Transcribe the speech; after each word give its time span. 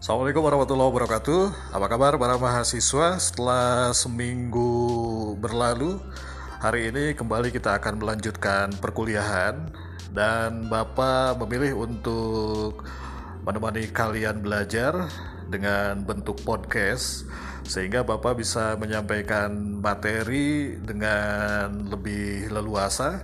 Assalamualaikum 0.00 0.40
warahmatullahi 0.48 0.88
wabarakatuh. 0.96 1.40
Apa 1.76 1.86
kabar 1.92 2.16
para 2.16 2.40
mahasiswa? 2.40 3.20
Setelah 3.20 3.92
seminggu 3.92 4.72
berlalu, 5.36 6.00
hari 6.64 6.88
ini 6.88 7.12
kembali 7.12 7.52
kita 7.52 7.76
akan 7.84 8.00
melanjutkan 8.00 8.72
perkuliahan 8.80 9.68
dan 10.16 10.72
Bapak 10.72 11.36
memilih 11.44 11.84
untuk 11.84 12.88
menemani 13.44 13.92
kalian 13.92 14.40
belajar 14.40 15.04
dengan 15.52 16.00
bentuk 16.00 16.40
podcast 16.48 17.28
sehingga 17.66 18.02
Bapak 18.02 18.38
bisa 18.38 18.74
menyampaikan 18.78 19.78
materi 19.80 20.76
dengan 20.78 21.88
lebih 21.88 22.50
leluasa. 22.50 23.22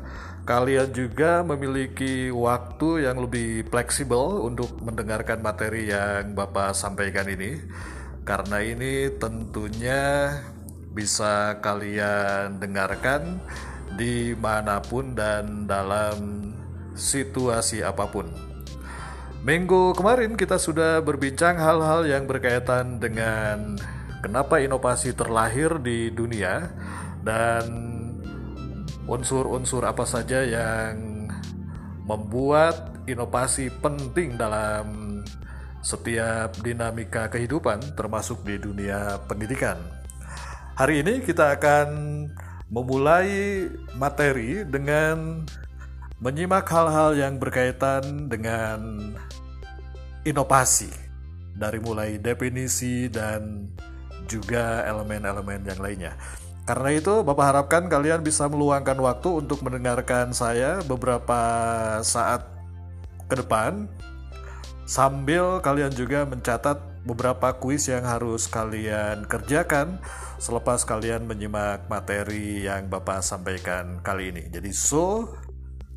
Kalian 0.48 0.96
juga 0.96 1.44
memiliki 1.44 2.32
waktu 2.32 3.04
yang 3.04 3.20
lebih 3.20 3.68
fleksibel 3.68 4.48
untuk 4.48 4.80
mendengarkan 4.80 5.44
materi 5.44 5.92
yang 5.92 6.32
Bapak 6.32 6.72
sampaikan 6.72 7.28
ini. 7.28 7.60
Karena 8.24 8.60
ini 8.64 9.12
tentunya 9.20 10.32
bisa 10.92 11.60
kalian 11.60 12.56
dengarkan 12.56 13.40
di 13.96 14.32
mana 14.36 14.80
pun 14.80 15.12
dan 15.12 15.68
dalam 15.68 16.48
situasi 16.96 17.84
apa 17.84 18.08
pun. 18.08 18.48
Minggu 19.44 19.94
kemarin 19.94 20.34
kita 20.34 20.58
sudah 20.58 20.98
berbincang 20.98 21.56
hal-hal 21.56 22.04
yang 22.04 22.26
berkaitan 22.26 22.98
dengan 22.98 23.78
kenapa 24.22 24.58
inovasi 24.62 25.14
terlahir 25.14 25.78
di 25.82 26.10
dunia 26.10 26.70
dan 27.22 27.64
unsur-unsur 29.08 29.88
apa 29.88 30.04
saja 30.04 30.44
yang 30.44 31.26
membuat 32.04 33.04
inovasi 33.08 33.72
penting 33.80 34.36
dalam 34.36 35.20
setiap 35.80 36.52
dinamika 36.60 37.32
kehidupan 37.32 37.96
termasuk 37.96 38.44
di 38.44 38.60
dunia 38.60 39.16
pendidikan. 39.24 39.80
Hari 40.76 41.02
ini 41.02 41.24
kita 41.24 41.58
akan 41.58 41.88
memulai 42.68 43.66
materi 43.96 44.62
dengan 44.68 45.42
menyimak 46.20 46.68
hal-hal 46.68 47.16
yang 47.16 47.40
berkaitan 47.40 48.28
dengan 48.28 49.10
inovasi 50.26 50.90
dari 51.56 51.80
mulai 51.80 52.20
definisi 52.20 53.08
dan 53.08 53.72
juga 54.28 54.84
elemen-elemen 54.84 55.64
yang 55.64 55.80
lainnya. 55.80 56.12
Karena 56.68 56.92
itu, 56.92 57.24
Bapak 57.24 57.46
harapkan 57.48 57.88
kalian 57.88 58.20
bisa 58.20 58.44
meluangkan 58.44 59.00
waktu 59.00 59.40
untuk 59.40 59.64
mendengarkan 59.64 60.36
saya 60.36 60.84
beberapa 60.84 61.40
saat 62.04 62.44
ke 63.24 63.40
depan 63.40 63.88
sambil 64.84 65.64
kalian 65.64 65.92
juga 65.92 66.28
mencatat 66.28 66.80
beberapa 67.08 67.56
kuis 67.56 67.88
yang 67.88 68.04
harus 68.04 68.48
kalian 68.48 69.24
kerjakan 69.24 70.00
selepas 70.36 70.84
kalian 70.84 71.24
menyimak 71.24 71.88
materi 71.88 72.68
yang 72.68 72.92
Bapak 72.92 73.24
sampaikan 73.24 74.04
kali 74.04 74.32
ini. 74.32 74.52
Jadi 74.52 74.68
so 74.76 75.32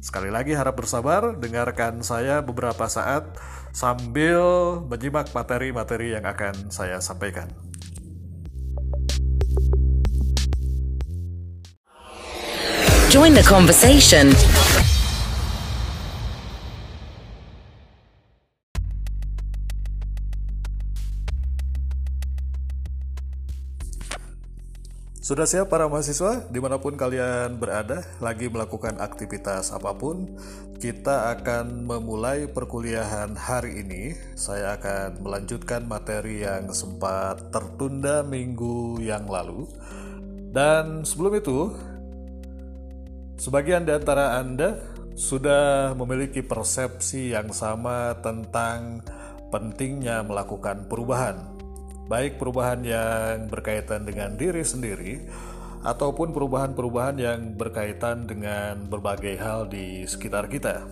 Sekali 0.02 0.33
lagi 0.33 0.57
harap 0.57 0.81
bersabar, 0.81 1.37
dengarkan 1.37 2.02
saya 2.02 2.41
beberapa 2.41 2.89
saat 2.89 3.37
sambil 3.69 4.41
menyimak 4.89 5.29
materi-materi 5.29 6.17
yang 6.17 6.25
akan 6.25 6.73
saya 6.73 6.97
sampaikan. 6.97 7.53
Join 13.12 13.36
the 13.36 13.44
conversation 13.44 14.32
Sudah 25.20 25.44
siap 25.44 25.67
para 25.67 25.92
mahasiswa? 25.92 26.48
Di 26.48 26.64
mana 26.64 26.80
pun 26.80 26.95
kalian 26.95 27.60
berada, 27.60 28.08
lagi 28.23 28.48
melakukan 28.48 29.04
aktivitas 29.04 29.76
apa 29.76 29.92
pun, 29.92 30.32
kita 30.80 31.36
akan 31.36 31.83
memulai 31.83 32.48
perkuliahan 32.48 33.36
hari 33.36 33.83
ini. 33.83 34.16
Saya 34.39 34.80
akan 34.80 35.20
melanjutkan 35.20 35.83
materi 35.83 36.48
yang 36.48 36.71
sempat 36.71 37.52
tertunda 37.52 38.23
minggu 38.23 39.04
yang 39.04 39.27
lalu. 39.27 39.67
Dan 40.55 41.04
sebelum 41.04 41.36
itu, 41.36 41.90
sebagian 43.41 43.89
di 43.89 43.97
antara 43.97 44.37
Anda 44.37 44.77
sudah 45.17 45.97
memiliki 45.97 46.45
persepsi 46.45 47.33
yang 47.33 47.49
sama 47.49 48.13
tentang 48.21 49.02
pentingnya 49.49 50.21
melakukan 50.21 50.85
perubahan 50.85 51.52
baik 52.11 52.35
perubahan 52.35 52.83
yang 52.83 53.47
berkaitan 53.47 54.03
dengan 54.03 54.35
diri 54.35 54.67
sendiri 54.67 55.23
ataupun 55.87 56.35
perubahan-perubahan 56.35 57.15
yang 57.15 57.39
berkaitan 57.55 58.27
dengan 58.27 58.83
berbagai 58.91 59.39
hal 59.39 59.71
di 59.71 60.03
sekitar 60.03 60.52
kita. 60.52 60.83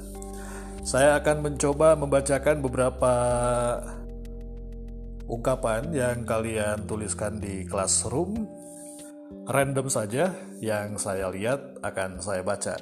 Saya 0.88 1.20
akan 1.20 1.44
mencoba 1.44 2.00
membacakan 2.00 2.64
beberapa 2.64 3.14
ungkapan 5.28 5.92
yang 5.92 6.24
kalian 6.24 6.88
tuliskan 6.88 7.38
di 7.38 7.68
classroom 7.68 8.48
random 9.50 9.88
saja 9.90 10.34
yang 10.62 10.98
saya 10.98 11.30
lihat 11.34 11.82
akan 11.82 12.22
saya 12.22 12.46
baca. 12.46 12.78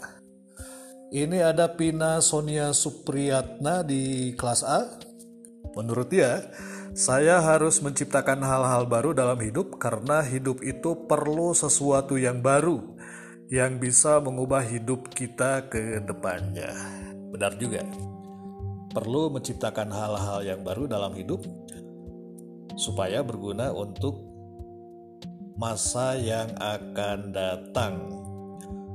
Ini 1.08 1.56
ada 1.56 1.72
Pina 1.72 2.20
Sonia 2.20 2.76
Supriyatna 2.76 3.88
di 3.88 4.36
kelas 4.36 4.68
A. 4.68 5.00
Menurut 5.72 6.12
dia, 6.12 6.44
saya 6.92 7.40
harus 7.40 7.80
menciptakan 7.80 8.44
hal-hal 8.44 8.84
baru 8.90 9.16
dalam 9.16 9.40
hidup 9.40 9.80
karena 9.80 10.20
hidup 10.20 10.60
itu 10.66 11.08
perlu 11.08 11.56
sesuatu 11.56 12.20
yang 12.20 12.44
baru 12.44 12.84
yang 13.48 13.80
bisa 13.80 14.20
mengubah 14.20 14.60
hidup 14.60 15.08
kita 15.08 15.72
ke 15.72 16.04
depannya. 16.04 16.76
Benar 17.32 17.56
juga. 17.56 17.88
Perlu 18.92 19.32
menciptakan 19.32 19.88
hal-hal 19.88 20.44
yang 20.44 20.60
baru 20.68 20.92
dalam 20.92 21.16
hidup 21.16 21.40
supaya 22.76 23.24
berguna 23.24 23.72
untuk 23.72 24.27
masa 25.58 26.14
yang 26.16 26.54
akan 26.62 27.34
datang. 27.34 27.94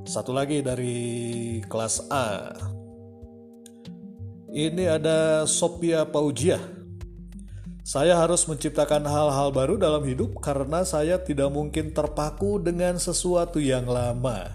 Satu 0.06 0.30
lagi 0.30 0.62
dari 0.62 1.58
kelas 1.66 2.06
A. 2.08 2.54
Ini 4.48 4.96
ada 4.96 5.44
Sophia 5.44 6.06
Paujiah 6.06 6.82
saya 7.82 8.14
harus 8.14 8.46
menciptakan 8.46 9.02
hal-hal 9.02 9.50
baru 9.50 9.74
dalam 9.74 10.06
hidup 10.06 10.38
karena 10.38 10.86
saya 10.86 11.18
tidak 11.18 11.50
mungkin 11.50 11.90
terpaku 11.90 12.62
dengan 12.62 12.94
sesuatu 12.94 13.58
yang 13.58 13.90
lama. 13.90 14.54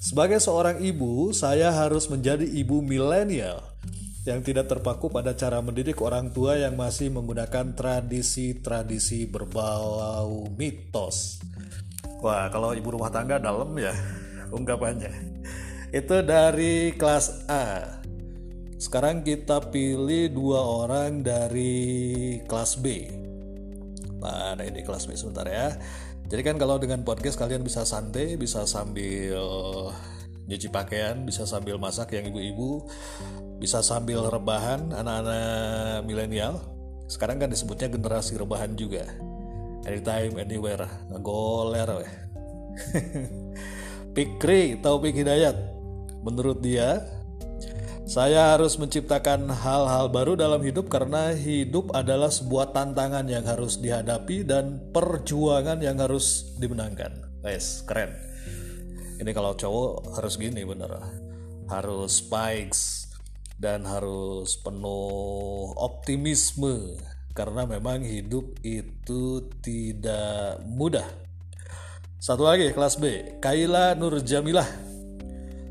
Sebagai 0.00 0.40
seorang 0.40 0.80
ibu, 0.80 1.28
saya 1.36 1.68
harus 1.68 2.08
menjadi 2.08 2.48
ibu 2.48 2.80
milenial 2.80 3.60
yang 4.24 4.40
tidak 4.40 4.72
terpaku 4.72 5.12
pada 5.12 5.36
cara 5.36 5.60
mendidik 5.60 6.00
orang 6.00 6.32
tua 6.32 6.56
yang 6.56 6.80
masih 6.80 7.12
menggunakan 7.12 7.76
tradisi-tradisi 7.76 9.28
berbau 9.28 10.48
mitos. 10.56 11.44
Wah, 12.24 12.48
kalau 12.48 12.72
ibu 12.72 12.96
rumah 12.96 13.12
tangga 13.12 13.36
dalam 13.36 13.76
ya 13.76 13.92
ungkapannya. 14.48 15.12
Itu 15.92 16.24
dari 16.24 16.96
kelas 16.96 17.44
A. 17.52 18.00
Sekarang 18.80 19.20
kita 19.20 19.68
pilih 19.68 20.32
dua 20.32 20.60
orang 20.60 21.20
dari 21.20 22.40
kelas 22.48 22.80
B. 22.80 23.12
Nah, 24.24 24.56
ini 24.56 24.80
kelas 24.80 25.04
B 25.04 25.12
sebentar 25.20 25.44
ya. 25.44 25.76
Jadi 26.24 26.40
kan 26.40 26.56
kalau 26.56 26.80
dengan 26.80 27.04
podcast 27.04 27.36
kalian 27.36 27.60
bisa 27.60 27.84
santai, 27.84 28.40
bisa 28.40 28.64
sambil 28.64 29.36
nyuci 30.44 30.68
pakaian, 30.68 31.24
bisa 31.24 31.48
sambil 31.48 31.80
masak 31.80 32.12
yang 32.12 32.28
ibu-ibu, 32.28 32.84
bisa 33.60 33.80
sambil 33.80 34.24
rebahan 34.28 34.92
anak-anak 34.92 36.04
milenial. 36.04 36.60
Sekarang 37.08 37.40
kan 37.40 37.52
disebutnya 37.52 37.88
generasi 37.92 38.36
rebahan 38.36 38.76
juga. 38.76 39.04
Anytime, 39.84 40.40
anywhere, 40.40 40.88
ngegoler 41.12 41.88
weh. 42.00 42.12
Pikri 44.16 44.78
Taufik 44.82 45.14
Hidayat 45.14 45.74
Menurut 46.24 46.64
dia 46.64 47.04
saya 48.04 48.52
harus 48.52 48.76
menciptakan 48.76 49.48
hal-hal 49.48 50.12
baru 50.12 50.36
dalam 50.36 50.60
hidup 50.60 50.92
karena 50.92 51.32
hidup 51.32 51.92
adalah 51.96 52.28
sebuah 52.28 52.72
tantangan 52.76 53.24
yang 53.28 53.44
harus 53.48 53.80
dihadapi 53.80 54.44
dan 54.44 54.80
perjuangan 54.92 55.80
yang 55.80 55.96
harus 56.00 56.52
dimenangkan. 56.60 57.16
Guys, 57.40 57.80
keren. 57.88 58.12
Ini 59.20 59.30
kalau 59.30 59.54
cowok 59.54 60.18
harus 60.18 60.34
gini 60.34 60.66
bener. 60.66 60.98
Harus 61.70 62.20
spikes 62.20 63.08
dan 63.56 63.86
harus 63.86 64.58
penuh 64.58 65.72
optimisme 65.78 66.98
karena 67.34 67.66
memang 67.66 68.02
hidup 68.06 68.62
itu 68.62 69.50
tidak 69.58 70.62
mudah. 70.66 71.06
Satu 72.22 72.46
lagi 72.46 72.72
kelas 72.72 72.96
B, 72.96 73.36
Kaila 73.42 73.98
Nur 73.98 74.22
Jamilah. 74.22 74.64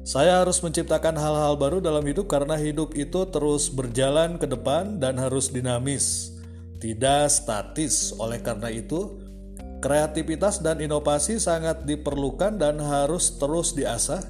Saya 0.04 0.44
harus 0.44 0.60
menciptakan 0.60 1.16
hal-hal 1.16 1.56
baru 1.56 1.80
dalam 1.80 2.04
hidup 2.04 2.28
karena 2.28 2.60
hidup 2.60 2.92
itu 2.94 3.24
terus 3.32 3.72
berjalan 3.72 4.36
ke 4.36 4.44
depan 4.44 5.00
dan 5.00 5.16
harus 5.16 5.48
dinamis, 5.48 6.36
tidak 6.84 7.32
statis. 7.32 8.12
Oleh 8.20 8.44
karena 8.44 8.68
itu, 8.68 9.23
kreativitas 9.84 10.64
dan 10.64 10.80
inovasi 10.80 11.44
sangat 11.44 11.84
diperlukan 11.84 12.56
dan 12.56 12.80
harus 12.80 13.36
terus 13.36 13.76
diasah 13.76 14.24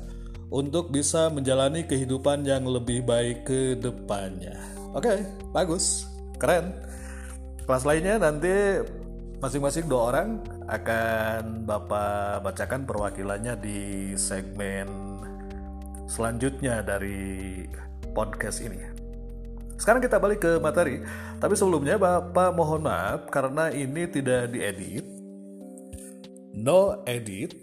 untuk 0.49 0.89
bisa 0.89 1.29
menjalani 1.29 1.85
kehidupan 1.85 2.41
yang 2.41 2.65
lebih 2.65 3.05
baik 3.05 3.45
ke 3.45 3.77
depannya. 3.77 4.57
Oke, 4.97 5.21
bagus, 5.53 6.09
keren. 6.41 6.73
Kelas 7.69 7.85
lainnya 7.85 8.17
nanti 8.17 8.81
masing-masing 9.37 9.85
dua 9.85 10.09
orang 10.09 10.41
akan 10.65 11.69
Bapak 11.69 12.41
bacakan 12.41 12.89
perwakilannya 12.89 13.53
di 13.61 13.79
segmen 14.17 14.89
selanjutnya 16.09 16.81
dari 16.81 17.61
podcast 18.13 18.61
ini. 18.65 18.81
Sekarang 19.77 20.01
kita 20.01 20.17
balik 20.21 20.41
ke 20.41 20.57
materi, 20.57 21.01
tapi 21.37 21.53
sebelumnya 21.53 21.97
Bapak 21.97 22.53
mohon 22.57 22.85
maaf 22.85 23.29
karena 23.29 23.69
ini 23.69 24.05
tidak 24.09 24.49
diedit. 24.49 25.22
No 26.53 27.01
edit. 27.09 27.57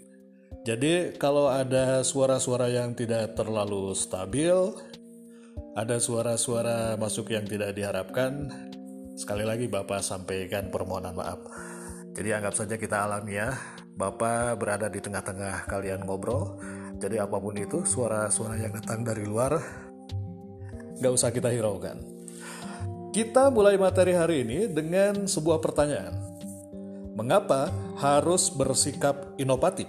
Jadi 0.61 1.15
kalau 1.17 1.49
ada 1.49 2.05
suara-suara 2.05 2.69
yang 2.69 2.93
tidak 2.93 3.33
terlalu 3.33 3.97
stabil, 3.97 4.53
ada 5.73 5.97
suara-suara 5.97 6.99
masuk 6.99 7.33
yang 7.33 7.47
tidak 7.49 7.73
diharapkan, 7.73 8.51
sekali 9.17 9.41
lagi 9.41 9.65
Bapak 9.65 10.05
sampaikan 10.05 10.69
permohonan 10.69 11.17
maaf. 11.17 11.39
Jadi 12.13 12.29
anggap 12.35 12.53
saja 12.53 12.75
kita 12.75 13.07
alamiah, 13.07 13.57
Bapak 13.95 14.59
berada 14.59 14.91
di 14.91 14.99
tengah-tengah 15.01 15.65
kalian 15.65 16.05
ngobrol. 16.05 16.59
Jadi 17.01 17.17
apa 17.17 17.41
pun 17.41 17.57
itu 17.57 17.81
suara-suara 17.81 18.61
yang 18.61 18.77
datang 18.77 19.01
dari 19.01 19.25
luar, 19.25 19.57
gak 21.01 21.13
usah 21.15 21.33
kita 21.33 21.49
hiraukan. 21.49 21.97
Kita 23.09 23.49
mulai 23.49 23.81
materi 23.81 24.13
hari 24.13 24.45
ini 24.45 24.69
dengan 24.69 25.25
sebuah 25.25 25.57
pertanyaan. 25.57 26.30
Mengapa 27.15 27.69
harus 27.99 28.47
bersikap 28.51 29.35
inovatif? 29.35 29.87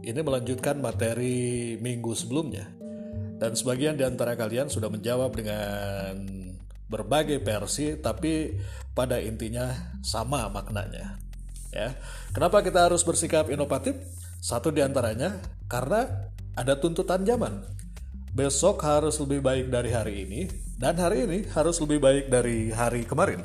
Ini 0.00 0.22
melanjutkan 0.22 0.78
materi 0.78 1.76
minggu 1.78 2.14
sebelumnya. 2.16 2.70
Dan 3.36 3.52
sebagian 3.52 4.00
di 4.00 4.04
antara 4.06 4.32
kalian 4.32 4.72
sudah 4.72 4.88
menjawab 4.88 5.36
dengan 5.36 6.16
berbagai 6.88 7.42
versi, 7.44 7.98
tapi 8.00 8.56
pada 8.96 9.20
intinya 9.20 9.68
sama 10.00 10.48
maknanya 10.48 11.26
ya. 11.76 11.92
Kenapa 12.32 12.64
kita 12.64 12.88
harus 12.88 13.04
bersikap 13.04 13.52
inovatif? 13.52 13.92
Satu 14.40 14.72
di 14.72 14.80
antaranya 14.80 15.36
karena 15.68 16.32
ada 16.56 16.80
tuntutan 16.80 17.20
zaman. 17.28 17.60
Besok 18.32 18.80
harus 18.84 19.20
lebih 19.20 19.40
baik 19.44 19.66
dari 19.72 19.90
hari 19.92 20.14
ini 20.28 20.40
dan 20.76 20.96
hari 20.96 21.24
ini 21.24 21.44
harus 21.52 21.80
lebih 21.80 22.00
baik 22.00 22.24
dari 22.32 22.72
hari 22.72 23.04
kemarin. 23.04 23.44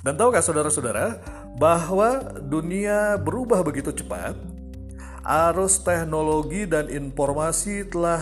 Dan 0.00 0.16
tahukah 0.16 0.40
saudara-saudara 0.40 1.20
bahwa 1.56 2.20
dunia 2.44 3.16
berubah 3.16 3.64
begitu 3.64 3.94
cepat? 3.94 4.36
Arus 5.24 5.80
teknologi 5.80 6.68
dan 6.68 6.92
informasi 6.92 7.88
telah 7.88 8.20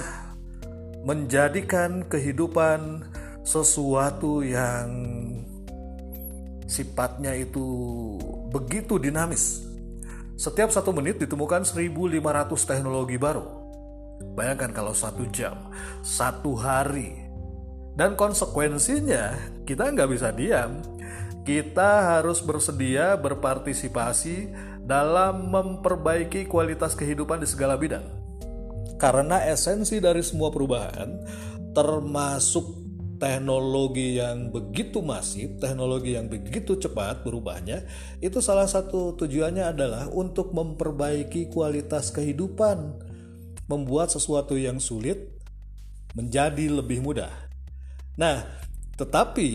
menjadikan 1.07 2.03
kehidupan 2.07 3.07
sesuatu 3.47 4.43
yang 4.43 4.91
sifatnya 6.67 7.31
itu 7.39 7.63
begitu 8.51 8.99
dinamis. 8.99 9.63
Setiap 10.37 10.69
satu 10.69 10.93
menit 10.93 11.23
ditemukan 11.23 11.65
1500 11.65 12.21
teknologi 12.69 13.17
baru. 13.17 13.47
Bayangkan 14.37 14.75
kalau 14.75 14.93
satu 14.93 15.25
jam, 15.33 15.57
satu 16.05 16.53
hari. 16.59 17.25
Dan 17.97 18.13
konsekuensinya 18.13 19.33
kita 19.65 19.89
nggak 19.95 20.11
bisa 20.13 20.29
diam. 20.35 20.85
Kita 21.47 22.19
harus 22.19 22.43
bersedia 22.43 23.15
berpartisipasi 23.15 24.51
dalam 24.83 25.47
memperbaiki 25.55 26.51
kualitas 26.51 26.99
kehidupan 26.99 27.39
di 27.39 27.47
segala 27.47 27.79
bidang. 27.79 28.03
Karena 28.99 29.47
esensi 29.47 30.03
dari 30.03 30.27
semua 30.27 30.51
perubahan 30.51 31.23
termasuk 31.71 32.87
teknologi 33.23 34.19
yang 34.19 34.51
begitu 34.51 35.01
masif, 35.01 35.55
teknologi 35.63 36.19
yang 36.19 36.27
begitu 36.27 36.77
cepat 36.83 37.23
berubahnya, 37.23 37.87
itu 38.19 38.43
salah 38.43 38.67
satu 38.67 39.15
tujuannya 39.15 39.71
adalah 39.71 40.11
untuk 40.11 40.51
memperbaiki 40.51 41.49
kualitas 41.53 42.11
kehidupan, 42.11 42.99
membuat 43.71 44.11
sesuatu 44.13 44.59
yang 44.59 44.83
sulit 44.83 45.37
menjadi 46.17 46.73
lebih 46.73 47.05
mudah. 47.05 47.33
Nah, 48.17 48.45
tetapi 48.97 49.49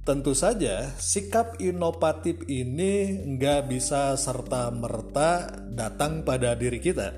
tentu 0.00 0.32
saja 0.32 0.96
sikap 0.96 1.60
inovatif 1.60 2.40
ini 2.48 3.20
nggak 3.36 3.68
bisa 3.68 4.16
serta 4.16 4.72
merta 4.72 5.52
datang 5.68 6.24
pada 6.24 6.56
diri 6.56 6.80
kita. 6.80 7.12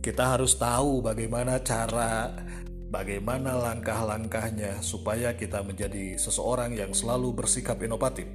Kita 0.00 0.36
harus 0.36 0.56
tahu 0.56 1.04
bagaimana 1.04 1.60
cara 1.60 2.32
bagaimana 2.90 3.56
langkah-langkahnya 3.56 4.84
supaya 4.84 5.32
kita 5.32 5.64
menjadi 5.64 6.18
seseorang 6.20 6.76
yang 6.76 6.92
selalu 6.92 7.32
bersikap 7.32 7.80
inovatif. 7.80 8.28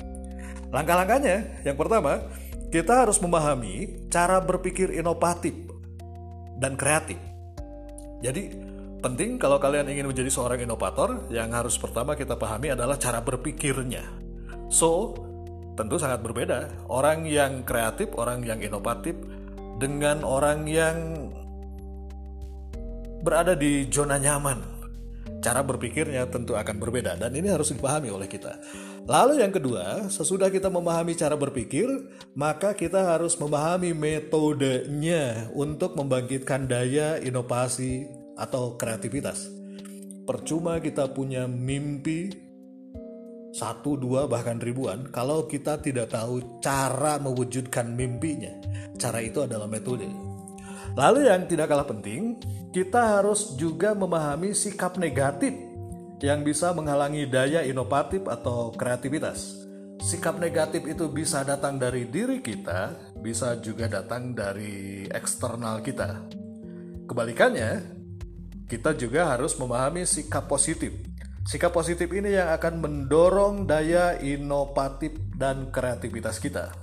Langkah-langkahnya, 0.73 1.61
yang 1.67 1.77
pertama, 1.77 2.25
kita 2.73 3.05
harus 3.05 3.21
memahami 3.21 4.07
cara 4.09 4.41
berpikir 4.41 4.91
inovatif 4.97 5.53
dan 6.57 6.73
kreatif. 6.73 7.19
Jadi, 8.23 8.64
penting 9.05 9.37
kalau 9.37 9.61
kalian 9.61 9.85
ingin 9.85 10.09
menjadi 10.09 10.33
seorang 10.33 10.65
inovator, 10.65 11.29
yang 11.29 11.53
harus 11.53 11.77
pertama 11.77 12.17
kita 12.17 12.33
pahami 12.33 12.73
adalah 12.73 12.97
cara 12.97 13.21
berpikirnya. 13.21 14.01
So, 14.73 15.13
tentu 15.77 16.01
sangat 16.01 16.25
berbeda. 16.25 16.89
Orang 16.89 17.29
yang 17.29 17.61
kreatif, 17.61 18.09
orang 18.17 18.41
yang 18.41 18.65
inovatif, 18.65 19.13
dengan 19.77 20.25
orang 20.25 20.65
yang 20.65 21.29
berada 23.21 23.53
di 23.53 23.85
zona 23.93 24.17
nyaman. 24.17 24.73
Cara 25.37 25.61
berpikirnya 25.61 26.25
tentu 26.25 26.57
akan 26.57 26.81
berbeda 26.81 27.21
dan 27.21 27.29
ini 27.37 27.53
harus 27.53 27.69
dipahami 27.69 28.09
oleh 28.09 28.25
kita. 28.25 28.57
Lalu 29.05 29.45
yang 29.45 29.53
kedua, 29.53 30.09
sesudah 30.09 30.49
kita 30.49 30.73
memahami 30.73 31.13
cara 31.13 31.37
berpikir, 31.37 31.85
maka 32.33 32.73
kita 32.73 33.05
harus 33.05 33.37
memahami 33.37 33.93
metodenya 33.93 35.53
untuk 35.53 35.93
membangkitkan 35.93 36.65
daya 36.65 37.21
inovasi 37.21 38.24
atau 38.35 38.75
kreativitas. 38.75 39.47
Percuma 40.25 40.81
kita 40.81 41.11
punya 41.11 41.45
mimpi 41.45 42.45
satu, 43.55 43.95
dua, 43.95 44.27
bahkan 44.27 44.59
ribuan 44.59 45.07
kalau 45.15 45.47
kita 45.47 45.79
tidak 45.79 46.11
tahu 46.11 46.59
cara 46.59 47.15
mewujudkan 47.23 47.87
mimpinya. 47.87 48.51
Cara 48.99 49.23
itu 49.23 49.47
adalah 49.47 49.63
metode. 49.63 50.11
Lalu 50.95 51.31
yang 51.31 51.47
tidak 51.47 51.71
kalah 51.71 51.87
penting, 51.87 52.35
kita 52.75 53.19
harus 53.19 53.55
juga 53.55 53.95
memahami 53.95 54.51
sikap 54.51 54.99
negatif 54.99 55.55
yang 56.19 56.43
bisa 56.43 56.75
menghalangi 56.75 57.27
daya 57.27 57.63
inovatif 57.63 58.27
atau 58.27 58.75
kreativitas. 58.75 59.63
Sikap 60.03 60.35
negatif 60.39 60.83
itu 60.83 61.07
bisa 61.07 61.47
datang 61.47 61.79
dari 61.79 62.11
diri 62.11 62.43
kita, 62.43 63.15
bisa 63.19 63.55
juga 63.63 63.87
datang 63.87 64.35
dari 64.35 65.07
eksternal 65.07 65.79
kita. 65.79 66.27
Kebalikannya, 67.07 67.94
kita 68.65 68.97
juga 68.97 69.29
harus 69.29 69.53
memahami 69.57 70.05
sikap 70.09 70.49
positif. 70.49 70.93
Sikap 71.45 71.69
positif 71.69 72.09
ini 72.09 72.33
yang 72.33 72.49
akan 72.57 72.81
mendorong 72.81 73.69
daya 73.69 74.17
inovatif 74.17 75.13
dan 75.37 75.69
kreativitas 75.69 76.41
kita. 76.41 76.73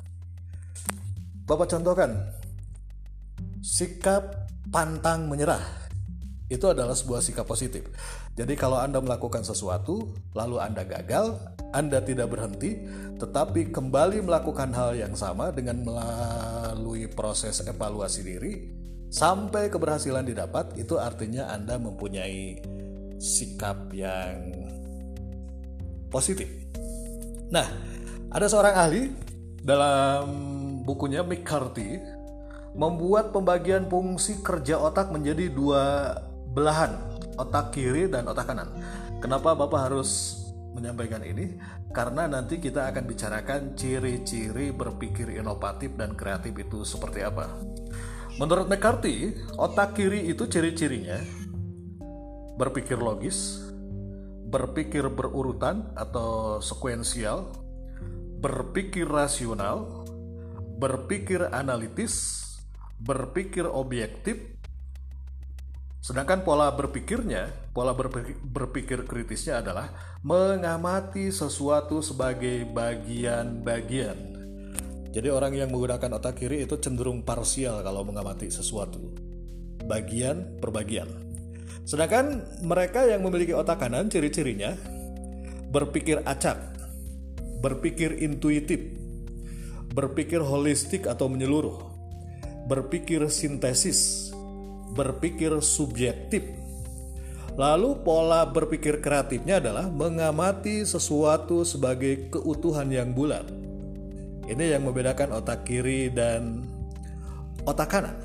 Bapak 1.42 1.66
contohkan, 1.66 2.30
sikap 3.58 4.46
pantang 4.70 5.26
menyerah 5.26 5.82
itu 6.46 6.68
adalah 6.68 6.94
sebuah 6.94 7.24
sikap 7.24 7.48
positif. 7.48 7.88
Jadi 8.36 8.54
kalau 8.54 8.76
Anda 8.78 9.00
melakukan 9.00 9.42
sesuatu, 9.42 10.12
lalu 10.36 10.60
Anda 10.60 10.84
gagal, 10.84 11.40
Anda 11.72 12.04
tidak 12.04 12.28
berhenti, 12.28 12.76
tetapi 13.16 13.72
kembali 13.72 14.20
melakukan 14.20 14.70
hal 14.76 14.94
yang 14.94 15.16
sama 15.16 15.48
dengan 15.50 15.80
melalui 15.80 17.08
proses 17.08 17.64
evaluasi 17.64 18.20
diri, 18.20 18.81
sampai 19.12 19.68
keberhasilan 19.68 20.24
didapat, 20.24 20.72
itu 20.80 20.96
artinya 20.96 21.52
Anda 21.52 21.76
mempunyai 21.76 22.64
sikap 23.20 23.92
yang 23.92 24.40
positif. 26.08 26.48
Nah, 27.52 27.68
ada 28.32 28.48
seorang 28.48 28.74
ahli 28.74 29.02
dalam 29.60 30.24
bukunya 30.82 31.20
McCarthy 31.20 32.00
membuat 32.72 33.36
pembagian 33.36 33.84
fungsi 33.86 34.40
kerja 34.40 34.80
otak 34.80 35.12
menjadi 35.12 35.52
dua 35.52 36.16
belahan, 36.56 36.96
otak 37.36 37.76
kiri 37.76 38.08
dan 38.08 38.24
otak 38.24 38.48
kanan. 38.48 38.72
Kenapa 39.20 39.52
Bapak 39.52 39.92
harus 39.92 40.40
menyampaikan 40.72 41.20
ini? 41.20 41.60
Karena 41.92 42.24
nanti 42.24 42.56
kita 42.56 42.88
akan 42.88 43.04
bicarakan 43.04 43.76
ciri-ciri 43.76 44.72
berpikir 44.72 45.36
inovatif 45.36 45.92
dan 46.00 46.16
kreatif 46.16 46.56
itu 46.56 46.82
seperti 46.88 47.20
apa. 47.20 47.52
Menurut 48.42 48.66
McCarthy, 48.66 49.38
otak 49.54 49.94
kiri 49.94 50.26
itu 50.26 50.50
ciri-cirinya 50.50 51.14
berpikir 52.58 52.98
logis, 52.98 53.62
berpikir 54.50 55.06
berurutan 55.14 55.94
atau 55.94 56.58
sekuensial, 56.58 57.54
berpikir 58.42 59.06
rasional, 59.06 60.02
berpikir 60.74 61.54
analitis, 61.54 62.42
berpikir 62.98 63.62
objektif, 63.62 64.42
sedangkan 66.02 66.42
pola 66.42 66.74
berpikirnya, 66.74 67.46
pola 67.70 67.94
berpikir, 67.94 68.42
berpikir 68.42 68.98
kritisnya 69.06 69.62
adalah 69.62 70.18
mengamati 70.26 71.30
sesuatu 71.30 72.02
sebagai 72.02 72.66
bagian-bagian 72.74 74.31
jadi 75.12 75.28
orang 75.28 75.52
yang 75.52 75.68
menggunakan 75.68 76.16
otak 76.16 76.40
kiri 76.40 76.64
itu 76.64 76.80
cenderung 76.80 77.20
parsial 77.20 77.84
kalau 77.84 78.00
mengamati 78.00 78.48
sesuatu. 78.48 79.12
Bagian 79.84 80.56
per 80.56 80.72
bagian. 80.72 81.04
Sedangkan 81.84 82.40
mereka 82.64 83.04
yang 83.04 83.20
memiliki 83.20 83.52
otak 83.52 83.84
kanan 83.84 84.08
ciri-cirinya 84.08 84.72
berpikir 85.68 86.24
acak, 86.24 86.56
berpikir 87.60 88.24
intuitif, 88.24 88.80
berpikir 89.92 90.40
holistik 90.40 91.04
atau 91.04 91.28
menyeluruh, 91.28 91.76
berpikir 92.64 93.28
sintesis, 93.28 94.32
berpikir 94.96 95.60
subjektif. 95.60 96.40
Lalu 97.60 98.00
pola 98.00 98.48
berpikir 98.48 99.04
kreatifnya 99.04 99.60
adalah 99.60 99.92
mengamati 99.92 100.88
sesuatu 100.88 101.68
sebagai 101.68 102.32
keutuhan 102.32 102.88
yang 102.88 103.12
bulat 103.12 103.61
ini 104.52 104.72
yang 104.76 104.84
membedakan 104.84 105.32
otak 105.32 105.64
kiri 105.64 106.12
dan 106.12 106.68
otak 107.64 107.88
kanan. 107.88 108.16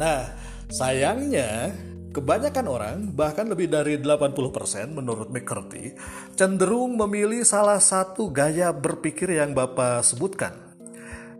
Nah, 0.00 0.32
sayangnya 0.72 1.74
kebanyakan 2.10 2.66
orang, 2.66 2.96
bahkan 3.14 3.46
lebih 3.46 3.70
dari 3.70 3.98
80% 3.98 4.96
menurut 4.96 5.30
McCarthy, 5.30 5.94
cenderung 6.34 6.98
memilih 6.98 7.46
salah 7.46 7.78
satu 7.78 8.30
gaya 8.30 8.74
berpikir 8.74 9.38
yang 9.38 9.54
Bapak 9.54 10.02
sebutkan. 10.02 10.56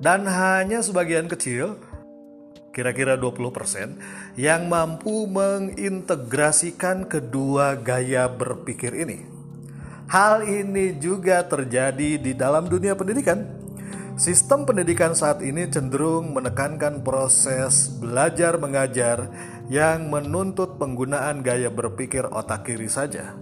Dan 0.00 0.25
hanya 0.25 0.81
sebagian 0.81 1.29
kecil, 1.29 1.77
kira-kira 2.73 3.21
20%, 3.21 4.00
yang 4.41 4.71
mampu 4.71 5.29
mengintegrasikan 5.29 7.05
kedua 7.05 7.77
gaya 7.77 8.31
berpikir 8.31 8.97
ini. 8.97 9.40
Hal 10.11 10.43
ini 10.43 10.99
juga 10.99 11.47
terjadi 11.47 12.19
di 12.19 12.35
dalam 12.35 12.67
dunia 12.67 12.99
pendidikan. 12.99 13.47
Sistem 14.19 14.67
pendidikan 14.67 15.14
saat 15.14 15.38
ini 15.38 15.71
cenderung 15.71 16.35
menekankan 16.35 17.07
proses 17.07 17.87
belajar 17.95 18.59
mengajar 18.59 19.31
yang 19.71 20.11
menuntut 20.11 20.83
penggunaan 20.83 21.47
gaya 21.47 21.71
berpikir 21.71 22.26
otak 22.26 22.67
kiri 22.67 22.90
saja. 22.90 23.38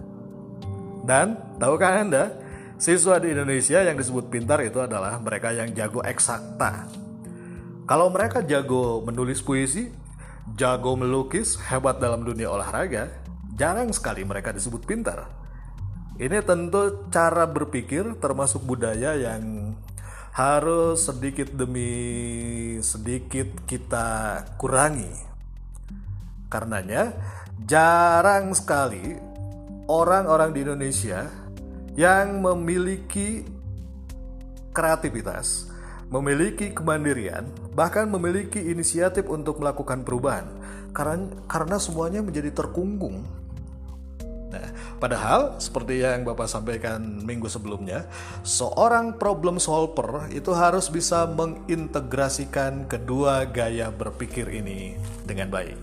Dan 1.09 1.41
tahukah 1.57 2.05
Anda, 2.05 2.37
siswa 2.77 3.17
di 3.17 3.33
Indonesia 3.33 3.81
yang 3.81 3.97
disebut 3.97 4.29
pintar 4.29 4.61
itu 4.61 4.77
adalah 4.77 5.17
mereka 5.17 5.49
yang 5.49 5.73
jago 5.73 6.05
eksakta. 6.05 6.85
Kalau 7.89 8.13
mereka 8.13 8.45
jago 8.45 9.01
menulis 9.01 9.41
puisi, 9.41 9.89
jago 10.53 10.93
melukis, 10.93 11.57
hebat 11.65 11.97
dalam 11.97 12.21
dunia 12.21 12.53
olahraga, 12.53 13.09
jarang 13.57 13.89
sekali 13.89 14.21
mereka 14.21 14.53
disebut 14.53 14.85
pintar. 14.85 15.38
Ini 16.19 16.43
tentu 16.43 17.07
cara 17.07 17.47
berpikir 17.47 18.19
termasuk 18.19 18.67
budaya 18.67 19.15
yang 19.15 19.71
harus 20.35 21.07
sedikit 21.07 21.47
demi 21.55 22.75
sedikit 22.83 23.47
kita 23.63 24.43
kurangi. 24.59 25.07
Karenanya, 26.51 27.15
jarang 27.63 28.51
sekali 28.51 29.15
orang-orang 29.87 30.51
di 30.51 30.59
Indonesia 30.67 31.23
yang 31.95 32.43
memiliki 32.43 33.47
kreativitas, 34.75 35.71
memiliki 36.11 36.75
kemandirian, 36.75 37.47
bahkan 37.71 38.11
memiliki 38.11 38.59
inisiatif 38.59 39.23
untuk 39.31 39.63
melakukan 39.63 40.03
perubahan. 40.03 40.51
Karena 40.91 41.31
karena 41.47 41.79
semuanya 41.79 42.19
menjadi 42.19 42.51
terkungkung 42.51 43.39
Nah, 44.49 44.69
padahal 44.99 45.57
seperti 45.57 46.03
yang 46.03 46.27
Bapak 46.27 46.45
sampaikan 46.45 47.23
minggu 47.23 47.47
sebelumnya, 47.47 48.05
seorang 48.45 49.15
problem 49.15 49.57
solver 49.57 50.27
itu 50.29 50.51
harus 50.53 50.91
bisa 50.91 51.25
mengintegrasikan 51.25 52.85
kedua 52.85 53.47
gaya 53.47 53.89
berpikir 53.89 54.51
ini 54.51 54.99
dengan 55.23 55.49
baik. 55.49 55.79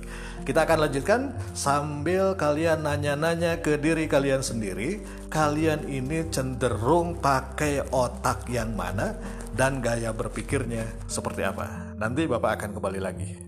Kita 0.47 0.63
akan 0.63 0.79
lanjutkan 0.87 1.35
sambil 1.59 2.39
kalian 2.39 2.87
nanya-nanya 2.87 3.59
ke 3.59 3.75
diri 3.75 4.07
kalian 4.07 4.47
sendiri, 4.47 5.03
kalian 5.27 5.91
ini 5.91 6.23
cenderung 6.31 7.19
pakai 7.19 7.83
otak 7.91 8.47
yang 8.47 8.71
mana 8.79 9.19
dan 9.59 9.83
gaya 9.83 10.15
berpikirnya 10.15 10.87
seperti 11.11 11.43
apa. 11.43 11.97
Nanti 11.99 12.31
Bapak 12.31 12.63
akan 12.63 12.71
kembali 12.79 13.01
lagi. 13.03 13.46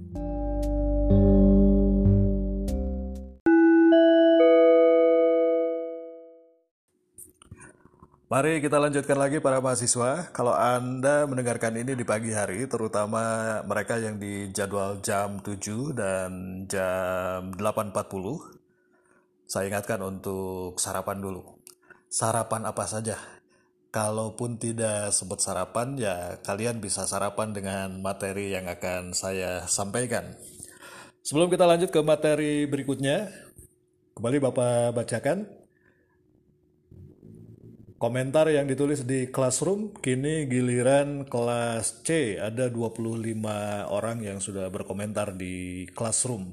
Mari 8.29 8.61
kita 8.61 8.77
lanjutkan 8.77 9.17
lagi 9.17 9.41
para 9.41 9.57
mahasiswa. 9.57 10.29
Kalau 10.37 10.53
Anda 10.53 11.25
mendengarkan 11.25 11.81
ini 11.81 11.97
di 11.97 12.05
pagi 12.05 12.29
hari, 12.29 12.69
terutama 12.69 13.57
mereka 13.65 13.97
yang 13.97 14.21
di 14.21 14.53
jadwal 14.53 15.01
jam 15.01 15.41
7 15.41 15.97
dan 15.97 16.31
jam 16.69 17.57
8.40, 17.57 17.89
saya 19.49 19.73
ingatkan 19.73 20.05
untuk 20.05 20.77
sarapan 20.77 21.25
dulu. 21.25 21.57
Sarapan 22.13 22.69
apa 22.69 22.85
saja? 22.85 23.17
Kalaupun 23.89 24.61
tidak 24.61 25.09
sebut 25.09 25.41
sarapan, 25.41 25.97
ya 25.97 26.37
kalian 26.45 26.85
bisa 26.85 27.09
sarapan 27.09 27.57
dengan 27.57 27.97
materi 28.05 28.53
yang 28.53 28.69
akan 28.69 29.17
saya 29.17 29.65
sampaikan. 29.65 30.37
Sebelum 31.25 31.49
kita 31.49 31.65
lanjut 31.65 31.89
ke 31.89 32.05
materi 32.05 32.69
berikutnya, 32.69 33.33
kembali 34.21 34.37
Bapak 34.53 35.01
bacakan 35.01 35.58
Komentar 37.99 38.47
yang 38.47 38.71
ditulis 38.71 39.03
di 39.03 39.27
Classroom, 39.27 39.91
kini 39.99 40.47
giliran 40.47 41.27
kelas 41.27 42.07
C 42.07 42.39
ada 42.39 42.71
25 42.71 43.43
orang 43.91 44.23
yang 44.23 44.39
sudah 44.39 44.71
berkomentar 44.71 45.35
di 45.35 45.83
Classroom. 45.99 46.47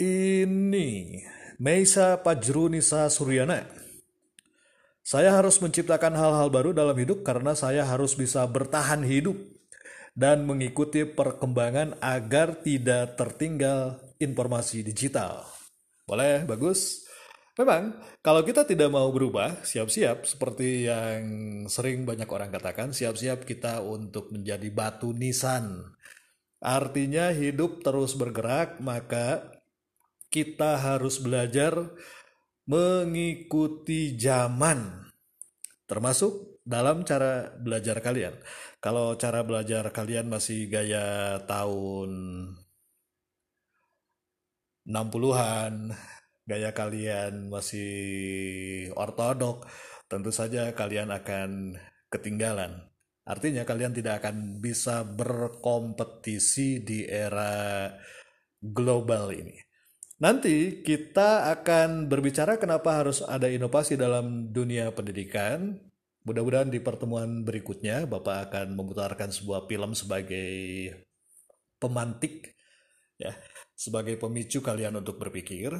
Ini 0.00 1.20
Meisa 1.60 2.16
Pajrunisa 2.16 3.12
Suryana. 3.12 3.68
Saya 5.04 5.36
harus 5.36 5.60
menciptakan 5.60 6.16
hal-hal 6.16 6.48
baru 6.48 6.72
dalam 6.72 6.96
hidup 6.96 7.20
karena 7.20 7.52
saya 7.52 7.84
harus 7.84 8.16
bisa 8.16 8.40
bertahan 8.48 9.04
hidup 9.04 9.36
dan 10.16 10.48
mengikuti 10.48 11.04
perkembangan 11.04 12.00
agar 12.00 12.64
tidak 12.64 13.20
tertinggal 13.20 14.00
informasi 14.16 14.80
digital. 14.80 15.44
Boleh, 16.08 16.48
bagus. 16.48 17.09
Memang, 17.58 17.98
kalau 18.22 18.46
kita 18.46 18.62
tidak 18.62 18.94
mau 18.94 19.10
berubah, 19.10 19.66
siap-siap 19.66 20.22
seperti 20.22 20.86
yang 20.86 21.22
sering 21.66 22.06
banyak 22.06 22.30
orang 22.30 22.54
katakan, 22.54 22.94
siap-siap 22.94 23.42
kita 23.42 23.82
untuk 23.82 24.30
menjadi 24.30 24.70
batu 24.70 25.10
nisan. 25.10 25.94
Artinya 26.62 27.34
hidup 27.34 27.82
terus 27.82 28.14
bergerak, 28.14 28.78
maka 28.78 29.58
kita 30.30 30.78
harus 30.78 31.18
belajar 31.18 31.90
mengikuti 32.70 34.14
zaman. 34.14 35.10
Termasuk 35.90 36.62
dalam 36.62 37.02
cara 37.02 37.50
belajar 37.58 37.98
kalian. 37.98 38.38
Kalau 38.78 39.18
cara 39.18 39.42
belajar 39.42 39.90
kalian 39.90 40.30
masih 40.30 40.70
gaya 40.70 41.42
tahun 41.50 42.10
60-an, 44.86 45.92
gaya 46.50 46.74
kalian 46.74 47.46
masih 47.46 48.90
ortodok, 48.98 49.70
tentu 50.10 50.34
saja 50.34 50.74
kalian 50.74 51.14
akan 51.14 51.78
ketinggalan. 52.10 52.90
Artinya 53.22 53.62
kalian 53.62 53.94
tidak 53.94 54.26
akan 54.26 54.58
bisa 54.58 55.06
berkompetisi 55.06 56.82
di 56.82 57.06
era 57.06 57.86
global 58.58 59.30
ini. 59.30 59.54
Nanti 60.18 60.82
kita 60.82 61.48
akan 61.54 62.10
berbicara 62.10 62.58
kenapa 62.58 62.98
harus 62.98 63.22
ada 63.22 63.46
inovasi 63.46 63.94
dalam 63.94 64.50
dunia 64.50 64.90
pendidikan. 64.90 65.78
Mudah-mudahan 66.26 66.68
di 66.68 66.82
pertemuan 66.82 67.46
berikutnya 67.46 68.04
Bapak 68.04 68.50
akan 68.50 68.76
memutarkan 68.76 69.32
sebuah 69.32 69.64
film 69.64 69.96
sebagai 69.96 70.52
pemantik 71.80 72.52
ya, 73.16 73.32
sebagai 73.72 74.20
pemicu 74.20 74.60
kalian 74.60 75.00
untuk 75.00 75.16
berpikir. 75.16 75.72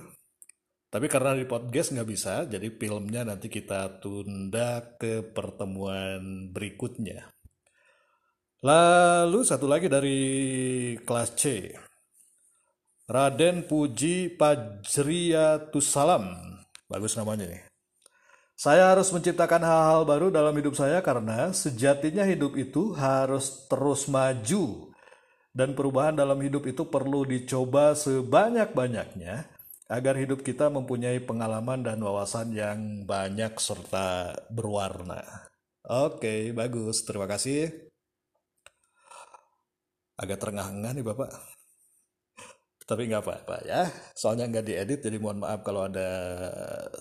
Tapi 0.91 1.07
karena 1.07 1.39
di 1.39 1.47
podcast 1.47 1.95
nggak 1.95 2.11
bisa, 2.11 2.51
jadi 2.51 2.67
filmnya 2.75 3.23
nanti 3.23 3.47
kita 3.47 4.03
tunda 4.03 4.99
ke 4.99 5.23
pertemuan 5.23 6.51
berikutnya. 6.51 7.31
Lalu 8.67 9.47
satu 9.47 9.71
lagi 9.71 9.87
dari 9.87 10.19
kelas 11.07 11.31
C. 11.39 11.71
Raden 13.07 13.71
Puji 13.71 14.35
Pajriyatussalam. 14.35 16.27
Bagus 16.91 17.15
namanya 17.15 17.47
nih. 17.47 17.71
Saya 18.59 18.91
harus 18.91 19.15
menciptakan 19.15 19.63
hal-hal 19.63 20.03
baru 20.03 20.35
dalam 20.35 20.59
hidup 20.59 20.75
saya 20.75 20.99
karena 21.07 21.55
sejatinya 21.55 22.27
hidup 22.27 22.59
itu 22.59 22.99
harus 22.99 23.71
terus 23.71 24.11
maju. 24.11 24.91
Dan 25.55 25.79
perubahan 25.79 26.19
dalam 26.19 26.43
hidup 26.43 26.67
itu 26.67 26.83
perlu 26.91 27.23
dicoba 27.23 27.95
sebanyak-banyaknya 27.95 29.60
agar 29.91 30.15
hidup 30.15 30.47
kita 30.47 30.71
mempunyai 30.71 31.19
pengalaman 31.19 31.83
dan 31.83 31.99
wawasan 31.99 32.55
yang 32.55 33.03
banyak 33.03 33.59
serta 33.59 34.39
berwarna. 34.47 35.51
Oke, 35.83 36.55
bagus. 36.55 37.03
Terima 37.03 37.27
kasih. 37.27 37.91
Agak 40.15 40.39
terengah-engah 40.39 40.95
nih 40.95 41.03
Bapak. 41.03 41.31
Tapi 42.87 43.11
nggak 43.11 43.23
apa-apa 43.23 43.57
ya. 43.67 43.91
Soalnya 44.15 44.47
nggak 44.47 44.67
diedit, 44.67 45.01
jadi 45.03 45.19
mohon 45.19 45.43
maaf 45.43 45.67
kalau 45.67 45.91
ada 45.91 46.11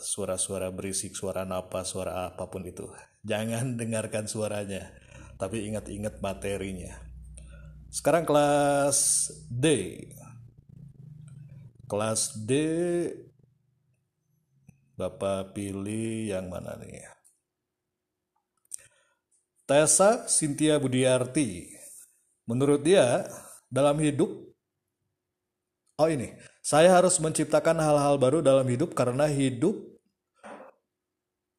suara-suara 0.02 0.74
berisik, 0.74 1.14
suara 1.14 1.46
napas, 1.46 1.94
suara 1.94 2.30
apa 2.34 2.50
pun 2.50 2.66
itu. 2.66 2.90
Jangan 3.22 3.74
dengarkan 3.80 4.26
suaranya, 4.26 4.90
tapi 5.38 5.70
ingat-ingat 5.70 6.22
materinya. 6.22 6.94
Sekarang 7.90 8.26
kelas 8.26 9.30
D. 9.50 9.66
Kelas 11.90 12.38
D, 12.46 12.54
Bapak 14.94 15.58
pilih 15.58 16.30
yang 16.30 16.46
mana 16.54 16.78
nih? 16.78 17.02
Tessa 19.66 20.30
Cynthia 20.30 20.78
Budiarti. 20.78 21.74
Menurut 22.46 22.86
dia, 22.86 23.26
dalam 23.74 23.98
hidup 23.98 24.50
Oh 26.00 26.08
ini, 26.08 26.32
saya 26.64 26.96
harus 26.96 27.20
menciptakan 27.20 27.76
hal-hal 27.76 28.16
baru 28.16 28.40
dalam 28.40 28.64
hidup 28.72 28.96
karena 28.96 29.28
hidup 29.28 29.76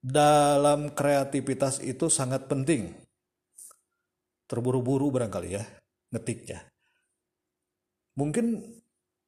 dalam 0.01 0.89
kreativitas 0.97 1.77
itu 1.85 2.09
sangat 2.09 2.49
penting. 2.49 2.97
Terburu-buru 4.49 5.13
barangkali 5.13 5.61
ya, 5.61 5.69
ngetiknya. 6.09 6.65
Mungkin 8.17 8.65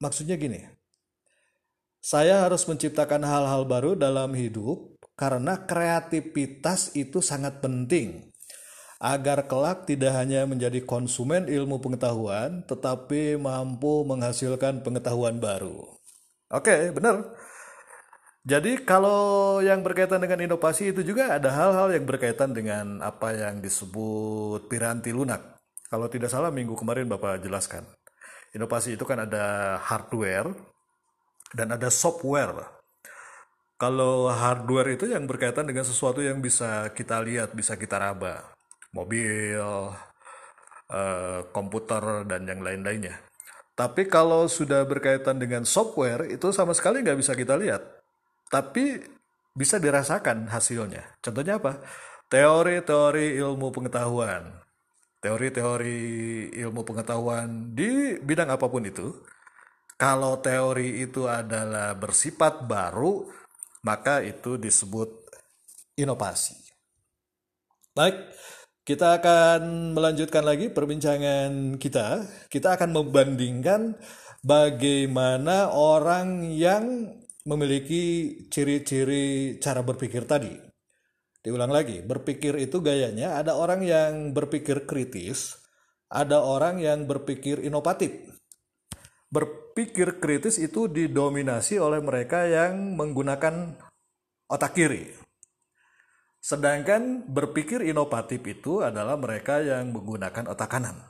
maksudnya 0.00 0.40
gini, 0.40 0.64
saya 2.02 2.42
harus 2.42 2.66
menciptakan 2.66 3.22
hal-hal 3.22 3.62
baru 3.62 3.94
dalam 3.94 4.34
hidup 4.34 4.98
karena 5.14 5.54
kreativitas 5.62 6.90
itu 6.98 7.22
sangat 7.22 7.62
penting 7.62 8.26
agar 8.98 9.46
kelak 9.46 9.86
tidak 9.86 10.14
hanya 10.14 10.42
menjadi 10.46 10.82
konsumen 10.82 11.50
ilmu 11.50 11.82
pengetahuan, 11.82 12.62
tetapi 12.66 13.34
mampu 13.34 14.06
menghasilkan 14.06 14.82
pengetahuan 14.82 15.42
baru. 15.42 15.86
Oke, 16.50 16.94
benar. 16.94 17.34
Jadi 18.42 18.82
kalau 18.82 19.58
yang 19.62 19.82
berkaitan 19.86 20.18
dengan 20.18 20.42
inovasi 20.42 20.90
itu 20.90 21.06
juga 21.06 21.38
ada 21.38 21.50
hal-hal 21.54 21.94
yang 21.94 22.06
berkaitan 22.06 22.50
dengan 22.50 22.98
apa 22.98 23.34
yang 23.34 23.62
disebut 23.62 24.66
piranti 24.66 25.14
lunak. 25.14 25.62
Kalau 25.86 26.06
tidak 26.10 26.30
salah 26.30 26.50
minggu 26.50 26.74
kemarin 26.74 27.06
Bapak 27.06 27.42
jelaskan. 27.42 27.86
Inovasi 28.54 28.98
itu 28.98 29.06
kan 29.06 29.22
ada 29.22 29.78
hardware 29.82 30.50
dan 31.52 31.76
ada 31.76 31.88
software. 31.92 32.82
Kalau 33.76 34.30
hardware 34.30 34.94
itu 34.94 35.10
yang 35.10 35.26
berkaitan 35.26 35.66
dengan 35.66 35.82
sesuatu 35.82 36.22
yang 36.22 36.38
bisa 36.38 36.90
kita 36.94 37.18
lihat, 37.18 37.50
bisa 37.52 37.74
kita 37.74 37.98
raba 37.98 38.52
mobil, 38.92 39.90
uh, 40.92 41.40
komputer, 41.50 42.28
dan 42.28 42.46
yang 42.46 42.60
lain-lainnya. 42.60 43.18
Tapi 43.72 44.06
kalau 44.06 44.46
sudah 44.46 44.84
berkaitan 44.84 45.40
dengan 45.40 45.64
software, 45.64 46.28
itu 46.28 46.52
sama 46.52 46.76
sekali 46.76 47.00
nggak 47.00 47.18
bisa 47.18 47.32
kita 47.32 47.56
lihat. 47.56 47.80
Tapi 48.52 49.00
bisa 49.56 49.80
dirasakan 49.80 50.48
hasilnya. 50.52 51.16
Contohnya 51.24 51.56
apa? 51.56 51.80
Teori-teori 52.28 53.40
ilmu 53.40 53.72
pengetahuan. 53.72 54.60
Teori-teori 55.24 56.00
ilmu 56.52 56.84
pengetahuan 56.84 57.72
di 57.72 58.20
bidang 58.20 58.52
apa 58.52 58.68
pun 58.68 58.84
itu. 58.84 59.12
Kalau 60.02 60.42
teori 60.42 60.98
itu 61.06 61.30
adalah 61.30 61.94
bersifat 61.94 62.66
baru, 62.66 63.22
maka 63.86 64.18
itu 64.18 64.58
disebut 64.58 65.30
inovasi. 65.94 66.58
Baik, 67.94 68.34
kita 68.82 69.22
akan 69.22 69.94
melanjutkan 69.94 70.42
lagi 70.42 70.74
perbincangan 70.74 71.78
kita. 71.78 72.26
Kita 72.50 72.74
akan 72.74 72.90
membandingkan 72.90 73.94
bagaimana 74.42 75.70
orang 75.70 76.50
yang 76.50 77.14
memiliki 77.46 78.34
ciri-ciri 78.50 79.62
cara 79.62 79.86
berpikir 79.86 80.26
tadi. 80.26 80.50
Diulang 81.46 81.70
lagi, 81.70 82.02
berpikir 82.02 82.58
itu 82.58 82.82
gayanya 82.82 83.38
ada 83.38 83.54
orang 83.54 83.86
yang 83.86 84.34
berpikir 84.34 84.82
kritis, 84.82 85.62
ada 86.10 86.42
orang 86.42 86.82
yang 86.82 87.06
berpikir 87.06 87.62
inovatif. 87.62 88.31
Berpikir 89.32 90.20
kritis 90.20 90.60
itu 90.60 90.92
didominasi 90.92 91.80
oleh 91.80 92.04
mereka 92.04 92.44
yang 92.44 92.92
menggunakan 93.00 93.80
otak 94.44 94.76
kiri. 94.76 95.08
Sedangkan 96.42 97.24
berpikir 97.24 97.80
inovatif 97.80 98.44
itu 98.44 98.84
adalah 98.84 99.16
mereka 99.16 99.64
yang 99.64 99.88
menggunakan 99.96 100.52
otak 100.52 100.68
kanan. 100.68 101.00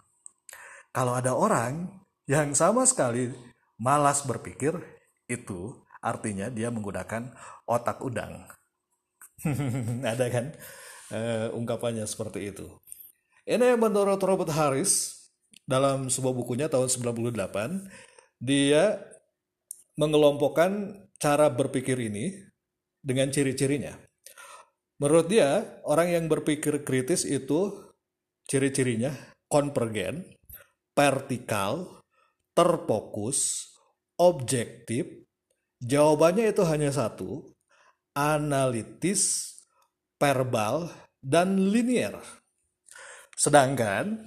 Kalau 0.95 1.19
ada 1.19 1.35
orang 1.35 1.89
yang 2.31 2.55
sama 2.55 2.87
sekali 2.87 3.35
malas 3.81 4.23
berpikir, 4.23 4.77
itu 5.27 5.75
artinya 5.99 6.47
dia 6.47 6.71
menggunakan 6.71 7.35
otak 7.67 8.05
udang. 8.05 8.47
ada 10.13 10.27
kan 10.31 10.55
uh, 11.11 11.49
ungkapannya 11.59 12.07
seperti 12.07 12.55
itu. 12.55 12.71
Ini 13.43 13.75
menurut 13.75 14.23
Robert 14.23 14.55
Harris 14.55 15.27
dalam 15.67 16.07
sebuah 16.07 16.35
bukunya 16.37 16.71
tahun 16.71 16.87
98, 16.87 17.35
dia 18.43 18.99
mengelompokkan 19.95 20.99
cara 21.23 21.47
berpikir 21.47 21.95
ini 21.95 22.35
dengan 22.99 23.31
ciri-cirinya. 23.31 23.95
Menurut 24.99 25.31
dia, 25.31 25.63
orang 25.87 26.11
yang 26.11 26.27
berpikir 26.27 26.83
kritis 26.83 27.23
itu 27.23 27.71
ciri-cirinya 28.51 29.15
konvergen, 29.47 30.27
vertikal, 30.99 32.03
terfokus, 32.51 33.71
objektif, 34.19 35.07
jawabannya 35.79 36.51
itu 36.51 36.63
hanya 36.67 36.91
satu, 36.91 37.47
analitis, 38.15 39.55
verbal, 40.19 40.91
dan 41.23 41.71
linier. 41.71 42.19
Sedangkan 43.39 44.23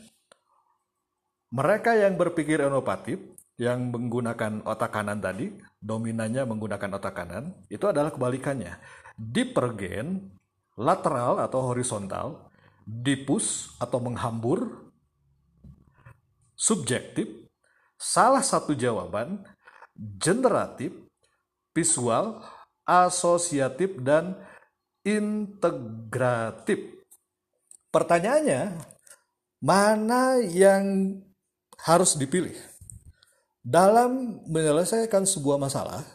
mereka 1.52 1.96
yang 1.96 2.16
berpikir 2.16 2.64
inovatif, 2.64 3.35
yang 3.56 3.88
menggunakan 3.92 4.68
otak 4.68 4.92
kanan 4.92 5.24
tadi, 5.24 5.56
dominannya 5.80 6.44
menggunakan 6.44 7.00
otak 7.00 7.14
kanan, 7.16 7.56
itu 7.72 7.88
adalah 7.88 8.12
kebalikannya. 8.12 8.76
Divergen, 9.16 10.36
lateral 10.76 11.40
atau 11.40 11.72
horizontal, 11.72 12.52
dipus 12.84 13.72
atau 13.80 14.04
menghambur, 14.04 14.92
subjektif, 16.52 17.32
salah 17.96 18.44
satu 18.44 18.76
jawaban, 18.76 19.40
generatif, 20.20 20.92
visual, 21.72 22.44
asosiatif, 22.84 23.96
dan 24.04 24.36
integratif. 25.08 26.80
Pertanyaannya, 27.88 28.76
mana 29.64 30.44
yang 30.44 31.16
harus 31.80 32.20
dipilih? 32.20 32.75
Dalam 33.66 34.46
menyelesaikan 34.46 35.26
sebuah 35.26 35.58
masalah, 35.58 36.06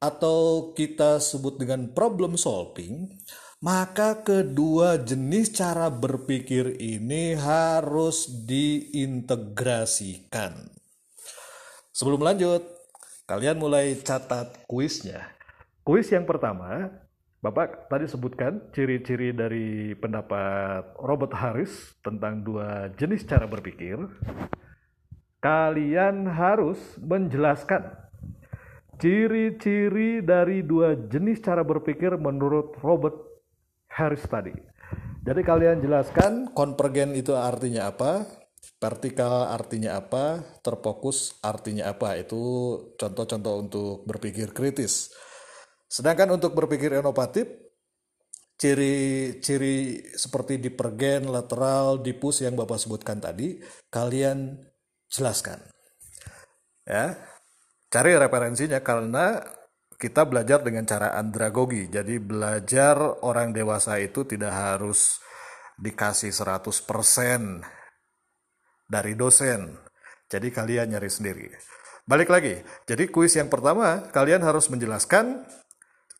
atau 0.00 0.72
kita 0.76 1.20
sebut 1.20 1.60
dengan 1.60 1.92
problem 1.92 2.40
solving, 2.40 3.12
maka 3.60 4.24
kedua 4.24 4.96
jenis 5.00 5.52
cara 5.52 5.90
berpikir 5.92 6.80
ini 6.80 7.34
harus 7.36 8.28
diintegrasikan. 8.44 10.52
Sebelum 11.96 12.20
lanjut, 12.20 12.60
kalian 13.24 13.58
mulai 13.60 13.96
catat 14.00 14.64
kuisnya. 14.68 15.32
Kuis 15.84 16.12
yang 16.12 16.26
pertama, 16.28 16.90
Bapak 17.40 17.88
tadi 17.92 18.08
sebutkan 18.10 18.60
ciri-ciri 18.74 19.30
dari 19.30 19.94
pendapat 19.94 20.96
Robert 20.98 21.32
Harris 21.36 21.94
tentang 22.02 22.42
dua 22.42 22.88
jenis 22.96 23.26
cara 23.28 23.46
berpikir. 23.46 23.96
Kalian 25.46 26.26
harus 26.26 26.98
menjelaskan 26.98 28.06
Ciri-ciri 28.96 30.24
dari 30.24 30.64
dua 30.64 30.96
jenis 30.96 31.44
cara 31.44 31.60
berpikir 31.60 32.16
menurut 32.16 32.80
Robert 32.80 33.44
Harris 33.92 34.24
tadi. 34.24 34.56
Jadi 35.20 35.44
kalian 35.44 35.84
jelaskan 35.84 36.48
konvergen 36.56 37.12
itu 37.12 37.36
artinya 37.36 37.92
apa, 37.92 38.24
vertikal 38.80 39.52
artinya 39.52 40.00
apa, 40.00 40.40
terfokus 40.64 41.36
artinya 41.44 41.92
apa. 41.92 42.16
Itu 42.16 42.40
contoh-contoh 42.96 43.54
untuk 43.60 44.08
berpikir 44.08 44.56
kritis. 44.56 45.12
Sedangkan 45.92 46.32
untuk 46.32 46.56
berpikir 46.56 46.96
inovatif, 46.96 47.52
ciri-ciri 48.56 50.08
seperti 50.16 50.56
dipergen, 50.56 51.28
lateral, 51.28 52.00
dipus 52.00 52.40
yang 52.40 52.56
Bapak 52.56 52.80
sebutkan 52.80 53.20
tadi, 53.20 53.60
kalian 53.92 54.56
jelaskan. 55.10 55.62
Ya, 56.86 57.18
cari 57.90 58.14
referensinya 58.14 58.78
karena 58.80 59.42
kita 59.96 60.28
belajar 60.28 60.60
dengan 60.62 60.84
cara 60.84 61.16
andragogi. 61.16 61.88
Jadi 61.88 62.20
belajar 62.20 63.00
orang 63.24 63.50
dewasa 63.56 63.96
itu 63.98 64.22
tidak 64.28 64.52
harus 64.52 65.18
dikasih 65.80 66.32
100% 66.32 67.64
dari 68.86 69.12
dosen. 69.18 69.74
Jadi 70.30 70.48
kalian 70.52 70.94
nyari 70.94 71.10
sendiri. 71.10 71.48
Balik 72.06 72.30
lagi. 72.30 72.54
Jadi 72.86 73.10
kuis 73.10 73.34
yang 73.34 73.50
pertama, 73.50 74.06
kalian 74.14 74.38
harus 74.46 74.70
menjelaskan 74.70 75.42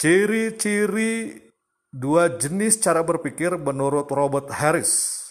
ciri-ciri 0.03 1.47
dua 1.95 2.27
jenis 2.27 2.83
cara 2.83 3.07
berpikir 3.07 3.55
menurut 3.55 4.11
Robert 4.11 4.51
Harris. 4.51 5.23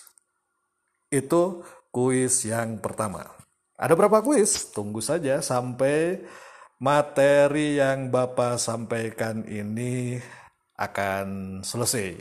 Itu 1.12 1.68
kuis 1.92 2.48
yang 2.48 2.80
pertama. 2.80 3.35
Ada 3.76 3.92
berapa 3.92 4.24
kuis? 4.24 4.72
Tunggu 4.72 5.04
saja 5.04 5.44
sampai 5.44 6.24
materi 6.80 7.76
yang 7.76 8.08
Bapak 8.08 8.56
sampaikan 8.56 9.44
ini 9.44 10.20
akan 10.80 11.60
selesai. 11.60 12.16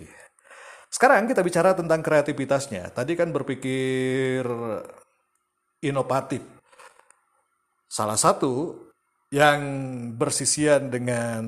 Sekarang 0.91 1.27
kita 1.27 1.43
bicara 1.43 1.75
tentang 1.75 2.03
kreativitasnya. 2.03 2.91
Tadi 2.91 3.19
kan 3.19 3.35
berpikir 3.35 4.47
inovatif. 5.83 6.43
Salah 7.91 8.19
satu 8.19 8.83
yang 9.31 9.63
bersisian 10.15 10.91
dengan 10.91 11.43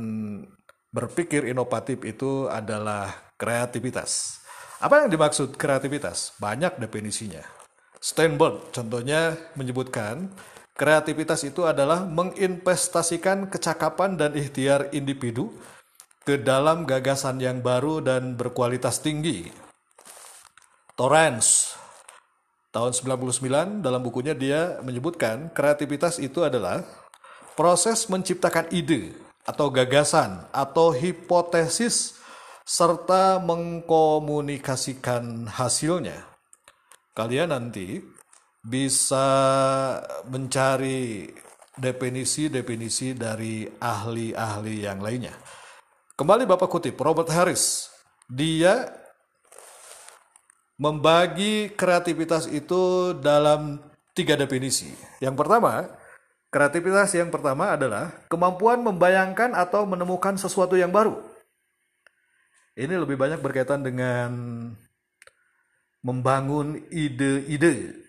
berpikir 0.90 1.46
inovatif 1.50 2.02
itu 2.02 2.50
adalah 2.50 3.34
kreativitas. 3.38 4.42
Apa 4.82 5.02
yang 5.02 5.10
dimaksud 5.10 5.54
kreativitas? 5.54 6.34
Banyak 6.38 6.78
definisinya. 6.82 7.55
Steinberg 8.06 8.70
contohnya 8.70 9.34
menyebutkan 9.58 10.30
kreativitas 10.78 11.42
itu 11.42 11.66
adalah 11.66 12.06
menginvestasikan 12.06 13.50
kecakapan 13.50 14.14
dan 14.14 14.30
ikhtiar 14.38 14.94
individu 14.94 15.50
ke 16.22 16.38
dalam 16.38 16.86
gagasan 16.86 17.42
yang 17.42 17.58
baru 17.66 17.98
dan 17.98 18.38
berkualitas 18.38 19.02
tinggi. 19.02 19.50
Torrance 20.94 21.74
tahun 22.70 22.94
99 22.94 23.82
dalam 23.82 24.06
bukunya 24.06 24.38
dia 24.38 24.78
menyebutkan 24.86 25.50
kreativitas 25.50 26.22
itu 26.22 26.46
adalah 26.46 26.86
proses 27.58 28.06
menciptakan 28.06 28.70
ide 28.70 29.18
atau 29.42 29.66
gagasan 29.66 30.46
atau 30.54 30.94
hipotesis 30.94 32.22
serta 32.62 33.42
mengkomunikasikan 33.42 35.50
hasilnya. 35.50 36.35
Kalian 37.16 37.48
nanti 37.48 37.96
bisa 38.60 39.24
mencari 40.28 41.32
definisi-definisi 41.72 43.16
dari 43.16 43.64
ahli-ahli 43.64 44.84
yang 44.84 45.00
lainnya. 45.00 45.32
Kembali 46.12 46.44
Bapak 46.44 46.68
kutip 46.68 47.00
Robert 47.00 47.32
Harris. 47.32 47.88
Dia 48.28 48.84
membagi 50.76 51.72
kreativitas 51.72 52.52
itu 52.52 53.16
dalam 53.16 53.80
tiga 54.12 54.36
definisi. 54.36 54.92
Yang 55.24 55.36
pertama, 55.40 55.88
Kreativitas 56.46 57.12
yang 57.12 57.28
pertama 57.28 57.76
adalah 57.76 58.16
kemampuan 58.30 58.80
membayangkan 58.80 59.52
atau 59.52 59.84
menemukan 59.84 60.38
sesuatu 60.38 60.72
yang 60.72 60.88
baru. 60.88 61.18
Ini 62.78 62.96
lebih 62.96 63.20
banyak 63.20 63.44
berkaitan 63.44 63.84
dengan 63.84 64.30
membangun 66.06 66.86
ide-ide. 66.94 68.06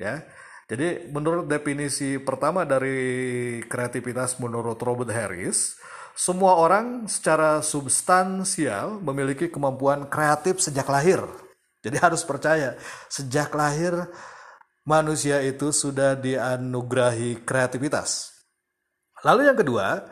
Ya. 0.00 0.24
Jadi 0.66 1.12
menurut 1.12 1.46
definisi 1.46 2.16
pertama 2.18 2.64
dari 2.64 3.60
kreativitas 3.68 4.40
menurut 4.40 4.80
Robert 4.80 5.12
Harris, 5.12 5.76
semua 6.16 6.56
orang 6.56 7.04
secara 7.06 7.60
substansial 7.60 8.98
memiliki 9.04 9.52
kemampuan 9.52 10.08
kreatif 10.08 10.64
sejak 10.64 10.88
lahir. 10.88 11.20
Jadi 11.84 12.02
harus 12.02 12.24
percaya, 12.26 12.74
sejak 13.06 13.52
lahir 13.54 13.94
manusia 14.82 15.38
itu 15.44 15.70
sudah 15.70 16.18
dianugerahi 16.18 17.46
kreativitas. 17.46 18.34
Lalu 19.22 19.54
yang 19.54 19.58
kedua, 19.58 20.02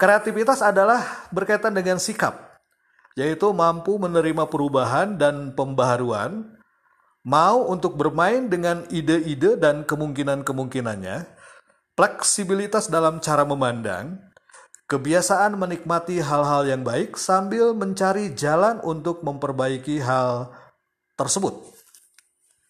kreativitas 0.00 0.64
adalah 0.64 1.28
berkaitan 1.34 1.76
dengan 1.76 2.00
sikap, 2.00 2.60
yaitu 3.12 3.52
mampu 3.52 4.00
menerima 4.00 4.48
perubahan 4.48 5.20
dan 5.20 5.52
pembaharuan, 5.52 6.57
mau 7.24 7.66
untuk 7.66 7.98
bermain 7.98 8.46
dengan 8.46 8.86
ide-ide 8.92 9.58
dan 9.58 9.82
kemungkinan-kemungkinannya, 9.82 11.26
fleksibilitas 11.98 12.86
dalam 12.92 13.18
cara 13.18 13.42
memandang, 13.42 14.18
kebiasaan 14.86 15.58
menikmati 15.58 16.22
hal-hal 16.22 16.64
yang 16.64 16.82
baik 16.86 17.18
sambil 17.18 17.74
mencari 17.74 18.32
jalan 18.32 18.80
untuk 18.86 19.20
memperbaiki 19.26 20.00
hal 20.00 20.52
tersebut. 21.18 21.74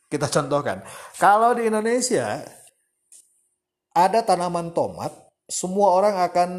Kita 0.09 0.25
contohkan, 0.25 0.81
kalau 1.21 1.53
di 1.53 1.69
Indonesia 1.69 2.41
ada 3.93 4.21
tanaman 4.25 4.73
tomat, 4.73 5.13
semua 5.45 5.93
orang 5.93 6.17
akan 6.25 6.51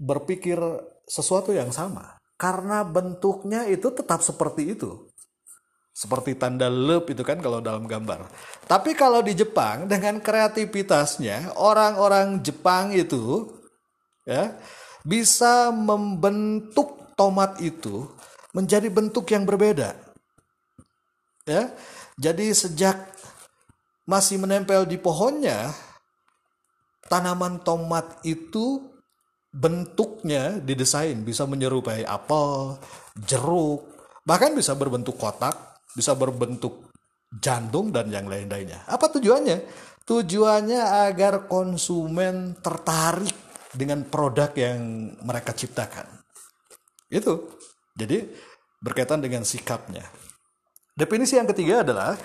berpikir 0.00 0.56
sesuatu 1.04 1.52
yang 1.52 1.68
sama 1.74 2.16
karena 2.40 2.80
bentuknya 2.86 3.68
itu 3.68 3.92
tetap 3.92 4.24
seperti 4.24 4.72
itu. 4.72 5.09
Seperti 5.90 6.38
tanda 6.38 6.70
lep 6.70 7.10
itu 7.12 7.20
kan 7.26 7.42
kalau 7.42 7.60
dalam 7.60 7.84
gambar. 7.84 8.24
Tapi 8.64 8.94
kalau 8.96 9.20
di 9.20 9.36
Jepang 9.36 9.90
dengan 9.90 10.22
kreativitasnya 10.22 11.58
orang-orang 11.58 12.40
Jepang 12.40 12.94
itu 12.94 13.52
ya 14.24 14.54
bisa 15.04 15.74
membentuk 15.74 17.14
tomat 17.18 17.60
itu 17.60 18.08
menjadi 18.56 18.88
bentuk 18.88 19.28
yang 19.30 19.44
berbeda. 19.44 19.92
Ya, 21.48 21.72
jadi 22.20 22.52
sejak 22.52 22.96
masih 24.04 24.42
menempel 24.42 24.84
di 24.86 24.98
pohonnya, 25.00 25.72
tanaman 27.10 27.62
tomat 27.62 28.22
itu 28.22 28.90
bentuknya 29.50 30.62
didesain 30.62 31.26
bisa 31.26 31.42
menyerupai 31.46 32.06
apel, 32.06 32.78
jeruk, 33.26 33.86
bahkan 34.22 34.54
bisa 34.54 34.74
berbentuk 34.78 35.18
kotak, 35.18 35.69
bisa 35.94 36.14
berbentuk 36.14 36.90
jantung 37.38 37.94
dan 37.94 38.10
yang 38.10 38.26
lain-lainnya. 38.26 38.82
Apa 38.90 39.10
tujuannya? 39.14 39.62
Tujuannya 40.02 41.06
agar 41.06 41.46
konsumen 41.46 42.58
tertarik 42.58 43.36
dengan 43.70 44.02
produk 44.02 44.50
yang 44.58 45.14
mereka 45.22 45.54
ciptakan. 45.54 46.06
Itu. 47.06 47.58
Jadi 47.94 48.26
berkaitan 48.82 49.22
dengan 49.22 49.46
sikapnya. 49.46 50.02
Definisi 50.96 51.38
yang 51.38 51.46
ketiga 51.46 51.86
adalah 51.86 52.18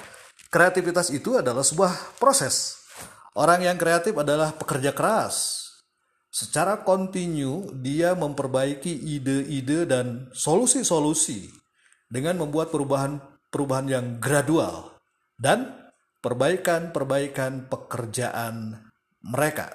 kreativitas 0.50 1.14
itu 1.14 1.38
adalah 1.38 1.62
sebuah 1.62 2.18
proses. 2.18 2.82
Orang 3.36 3.62
yang 3.62 3.76
kreatif 3.76 4.16
adalah 4.16 4.56
pekerja 4.56 4.96
keras. 4.96 5.68
Secara 6.32 6.84
kontinu 6.84 7.72
dia 7.76 8.16
memperbaiki 8.16 8.92
ide-ide 8.92 9.88
dan 9.88 10.28
solusi-solusi 10.36 11.52
dengan 12.12 12.40
membuat 12.40 12.72
perubahan-perubahan 13.56 13.88
yang 13.88 14.08
gradual 14.20 15.00
dan 15.40 15.72
perbaikan-perbaikan 16.20 17.72
pekerjaan 17.72 18.84
mereka. 19.24 19.72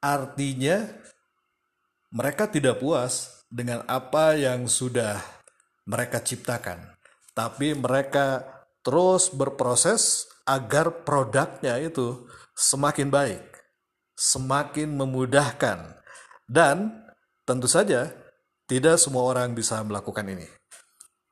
Artinya 0.00 0.88
mereka 2.08 2.48
tidak 2.48 2.80
puas 2.80 3.44
dengan 3.52 3.84
apa 3.84 4.40
yang 4.40 4.64
sudah 4.64 5.20
mereka 5.84 6.24
ciptakan 6.24 6.96
tapi 7.40 7.72
mereka 7.72 8.44
terus 8.84 9.32
berproses 9.32 10.28
agar 10.44 11.08
produknya 11.08 11.80
itu 11.80 12.28
semakin 12.52 13.08
baik, 13.08 13.44
semakin 14.12 14.92
memudahkan, 14.92 16.04
dan 16.44 17.00
tentu 17.48 17.64
saja 17.64 18.12
tidak 18.68 19.00
semua 19.00 19.24
orang 19.24 19.56
bisa 19.56 19.80
melakukan 19.80 20.26
ini. 20.28 20.59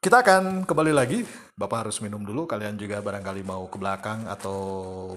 Kita 0.09 0.25
akan 0.25 0.65
kembali 0.65 0.97
lagi, 0.97 1.21
Bapak 1.53 1.85
harus 1.85 2.01
minum 2.01 2.25
dulu, 2.25 2.49
kalian 2.49 2.81
juga 2.81 3.05
barangkali 3.05 3.45
mau 3.45 3.69
ke 3.69 3.77
belakang 3.77 4.25
atau 4.25 4.57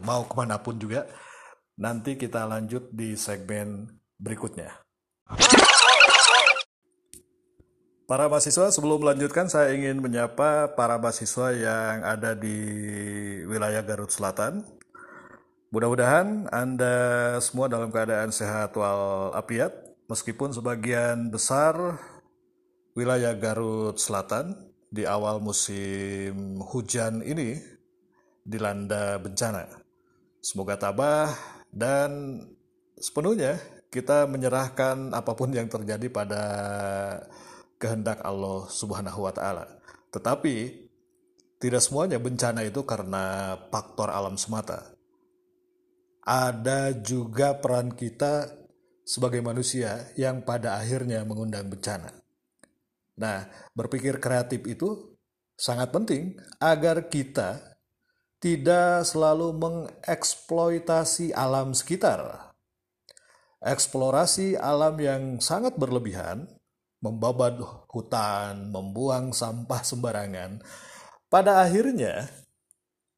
mau 0.03 0.27
ke 0.27 0.35
mana 0.35 0.59
pun 0.59 0.75
juga. 0.75 1.07
Nanti 1.79 2.19
kita 2.19 2.43
lanjut 2.43 2.91
di 2.91 3.15
segmen 3.15 3.87
berikutnya. 4.19 4.67
Para 8.03 8.27
mahasiswa, 8.27 8.67
sebelum 8.67 8.99
melanjutkan 8.99 9.47
saya 9.47 9.71
ingin 9.71 10.03
menyapa 10.03 10.75
para 10.75 10.99
mahasiswa 10.99 11.55
yang 11.55 12.03
ada 12.03 12.35
di 12.35 12.59
wilayah 13.47 13.87
Garut 13.87 14.11
Selatan. 14.11 14.59
Mudah-mudahan 15.71 16.51
Anda 16.51 17.39
semua 17.39 17.71
dalam 17.71 17.95
keadaan 17.95 18.35
sehat 18.35 18.75
walafiat, 18.75 19.71
meskipun 20.11 20.51
sebagian 20.51 21.31
besar 21.31 21.79
wilayah 22.91 23.31
Garut 23.39 23.95
Selatan 23.95 24.70
di 24.91 25.07
awal 25.07 25.39
musim 25.39 26.59
hujan 26.59 27.23
ini 27.23 27.55
dilanda 28.43 29.15
bencana. 29.23 29.63
Semoga 30.43 30.75
tabah 30.75 31.31
dan 31.71 32.43
sepenuhnya 32.99 33.55
kita 33.87 34.27
menyerahkan 34.27 35.15
apa 35.15 35.31
pun 35.31 35.55
yang 35.55 35.71
terjadi 35.71 36.11
pada 36.11 36.43
kehendak 37.79 38.19
Allah 38.21 38.67
Subhanahu 38.67 39.23
wa 39.23 39.31
taala. 39.31 39.65
Tetapi 40.11 40.55
tidak 41.61 41.79
semuanya 41.79 42.19
bencana 42.19 42.67
itu 42.67 42.83
karena 42.83 43.55
faktor 43.71 44.11
alam 44.11 44.35
semata. 44.35 44.91
Ada 46.21 46.91
juga 46.99 47.55
peran 47.57 47.95
kita 47.95 48.49
sebagai 49.07 49.39
manusia 49.39 50.11
yang 50.19 50.43
pada 50.43 50.77
akhirnya 50.77 51.23
mengundang 51.23 51.69
bencana. 51.71 52.21
Nah, 53.21 53.45
berpikir 53.77 54.17
kreatif 54.17 54.65
itu 54.65 55.13
sangat 55.53 55.93
penting 55.93 56.41
agar 56.57 57.05
kita 57.05 57.77
tidak 58.41 59.05
selalu 59.05 59.53
mengeksploitasi 59.53 61.37
alam 61.37 61.77
sekitar. 61.77 62.49
Eksplorasi 63.61 64.57
alam 64.57 64.97
yang 64.97 65.37
sangat 65.37 65.77
berlebihan 65.77 66.49
membabat 67.05 67.61
hutan, 67.93 68.73
membuang 68.73 69.37
sampah 69.37 69.85
sembarangan, 69.85 70.65
pada 71.29 71.61
akhirnya 71.61 72.25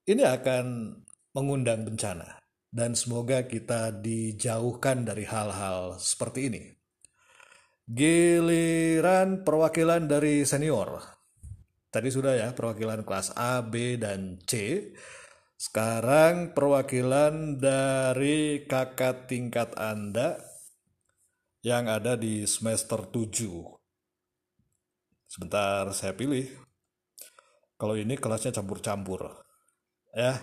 ini 0.04 0.24
akan 0.28 1.00
mengundang 1.32 1.88
bencana. 1.88 2.44
Dan 2.74 2.98
semoga 2.98 3.46
kita 3.46 3.94
dijauhkan 4.02 5.06
dari 5.06 5.30
hal-hal 5.30 6.02
seperti 6.02 6.50
ini. 6.50 6.64
Giliran 7.84 9.44
perwakilan 9.44 10.08
dari 10.08 10.48
senior. 10.48 11.04
Tadi 11.92 12.10
sudah 12.10 12.34
ya 12.34 12.50
perwakilan 12.56 13.04
kelas 13.04 13.36
A, 13.36 13.60
B, 13.60 14.00
dan 14.00 14.40
C. 14.48 14.82
Sekarang 15.60 16.56
perwakilan 16.56 17.60
dari 17.60 18.64
kakak 18.66 19.28
tingkat 19.28 19.76
Anda 19.76 20.40
yang 21.60 21.92
ada 21.92 22.16
di 22.16 22.48
semester 22.48 23.04
7. 23.08 23.52
Sebentar 25.28 25.88
saya 25.92 26.16
pilih. 26.16 26.50
Kalau 27.76 28.00
ini 28.00 28.16
kelasnya 28.16 28.56
campur-campur. 28.56 29.44
Ya. 30.16 30.40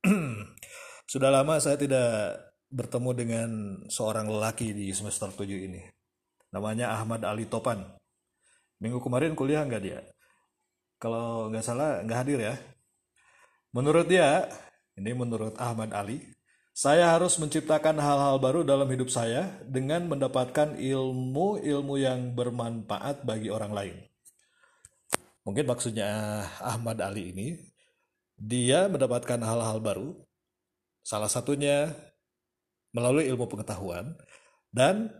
Sudah 1.12 1.28
lama 1.28 1.60
saya 1.60 1.76
tidak 1.76 2.49
bertemu 2.70 3.10
dengan 3.12 3.50
seorang 3.90 4.30
lelaki 4.30 4.70
di 4.70 4.94
semester 4.94 5.34
7 5.34 5.42
ini. 5.46 5.82
Namanya 6.54 6.94
Ahmad 6.94 7.26
Ali 7.26 7.44
Topan. 7.50 7.82
Minggu 8.78 9.02
kemarin 9.02 9.34
kuliah 9.34 9.66
nggak 9.66 9.82
dia? 9.82 10.00
Kalau 11.02 11.50
nggak 11.50 11.66
salah 11.66 12.00
nggak 12.06 12.18
hadir 12.22 12.38
ya. 12.40 12.54
Menurut 13.74 14.06
dia, 14.06 14.50
ini 14.98 15.14
menurut 15.14 15.54
Ahmad 15.58 15.94
Ali, 15.94 16.22
saya 16.74 17.10
harus 17.12 17.38
menciptakan 17.38 17.98
hal-hal 17.98 18.38
baru 18.42 18.66
dalam 18.66 18.86
hidup 18.90 19.10
saya 19.10 19.46
dengan 19.66 20.06
mendapatkan 20.10 20.74
ilmu-ilmu 20.78 21.94
yang 21.98 22.34
bermanfaat 22.34 23.22
bagi 23.22 23.50
orang 23.50 23.72
lain. 23.74 23.96
Mungkin 25.46 25.66
maksudnya 25.66 26.42
Ahmad 26.58 26.98
Ali 27.02 27.30
ini, 27.30 27.48
dia 28.34 28.90
mendapatkan 28.90 29.38
hal-hal 29.38 29.78
baru, 29.78 30.18
salah 31.04 31.30
satunya 31.30 31.94
melalui 32.90 33.26
ilmu 33.30 33.46
pengetahuan, 33.46 34.14
dan 34.70 35.10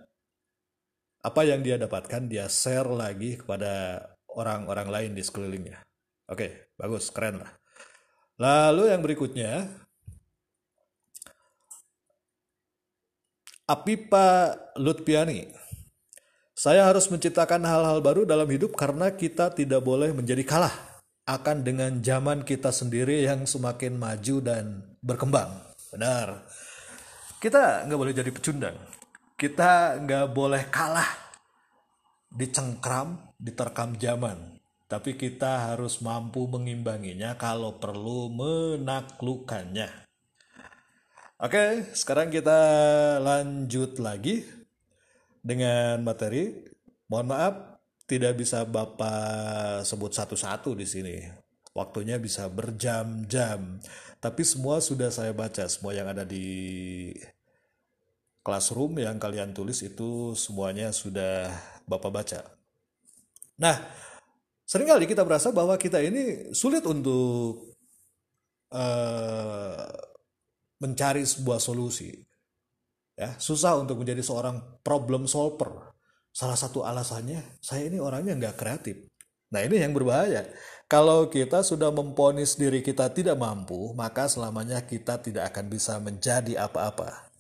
apa 1.21 1.43
yang 1.45 1.61
dia 1.61 1.77
dapatkan 1.77 2.27
dia 2.27 2.49
share 2.49 2.89
lagi 2.89 3.37
kepada 3.37 4.03
orang-orang 4.31 4.89
lain 4.89 5.11
di 5.13 5.23
sekelilingnya. 5.23 5.83
Oke, 6.31 6.73
bagus, 6.79 7.11
keren 7.11 7.43
lah. 7.43 7.51
Lalu 8.41 8.89
yang 8.89 9.03
berikutnya, 9.05 9.69
Apipa 13.71 14.59
Lutpiani. 14.81 15.47
Saya 16.59 16.91
harus 16.91 17.07
menciptakan 17.07 17.63
hal-hal 17.63 18.03
baru 18.03 18.27
dalam 18.27 18.51
hidup 18.51 18.75
karena 18.75 19.15
kita 19.15 19.55
tidak 19.55 19.81
boleh 19.81 20.11
menjadi 20.11 20.43
kalah 20.43 20.75
akan 21.23 21.63
dengan 21.63 22.03
zaman 22.03 22.43
kita 22.43 22.75
sendiri 22.75 23.23
yang 23.23 23.47
semakin 23.47 23.95
maju 23.95 24.37
dan 24.43 24.83
berkembang. 24.99 25.55
Benar. 25.95 26.43
Kita 27.41 27.89
nggak 27.89 27.97
boleh 27.97 28.13
jadi 28.13 28.29
pecundang. 28.29 28.77
Kita 29.33 29.97
nggak 29.97 30.27
boleh 30.37 30.69
kalah 30.69 31.09
dicengkram, 32.29 33.17
diterkam 33.41 33.97
zaman. 33.97 34.61
Tapi 34.85 35.17
kita 35.17 35.73
harus 35.73 36.05
mampu 36.05 36.45
mengimbanginya 36.45 37.41
kalau 37.41 37.81
perlu 37.81 38.29
menaklukkannya. 38.29 39.89
Oke, 41.41 41.89
sekarang 41.97 42.29
kita 42.29 42.61
lanjut 43.25 43.97
lagi 43.97 44.45
dengan 45.41 46.05
materi. 46.05 46.69
Mohon 47.09 47.29
maaf, 47.33 47.55
tidak 48.05 48.37
bisa 48.37 48.69
Bapak 48.69 49.81
sebut 49.89 50.13
satu-satu 50.13 50.77
di 50.77 50.85
sini. 50.85 51.40
Waktunya 51.71 52.19
bisa 52.19 52.51
berjam-jam. 52.51 53.79
Tapi 54.19 54.43
semua 54.43 54.83
sudah 54.83 55.09
saya 55.15 55.31
baca, 55.31 55.65
semua 55.71 55.95
yang 55.95 56.11
ada 56.11 56.27
di 56.27 57.15
classroom 58.41 58.99
yang 58.99 59.21
kalian 59.21 59.53
tulis 59.53 59.85
itu 59.85 60.33
semuanya 60.35 60.91
sudah 60.91 61.53
Bapak 61.87 62.11
baca. 62.11 62.41
Nah, 63.61 63.77
sering 64.65 64.89
kali 64.89 65.05
kita 65.05 65.27
merasa 65.27 65.51
bahwa 65.51 65.75
kita 65.77 66.01
ini 66.01 66.55
sulit 66.55 66.87
untuk 66.87 67.75
uh, 68.73 69.91
mencari 70.81 71.23
sebuah 71.27 71.61
solusi. 71.61 72.15
Ya, 73.19 73.37
susah 73.37 73.77
untuk 73.77 74.01
menjadi 74.01 74.25
seorang 74.25 74.81
problem 74.81 75.29
solver. 75.29 75.93
Salah 76.33 76.57
satu 76.57 76.87
alasannya, 76.87 77.61
saya 77.61 77.91
ini 77.91 78.01
orangnya 78.01 78.33
nggak 78.39 78.57
kreatif. 78.57 79.11
Nah 79.51 79.61
ini 79.67 79.83
yang 79.83 79.91
berbahaya. 79.95 80.47
Kalau 80.91 81.31
kita 81.31 81.63
sudah 81.63 81.95
memponis 81.95 82.59
diri 82.59 82.83
kita 82.83 83.11
tidak 83.15 83.39
mampu, 83.39 83.95
maka 83.95 84.27
selamanya 84.27 84.83
kita 84.83 85.23
tidak 85.23 85.55
akan 85.55 85.71
bisa 85.71 85.99
menjadi 86.03 86.67
apa-apa. 86.67 87.31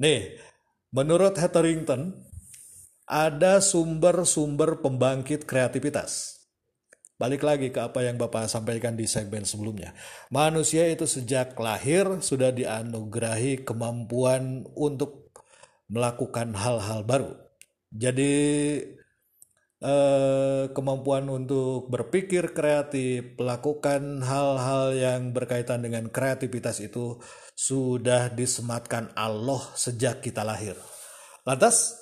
Nih, 0.00 0.40
menurut 0.88 1.36
Hetherington, 1.36 2.16
ada 3.04 3.60
sumber-sumber 3.60 4.80
pembangkit 4.80 5.44
kreativitas. 5.44 6.40
Balik 7.20 7.44
lagi 7.44 7.68
ke 7.68 7.78
apa 7.78 8.02
yang 8.02 8.16
Bapak 8.16 8.48
sampaikan 8.48 8.96
di 8.96 9.04
segmen 9.04 9.44
sebelumnya. 9.44 9.92
Manusia 10.32 10.88
itu 10.88 11.04
sejak 11.04 11.52
lahir 11.60 12.24
sudah 12.24 12.50
dianugerahi 12.50 13.68
kemampuan 13.68 14.64
untuk 14.72 15.30
melakukan 15.92 16.56
hal-hal 16.56 17.04
baru. 17.04 17.36
Jadi 17.92 18.32
eh, 19.82 20.64
kemampuan 20.70 21.26
untuk 21.28 21.90
berpikir 21.90 22.54
kreatif, 22.54 23.34
melakukan 23.36 24.22
hal-hal 24.22 24.94
yang 24.94 25.20
berkaitan 25.34 25.82
dengan 25.82 26.08
kreativitas 26.08 26.78
itu 26.78 27.18
sudah 27.52 28.30
disematkan 28.32 29.10
Allah 29.18 29.60
sejak 29.74 30.22
kita 30.22 30.46
lahir. 30.46 30.78
Lantas, 31.42 31.98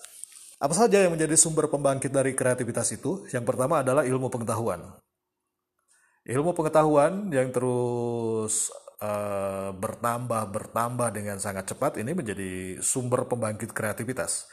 apa 0.60 0.76
saja 0.76 1.00
yang 1.00 1.16
menjadi 1.16 1.32
sumber 1.40 1.72
pembangkit 1.72 2.12
dari 2.12 2.36
kreativitas 2.36 2.92
itu? 2.92 3.24
Yang 3.32 3.44
pertama 3.48 3.80
adalah 3.80 4.04
ilmu 4.04 4.28
pengetahuan. 4.28 4.84
Ilmu 6.28 6.52
pengetahuan 6.52 7.32
yang 7.32 7.48
terus 7.48 8.68
uh, 9.00 9.72
bertambah 9.72 10.52
bertambah 10.52 11.08
dengan 11.16 11.40
sangat 11.40 11.72
cepat 11.72 11.96
ini 11.96 12.12
menjadi 12.12 12.78
sumber 12.84 13.24
pembangkit 13.24 13.72
kreativitas. 13.72 14.46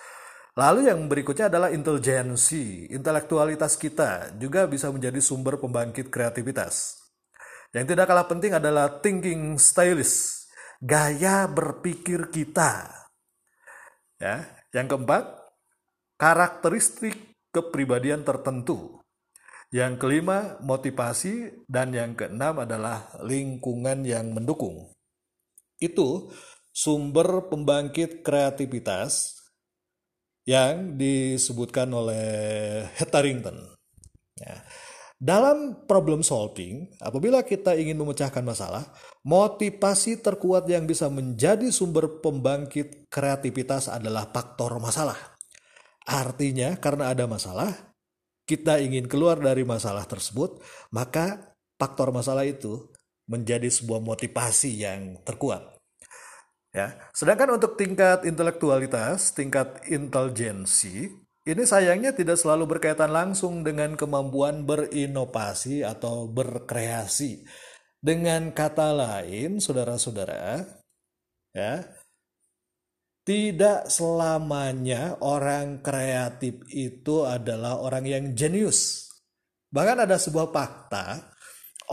Lalu 0.57 0.89
yang 0.89 1.05
berikutnya 1.05 1.53
adalah 1.53 1.69
intelijensi, 1.69 2.89
intelektualitas 2.89 3.77
kita 3.77 4.33
juga 4.41 4.65
bisa 4.65 4.89
menjadi 4.89 5.21
sumber 5.21 5.61
pembangkit 5.61 6.09
kreativitas. 6.09 6.97
Yang 7.77 7.93
tidak 7.93 8.09
kalah 8.09 8.25
penting 8.25 8.57
adalah 8.57 8.97
thinking 8.97 9.61
stylist, 9.61 10.49
gaya 10.81 11.45
berpikir 11.45 12.33
kita. 12.33 12.89
Ya, 14.17 14.49
yang 14.73 14.89
keempat, 14.89 15.29
karakteristik 16.17 17.37
kepribadian 17.53 18.25
tertentu. 18.25 19.05
Yang 19.69 20.01
kelima, 20.01 20.57
motivasi. 20.65 21.53
Dan 21.69 21.93
yang 21.93 22.17
keenam 22.17 22.65
adalah 22.65 23.13
lingkungan 23.21 24.01
yang 24.01 24.33
mendukung. 24.33 24.89
Itu 25.77 26.33
sumber 26.73 27.45
pembangkit 27.45 28.25
kreativitas 28.25 29.36
yang 30.47 30.95
disebutkan 30.95 31.91
oleh 31.91 32.87
Hetherington. 32.95 33.75
Ya. 34.39 34.63
Dalam 35.17 35.83
problem 35.89 36.21
solving, 36.21 36.93
apabila 37.01 37.41
kita 37.41 37.73
ingin 37.73 37.97
memecahkan 37.97 38.45
masalah, 38.45 38.85
motivasi 39.25 40.21
terkuat 40.21 40.69
yang 40.69 40.85
bisa 40.85 41.09
menjadi 41.09 41.67
sumber 41.73 42.21
pembangkit 42.21 43.09
kreativitas 43.09 43.89
adalah 43.91 44.29
faktor 44.29 44.77
masalah. 44.77 45.17
Artinya, 46.07 46.77
karena 46.77 47.11
ada 47.11 47.25
masalah, 47.25 47.73
kita 48.47 48.79
ingin 48.79 49.09
keluar 49.09 49.41
dari 49.41 49.67
masalah 49.67 50.07
tersebut, 50.07 50.63
maka 50.93 51.57
faktor 51.75 52.15
masalah 52.15 52.47
itu 52.47 52.87
menjadi 53.27 53.67
sebuah 53.67 53.99
motivasi 53.99 54.85
yang 54.85 55.19
terkuat. 55.27 55.76
Ya, 56.77 56.93
sedangkan 57.09 57.57
untuk 57.57 57.73
tingkat 57.73 58.21
intelektualitas, 58.21 59.33
tingkat 59.33 59.81
intelijensi, 59.89 61.09
ini 61.47 61.63
sayangnya 61.65 62.13
tidak 62.13 62.37
selalu 62.37 62.77
berkaitan 62.77 63.09
langsung 63.09 63.65
dengan 63.65 63.97
kemampuan 63.97 64.61
berinovasi 64.61 65.81
atau 65.81 66.29
berkreasi. 66.29 67.47
Dengan 67.97 68.53
kata 68.53 68.93
lain, 68.93 69.57
saudara-saudara, 69.57 70.69
ya, 71.49 71.81
tidak 73.25 73.89
selamanya 73.89 75.17
orang 75.23 75.79
kreatif 75.81 76.61
itu 76.69 77.25
adalah 77.25 77.81
orang 77.81 78.05
yang 78.05 78.25
jenius. 78.37 79.09
Bahkan 79.73 80.03
ada 80.03 80.21
sebuah 80.21 80.53
fakta, 80.53 81.31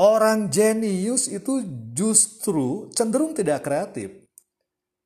orang 0.02 0.52
jenius 0.52 1.30
itu 1.30 1.62
justru 1.94 2.92
cenderung 2.92 3.32
tidak 3.32 3.64
kreatif. 3.64 4.23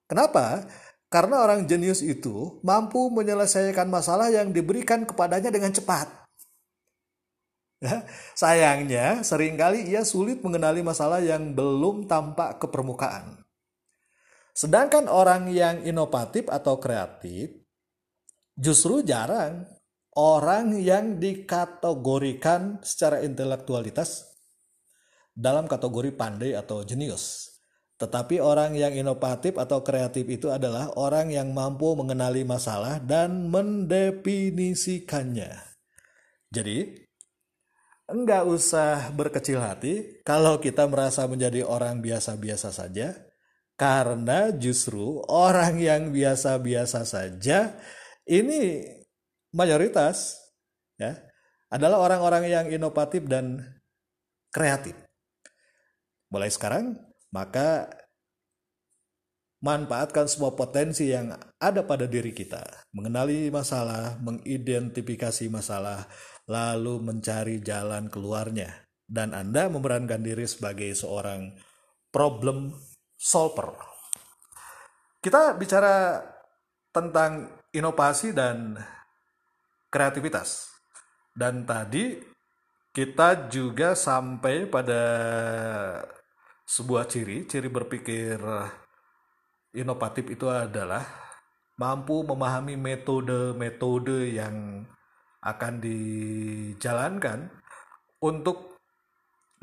Kenapa? 0.08 0.64
Karena 1.12 1.44
orang 1.44 1.68
jenius 1.68 2.00
itu 2.00 2.60
mampu 2.64 3.12
menyelesaikan 3.12 3.88
masalah 3.88 4.32
yang 4.32 4.52
diberikan 4.52 5.04
kepadanya 5.04 5.52
dengan 5.52 5.72
cepat. 5.72 6.08
Ya, 7.78 8.02
sayangnya, 8.34 9.22
sering 9.22 9.54
kali 9.54 9.86
ia 9.86 10.02
sulit 10.02 10.42
mengenali 10.42 10.82
masalah 10.82 11.22
yang 11.22 11.54
belum 11.54 12.10
tampak 12.10 12.58
ke 12.58 12.66
permukaan. 12.66 13.38
Sedangkan 14.50 15.06
orang 15.06 15.46
yang 15.54 15.86
inovatif 15.86 16.50
atau 16.50 16.82
kreatif 16.82 17.54
justru 18.58 19.06
jarang 19.06 19.62
orang 20.18 20.74
yang 20.82 21.22
dikategorikan 21.22 22.82
secara 22.82 23.22
intelektualitas 23.22 24.34
dalam 25.30 25.70
kategori 25.70 26.10
pandai 26.18 26.58
atau 26.58 26.82
jenius. 26.82 27.57
Tetapi 27.98 28.38
orang 28.38 28.78
yang 28.78 28.94
inovatif 28.94 29.58
atau 29.58 29.82
kreatif 29.82 30.22
itu 30.30 30.54
adalah 30.54 30.94
orang 30.94 31.34
yang 31.34 31.50
mampu 31.50 31.98
mengenali 31.98 32.46
masalah 32.46 33.02
dan 33.02 33.50
mendefinisikannya. 33.50 35.50
Jadi, 36.54 36.94
enggak 38.06 38.46
usah 38.46 39.10
berkecil 39.10 39.58
hati 39.58 40.22
kalau 40.22 40.62
kita 40.62 40.86
merasa 40.86 41.26
menjadi 41.26 41.66
orang 41.66 41.98
biasa-biasa 41.98 42.70
saja, 42.70 43.18
karena 43.74 44.54
justru 44.54 45.18
orang 45.26 45.82
yang 45.82 46.14
biasa-biasa 46.14 47.02
saja 47.02 47.74
ini 48.26 48.82
mayoritas 49.54 50.34
ya 50.98 51.14
adalah 51.70 52.02
orang-orang 52.02 52.44
yang 52.46 52.66
inovatif 52.70 53.26
dan 53.26 53.62
kreatif. 54.50 54.94
Mulai 56.28 56.50
sekarang 56.50 57.07
maka 57.34 57.90
manfaatkan 59.58 60.30
semua 60.30 60.54
potensi 60.54 61.10
yang 61.10 61.34
ada 61.58 61.82
pada 61.82 62.06
diri 62.06 62.30
kita, 62.30 62.62
mengenali 62.94 63.50
masalah, 63.50 64.14
mengidentifikasi 64.22 65.50
masalah, 65.50 66.06
lalu 66.46 67.02
mencari 67.02 67.58
jalan 67.58 68.06
keluarnya, 68.06 68.86
dan 69.10 69.34
Anda 69.34 69.66
memerankan 69.66 70.22
diri 70.22 70.46
sebagai 70.46 70.94
seorang 70.94 71.58
problem 72.14 72.70
solver. 73.18 73.74
Kita 75.18 75.58
bicara 75.58 76.22
tentang 76.94 77.50
inovasi 77.74 78.30
dan 78.30 78.78
kreativitas, 79.90 80.70
dan 81.34 81.66
tadi 81.66 82.14
kita 82.94 83.50
juga 83.50 83.98
sampai 83.98 84.70
pada 84.70 85.02
sebuah 86.68 87.08
ciri, 87.08 87.48
ciri 87.48 87.72
berpikir 87.72 88.36
inovatif 89.72 90.28
itu 90.28 90.52
adalah 90.52 91.00
mampu 91.80 92.20
memahami 92.28 92.76
metode-metode 92.76 94.36
yang 94.36 94.84
akan 95.40 95.80
dijalankan 95.80 97.48
untuk 98.20 98.76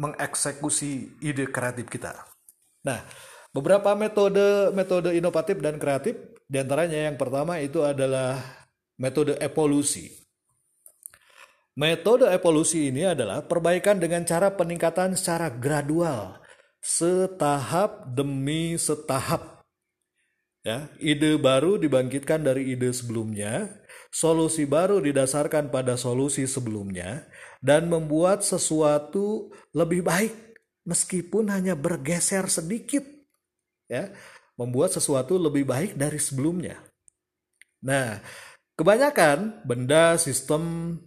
mengeksekusi 0.01 1.21
ide 1.21 1.45
kreatif 1.53 1.85
kita. 1.93 2.25
Nah, 2.89 3.05
beberapa 3.53 3.93
metode 3.93 4.73
metode 4.73 5.13
inovatif 5.13 5.61
dan 5.61 5.77
kreatif 5.77 6.17
di 6.49 6.57
antaranya 6.57 7.05
yang 7.11 7.21
pertama 7.21 7.61
itu 7.61 7.85
adalah 7.85 8.39
metode 8.97 9.37
evolusi. 9.37 10.09
Metode 11.75 12.31
evolusi 12.31 12.87
ini 12.87 13.03
adalah 13.03 13.43
perbaikan 13.43 13.99
dengan 13.99 14.23
cara 14.23 14.47
peningkatan 14.55 15.11
secara 15.19 15.51
gradual 15.51 16.44
setahap 16.85 18.13
demi 18.13 18.77
setahap. 18.77 19.65
Ya, 20.61 20.89
ide 21.01 21.37
baru 21.37 21.81
dibangkitkan 21.81 22.45
dari 22.45 22.73
ide 22.73 22.93
sebelumnya, 22.93 23.69
solusi 24.13 24.69
baru 24.69 25.01
didasarkan 25.01 25.73
pada 25.73 25.97
solusi 25.97 26.45
sebelumnya 26.45 27.25
dan 27.61 27.89
membuat 27.89 28.45
sesuatu 28.45 29.53
lebih 29.73 30.05
baik 30.05 30.33
meskipun 30.85 31.49
hanya 31.49 31.73
bergeser 31.73 32.45
sedikit. 32.49 33.05
Ya, 33.85 34.13
membuat 34.57 34.93
sesuatu 34.93 35.37
lebih 35.37 35.65
baik 35.69 35.93
dari 35.97 36.17
sebelumnya. 36.17 36.81
Nah, 37.85 38.17
kebanyakan 38.73 39.61
benda, 39.65 40.17
sistem 40.17 40.97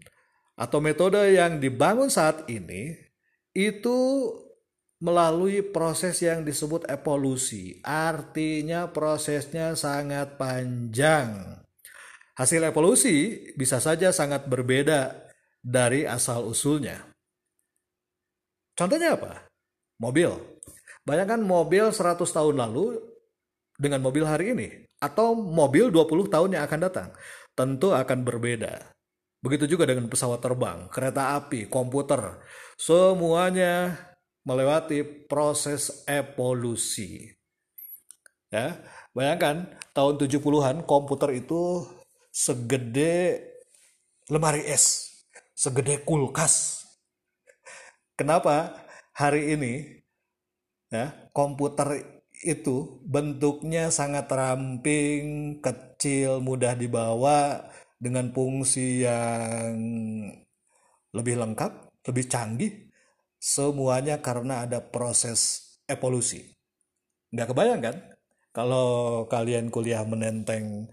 atau 0.55 0.79
metode 0.79 1.19
yang 1.35 1.59
dibangun 1.59 2.11
saat 2.11 2.47
ini 2.47 2.95
itu 3.55 3.99
melalui 4.99 5.63
proses 5.63 6.19
yang 6.23 6.43
disebut 6.43 6.87
evolusi. 6.91 7.79
Artinya 7.87 8.91
prosesnya 8.91 9.79
sangat 9.79 10.35
panjang. 10.35 11.63
Hasil 12.39 12.63
evolusi 12.71 13.51
bisa 13.59 13.83
saja 13.83 14.15
sangat 14.15 14.47
berbeda 14.47 15.31
dari 15.59 16.07
asal 16.07 16.47
usulnya. 16.47 17.03
Contohnya 18.79 19.19
apa? 19.19 19.51
Mobil. 19.99 20.31
Bayangkan 21.03 21.43
mobil 21.43 21.91
100 21.91 22.23
tahun 22.23 22.55
lalu 22.63 22.95
dengan 23.75 24.03
mobil 24.03 24.23
hari 24.23 24.55
ini 24.55 24.69
atau 25.03 25.35
mobil 25.35 25.91
20 25.91 26.31
tahun 26.31 26.51
yang 26.59 26.63
akan 26.67 26.81
datang. 26.87 27.09
Tentu 27.59 27.91
akan 27.91 28.23
berbeda. 28.23 28.95
Begitu 29.43 29.75
juga 29.75 29.87
dengan 29.87 30.11
pesawat 30.11 30.43
terbang, 30.43 30.91
kereta 30.91 31.39
api, 31.39 31.67
komputer. 31.71 32.43
Semuanya 32.79 33.95
melewati 34.49 35.05
proses 35.29 36.09
evolusi. 36.09 37.29
Ya, 38.49 38.81
bayangkan 39.13 39.69
tahun 39.93 40.17
70-an 40.25 40.89
komputer 40.89 41.37
itu 41.37 41.85
segede 42.33 43.45
lemari 44.33 44.65
es, 44.65 45.13
segede 45.53 46.01
kulkas. 46.01 46.81
Kenapa 48.17 48.89
hari 49.13 49.53
ini 49.53 50.01
ya 50.89 51.13
komputer 51.37 52.25
itu 52.41 53.05
bentuknya 53.05 53.93
sangat 53.93 54.33
ramping, 54.33 55.61
kecil, 55.61 56.41
mudah 56.41 56.73
dibawa 56.73 57.69
dengan 58.01 58.33
fungsi 58.33 59.05
yang 59.05 59.77
lebih 61.13 61.37
lengkap, 61.37 62.01
lebih 62.09 62.25
canggih 62.33 62.88
Semuanya 63.39 64.19
karena 64.19 64.67
ada 64.67 64.83
proses 64.83 65.73
evolusi. 65.87 66.59
Nggak 67.31 67.49
kebayang 67.55 67.81
kan? 67.83 67.97
Kalau 68.51 69.25
kalian 69.31 69.71
kuliah 69.71 70.03
menenteng 70.03 70.91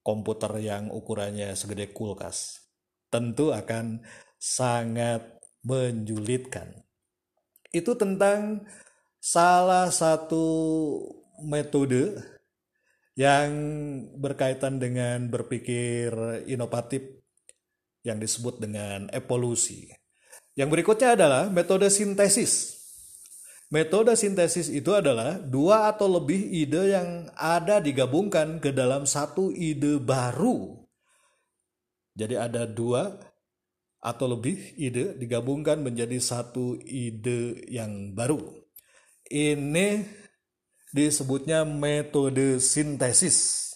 komputer 0.00 0.50
yang 0.58 0.88
ukurannya 0.88 1.54
segede 1.54 1.92
kulkas, 1.92 2.64
tentu 3.12 3.52
akan 3.52 4.02
sangat 4.40 5.22
menjulitkan. 5.62 6.82
Itu 7.70 7.94
tentang 7.94 8.66
salah 9.22 9.92
satu 9.92 10.44
metode 11.46 12.18
yang 13.14 13.50
berkaitan 14.16 14.80
dengan 14.80 15.28
berpikir 15.28 16.10
inovatif 16.48 17.22
yang 18.02 18.18
disebut 18.18 18.58
dengan 18.58 19.06
evolusi. 19.14 20.01
Yang 20.52 20.68
berikutnya 20.68 21.16
adalah 21.16 21.42
metode 21.48 21.88
sintesis. 21.88 22.82
Metode 23.72 24.12
sintesis 24.20 24.68
itu 24.68 24.92
adalah 24.92 25.40
dua 25.40 25.88
atau 25.88 26.04
lebih 26.04 26.44
ide 26.52 26.92
yang 26.92 27.32
ada 27.40 27.80
digabungkan 27.80 28.60
ke 28.60 28.68
dalam 28.68 29.08
satu 29.08 29.48
ide 29.48 29.96
baru. 29.96 30.76
Jadi 32.12 32.36
ada 32.36 32.68
dua 32.68 33.16
atau 34.04 34.28
lebih 34.28 34.76
ide 34.76 35.16
digabungkan 35.16 35.80
menjadi 35.80 36.20
satu 36.20 36.76
ide 36.84 37.64
yang 37.72 38.12
baru. 38.12 38.44
Ini 39.32 40.04
disebutnya 40.92 41.64
metode 41.64 42.60
sintesis. 42.60 43.72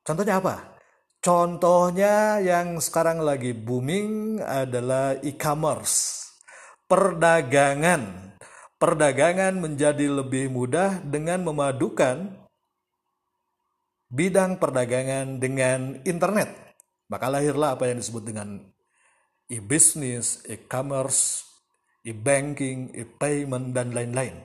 Contohnya 0.00 0.40
apa? 0.40 0.79
Contohnya 1.20 2.40
yang 2.40 2.80
sekarang 2.80 3.20
lagi 3.20 3.52
booming 3.52 4.40
adalah 4.40 5.20
e-commerce. 5.20 6.26
Perdagangan. 6.88 8.34
Perdagangan 8.80 9.60
menjadi 9.60 10.08
lebih 10.08 10.48
mudah 10.48 11.04
dengan 11.04 11.44
memadukan 11.44 12.40
bidang 14.10 14.56
perdagangan 14.56 15.38
dengan 15.38 16.00
internet 16.02 16.70
maka 17.10 17.26
lahirlah 17.26 17.74
apa 17.74 17.90
yang 17.90 17.98
disebut 17.98 18.22
dengan 18.22 18.62
e-business, 19.50 20.46
e-commerce, 20.46 21.42
e-banking, 22.06 22.94
e-payment, 22.94 23.74
dan 23.74 23.90
lain-lain. 23.90 24.38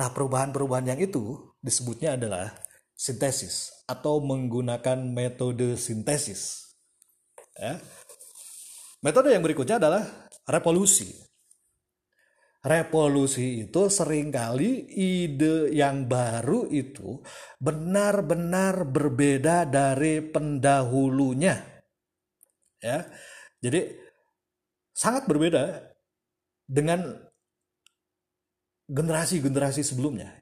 Nah, 0.00 0.08
perubahan-perubahan 0.08 0.96
yang 0.96 1.00
itu 1.04 1.52
disebutnya 1.60 2.16
adalah 2.16 2.56
sintesis 2.96 3.84
atau 3.84 4.24
menggunakan 4.24 4.96
metode 5.04 5.76
sintesis. 5.76 6.72
Ya. 7.60 7.78
Metode 9.04 9.30
yang 9.30 9.44
berikutnya 9.44 9.76
adalah 9.76 10.02
revolusi. 10.48 11.12
Revolusi 12.66 13.68
itu 13.70 13.86
sering 13.86 14.34
kali 14.34 14.90
ide 14.90 15.70
yang 15.70 16.10
baru 16.10 16.66
itu 16.66 17.22
benar-benar 17.62 18.82
berbeda 18.90 19.70
dari 19.70 20.18
pendahulunya 20.18 21.76
ya 22.80 23.04
jadi 23.60 23.96
sangat 24.92 25.26
berbeda 25.28 25.92
dengan 26.66 27.18
generasi-generasi 28.86 29.82
sebelumnya 29.82 30.38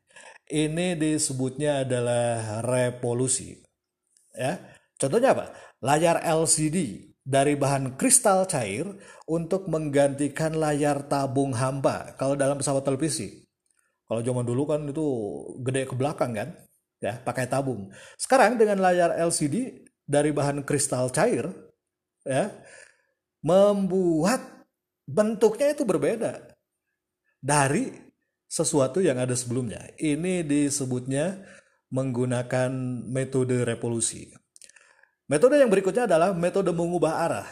ini 0.51 0.99
disebutnya 0.99 1.87
adalah 1.87 2.61
revolusi 2.65 3.61
ya 4.35 4.59
contohnya 4.99 5.33
apa? 5.37 5.47
Layar 5.85 6.25
LCD 6.25 7.11
dari 7.25 7.57
bahan 7.57 7.97
kristal 8.01 8.49
cair 8.49 8.89
untuk 9.29 9.69
menggantikan 9.69 10.57
layar 10.57 11.05
tabung 11.09 11.53
hampa 11.57 12.17
kalau 12.17 12.37
dalam 12.37 12.61
pesawat 12.61 12.85
televisi 12.85 13.45
kalau 14.05 14.21
zaman 14.21 14.45
dulu 14.45 14.69
kan 14.69 14.85
itu 14.85 15.07
gede 15.65 15.89
ke 15.89 15.95
belakang 15.97 16.37
kan? 16.37 16.49
Ya 17.01 17.21
pakai 17.21 17.49
tabung. 17.49 17.89
Sekarang 18.21 18.57
dengan 18.61 18.81
layar 18.81 19.17
LCD 19.17 19.85
dari 20.05 20.31
bahan 20.33 20.65
kristal 20.65 21.09
cair 21.09 21.49
ya 22.25 22.53
membuat 23.41 24.41
bentuknya 25.09 25.73
itu 25.73 25.85
berbeda. 25.85 26.53
Dari 27.41 27.93
sesuatu 28.49 29.03
yang 29.03 29.19
ada 29.19 29.35
sebelumnya. 29.35 29.83
Ini 29.99 30.47
disebutnya 30.47 31.43
menggunakan 31.95 32.71
metode 33.07 33.63
revolusi. 33.63 34.31
Metode 35.31 35.57
yang 35.57 35.73
berikutnya 35.73 36.05
adalah 36.11 36.37
metode 36.37 36.69
mengubah 36.75 37.13
arah. 37.25 37.49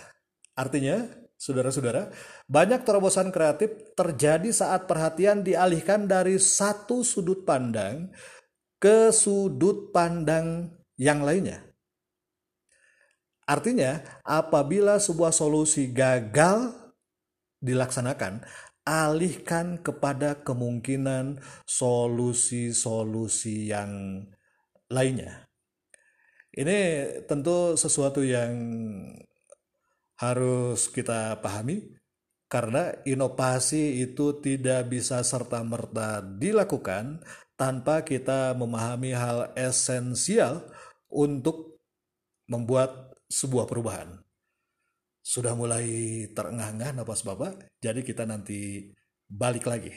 Artinya, 0.52 1.08
saudara-saudara, 1.40 2.12
banyak 2.44 2.84
terobosan 2.84 3.32
kreatif 3.32 3.94
terjadi 3.96 4.52
saat 4.52 4.84
perhatian 4.84 5.40
dialihkan 5.40 6.04
dari 6.04 6.36
satu 6.36 7.00
sudut 7.00 7.48
pandang 7.48 8.12
ke 8.76 9.08
sudut 9.14 9.94
pandang 9.94 10.74
yang 11.00 11.24
lainnya. 11.24 11.64
Artinya, 13.48 14.04
apabila 14.22 15.00
sebuah 15.02 15.34
solusi 15.34 15.90
gagal 15.90 16.76
dilaksanakan, 17.58 18.42
alihkan 18.82 19.78
kepada 19.78 20.42
kemungkinan 20.42 21.38
solusi-solusi 21.66 23.70
yang 23.70 24.26
lainnya. 24.90 25.46
Ini 26.52 27.08
tentu 27.24 27.80
sesuatu 27.80 28.20
yang 28.20 28.52
harus 30.20 30.92
kita 30.92 31.40
pahami 31.40 31.96
karena 32.52 32.92
inovasi 33.08 34.04
itu 34.04 34.36
tidak 34.44 34.92
bisa 34.92 35.24
serta-merta 35.24 36.20
dilakukan 36.20 37.24
tanpa 37.56 38.04
kita 38.04 38.52
memahami 38.52 39.16
hal 39.16 39.56
esensial 39.56 40.68
untuk 41.08 41.80
membuat 42.44 43.16
sebuah 43.32 43.64
perubahan. 43.64 44.20
Sudah 45.22 45.54
mulai 45.54 45.86
terengah-engah 46.34 46.98
napas 46.98 47.22
Bapak, 47.22 47.70
jadi 47.78 48.02
kita 48.02 48.26
nanti 48.26 48.90
balik 49.30 49.70
lagi. 49.70 49.94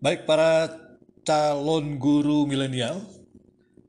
Baik 0.00 0.24
para 0.24 0.72
calon 1.22 2.00
guru 2.00 2.48
milenial, 2.48 3.04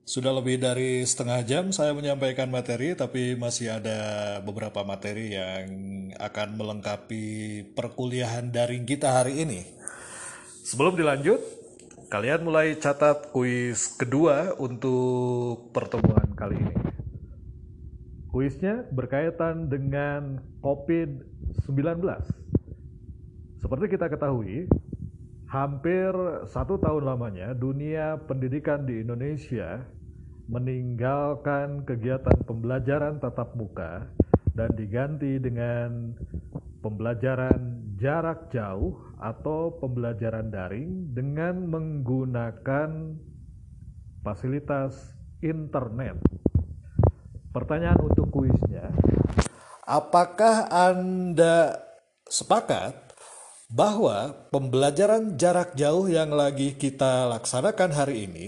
sudah 0.03 0.35
lebih 0.35 0.59
dari 0.59 1.07
setengah 1.07 1.39
jam 1.47 1.65
saya 1.71 1.95
menyampaikan 1.95 2.51
materi, 2.51 2.91
tapi 2.91 3.39
masih 3.39 3.79
ada 3.79 3.99
beberapa 4.43 4.83
materi 4.83 5.39
yang 5.39 5.65
akan 6.19 6.59
melengkapi 6.59 7.25
perkuliahan 7.71 8.51
daring 8.51 8.83
kita 8.83 9.15
hari 9.15 9.47
ini. 9.47 9.63
Sebelum 10.67 10.99
dilanjut, 10.99 11.59
Kalian 12.09 12.41
mulai 12.41 12.73
catat 12.81 13.29
kuis 13.29 13.93
kedua 13.93 14.57
untuk 14.57 15.69
pertemuan 15.69 16.25
kali 16.33 16.57
ini. 16.57 16.88
Kuisnya 18.29 18.85
berkaitan 18.93 19.73
dengan 19.73 20.37
COVID-19. 20.61 21.97
Seperti 23.57 23.85
kita 23.89 24.05
ketahui, 24.05 24.69
hampir 25.49 26.13
satu 26.45 26.77
tahun 26.77 27.09
lamanya 27.09 27.57
dunia 27.57 28.21
pendidikan 28.29 28.85
di 28.85 29.01
Indonesia 29.01 29.81
meninggalkan 30.45 31.89
kegiatan 31.89 32.45
pembelajaran 32.45 33.17
tatap 33.17 33.57
muka 33.57 34.13
dan 34.53 34.77
diganti 34.77 35.41
dengan 35.41 36.13
pembelajaran 36.85 37.81
jarak 37.97 38.53
jauh 38.53 38.97
atau 39.17 39.73
pembelajaran 39.81 40.53
daring 40.53 41.17
dengan 41.17 41.65
menggunakan 41.65 43.17
fasilitas 44.21 45.17
internet. 45.41 46.21
Pertanyaan 47.49 47.97
untuk 48.05 48.29
kuisnya, 48.29 48.93
apakah 49.81 50.69
Anda 50.69 51.81
sepakat 52.29 52.93
bahwa 53.73 54.37
pembelajaran 54.53 55.33
jarak 55.33 55.73
jauh 55.73 56.05
yang 56.05 56.29
lagi 56.29 56.77
kita 56.77 57.25
laksanakan 57.25 57.89
hari 57.97 58.29
ini 58.29 58.47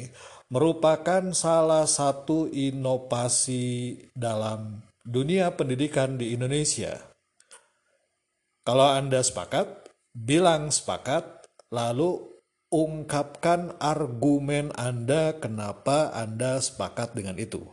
merupakan 0.53 1.33
salah 1.33 1.89
satu 1.89 2.45
inovasi 2.45 3.97
dalam 4.13 4.85
dunia 5.01 5.49
pendidikan 5.57 6.21
di 6.21 6.37
Indonesia? 6.37 6.93
Kalau 8.61 8.85
Anda 8.85 9.25
sepakat, 9.25 9.89
bilang 10.13 10.69
sepakat, 10.69 11.49
lalu 11.73 12.21
ungkapkan 12.69 13.81
argumen 13.81 14.69
Anda 14.77 15.41
kenapa 15.41 16.13
Anda 16.13 16.61
sepakat 16.61 17.17
dengan 17.17 17.41
itu. 17.41 17.65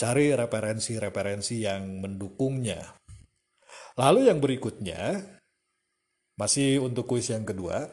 Cari 0.00 0.32
referensi-referensi 0.32 1.60
yang 1.68 2.00
mendukungnya. 2.00 2.96
Lalu 4.00 4.32
yang 4.32 4.40
berikutnya, 4.40 5.20
masih 6.40 6.80
untuk 6.80 7.04
kuis 7.04 7.28
yang 7.28 7.44
kedua, 7.44 7.84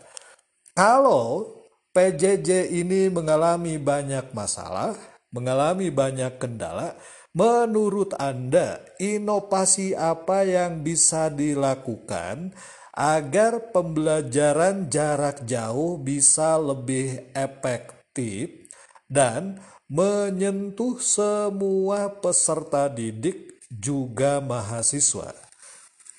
kalau 0.72 1.60
PJJ 1.92 2.72
ini 2.72 3.12
mengalami 3.12 3.76
banyak 3.76 4.32
masalah, 4.32 4.96
mengalami 5.36 5.92
banyak 5.92 6.40
kendala, 6.40 6.96
Menurut 7.38 8.18
Anda, 8.18 8.82
inovasi 8.98 9.94
apa 9.94 10.42
yang 10.42 10.82
bisa 10.82 11.30
dilakukan 11.30 12.50
agar 12.98 13.70
pembelajaran 13.70 14.90
jarak 14.90 15.46
jauh 15.46 16.02
bisa 16.02 16.58
lebih 16.58 17.30
efektif 17.38 18.67
dan 19.08 19.60
menyentuh 19.88 21.00
semua 21.00 22.12
peserta 22.20 22.92
didik 22.92 23.60
juga 23.72 24.40
mahasiswa? 24.44 25.32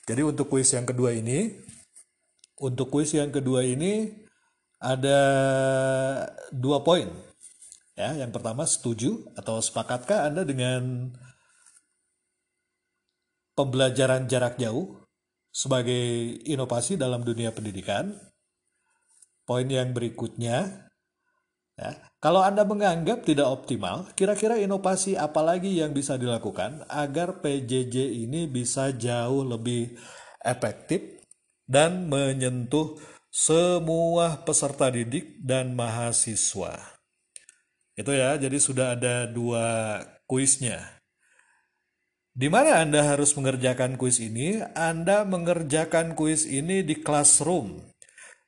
Jadi 0.08 0.24
untuk 0.24 0.48
kuis 0.48 0.72
yang 0.72 0.88
kedua 0.88 1.12
ini, 1.12 1.52
untuk 2.58 2.88
kuis 2.88 3.12
yang 3.12 3.28
kedua 3.28 3.64
ini 3.64 4.24
ada 4.80 5.20
dua 6.52 6.80
poin 6.80 7.28
Ya, 7.98 8.14
yang 8.14 8.30
pertama 8.30 8.62
setuju 8.62 9.26
atau 9.34 9.58
sepakatkah 9.58 10.30
Anda 10.30 10.46
dengan 10.46 11.10
pembelajaran 13.58 14.30
jarak 14.30 14.54
jauh 14.54 15.02
sebagai 15.50 16.38
inovasi 16.46 16.94
dalam 16.94 17.26
dunia 17.26 17.50
pendidikan? 17.50 18.14
Poin 19.42 19.66
yang 19.66 19.90
berikutnya, 19.90 20.86
Ya. 21.78 21.94
Kalau 22.18 22.42
Anda 22.42 22.66
menganggap 22.66 23.22
tidak 23.22 23.46
optimal, 23.46 24.10
kira-kira 24.18 24.58
inovasi 24.58 25.14
apa 25.14 25.38
lagi 25.38 25.78
yang 25.78 25.94
bisa 25.94 26.18
dilakukan 26.18 26.82
agar 26.90 27.38
PJJ 27.38 28.26
ini 28.26 28.50
bisa 28.50 28.90
jauh 28.90 29.46
lebih 29.46 29.94
efektif 30.42 31.22
dan 31.70 32.10
menyentuh 32.10 32.98
semua 33.30 34.42
peserta 34.42 34.90
didik 34.90 35.38
dan 35.38 35.78
mahasiswa. 35.78 36.98
Itu 37.94 38.10
ya, 38.10 38.34
jadi 38.34 38.58
sudah 38.58 38.98
ada 38.98 39.30
dua 39.30 40.02
kuisnya. 40.26 40.98
Di 42.34 42.50
mana 42.50 42.82
Anda 42.82 43.02
harus 43.02 43.34
mengerjakan 43.38 43.94
kuis 43.94 44.18
ini? 44.18 44.58
Anda 44.74 45.22
mengerjakan 45.22 46.18
kuis 46.18 46.46
ini 46.46 46.82
di 46.82 46.98
classroom. 46.98 47.82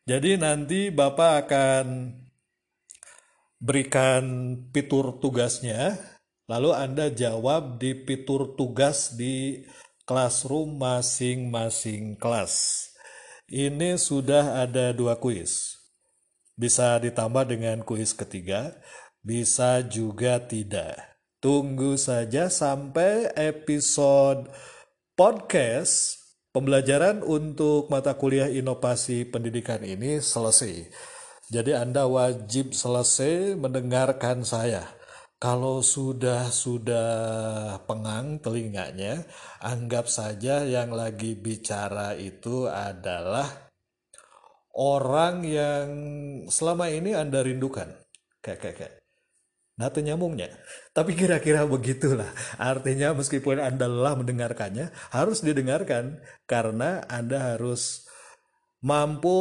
Jadi 0.07 0.39
nanti 0.39 0.95
Bapak 0.95 1.47
akan 1.47 1.87
berikan 3.61 4.57
fitur 4.73 5.21
tugasnya, 5.21 6.01
lalu 6.49 6.73
Anda 6.73 7.13
jawab 7.13 7.77
di 7.77 7.93
fitur 8.09 8.57
tugas 8.57 9.15
di 9.15 9.63
classroom 10.09 10.81
masing-masing 10.81 12.17
kelas. 12.17 12.89
Ini 13.47 14.01
sudah 14.01 14.65
ada 14.65 14.97
dua 14.97 15.21
kuis. 15.21 15.77
Bisa 16.57 16.97
ditambah 16.99 17.47
dengan 17.47 17.85
kuis 17.85 18.17
ketiga, 18.17 18.75
bisa 19.21 19.85
juga 19.85 20.41
tidak. 20.41 20.97
Tunggu 21.41 21.97
saja 21.97 22.53
sampai 22.53 23.33
episode 23.33 24.53
podcast 25.17 26.21
pembelajaran 26.53 27.25
untuk 27.25 27.89
mata 27.89 28.13
kuliah 28.13 28.49
inovasi 28.49 29.25
pendidikan 29.25 29.81
ini 29.81 30.21
selesai. 30.21 30.93
Jadi 31.51 31.75
Anda 31.75 32.07
wajib 32.07 32.71
selesai 32.71 33.59
mendengarkan 33.59 34.47
saya. 34.47 34.87
Kalau 35.41 35.83
sudah 35.83 36.47
sudah 36.53 37.11
pengang 37.91 38.39
telinganya, 38.39 39.27
anggap 39.59 40.07
saja 40.07 40.63
yang 40.63 40.95
lagi 40.95 41.35
bicara 41.35 42.15
itu 42.15 42.71
adalah 42.71 43.71
orang 44.79 45.43
yang 45.43 45.89
selama 46.47 46.87
ini 46.87 47.19
Anda 47.19 47.43
rindukan. 47.43 47.99
Kayak 48.39 48.59
kayak 48.63 48.77
kayak. 48.79 48.95
Nah, 49.81 49.89
nyambungnya. 49.89 50.53
Tapi 50.93 51.17
kira-kira 51.17 51.65
begitulah. 51.65 52.29
Artinya 52.61 53.17
meskipun 53.17 53.59
Anda 53.59 53.89
lelah 53.89 54.13
mendengarkannya, 54.23 54.93
harus 55.11 55.41
didengarkan 55.41 56.21
karena 56.45 57.01
Anda 57.09 57.57
harus 57.57 58.05
mampu 58.85 59.41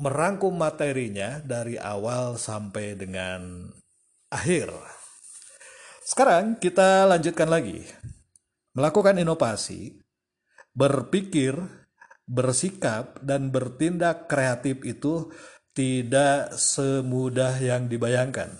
merangkum 0.00 0.56
materinya 0.56 1.44
dari 1.44 1.76
awal 1.76 2.40
sampai 2.40 2.96
dengan 2.96 3.68
akhir. 4.32 4.72
Sekarang 6.00 6.56
kita 6.56 7.04
lanjutkan 7.04 7.52
lagi. 7.52 7.84
Melakukan 8.72 9.20
inovasi, 9.20 10.00
berpikir, 10.72 11.52
bersikap, 12.24 13.20
dan 13.20 13.52
bertindak 13.52 14.24
kreatif 14.24 14.80
itu 14.88 15.28
tidak 15.76 16.56
semudah 16.56 17.60
yang 17.60 17.86
dibayangkan. 17.86 18.56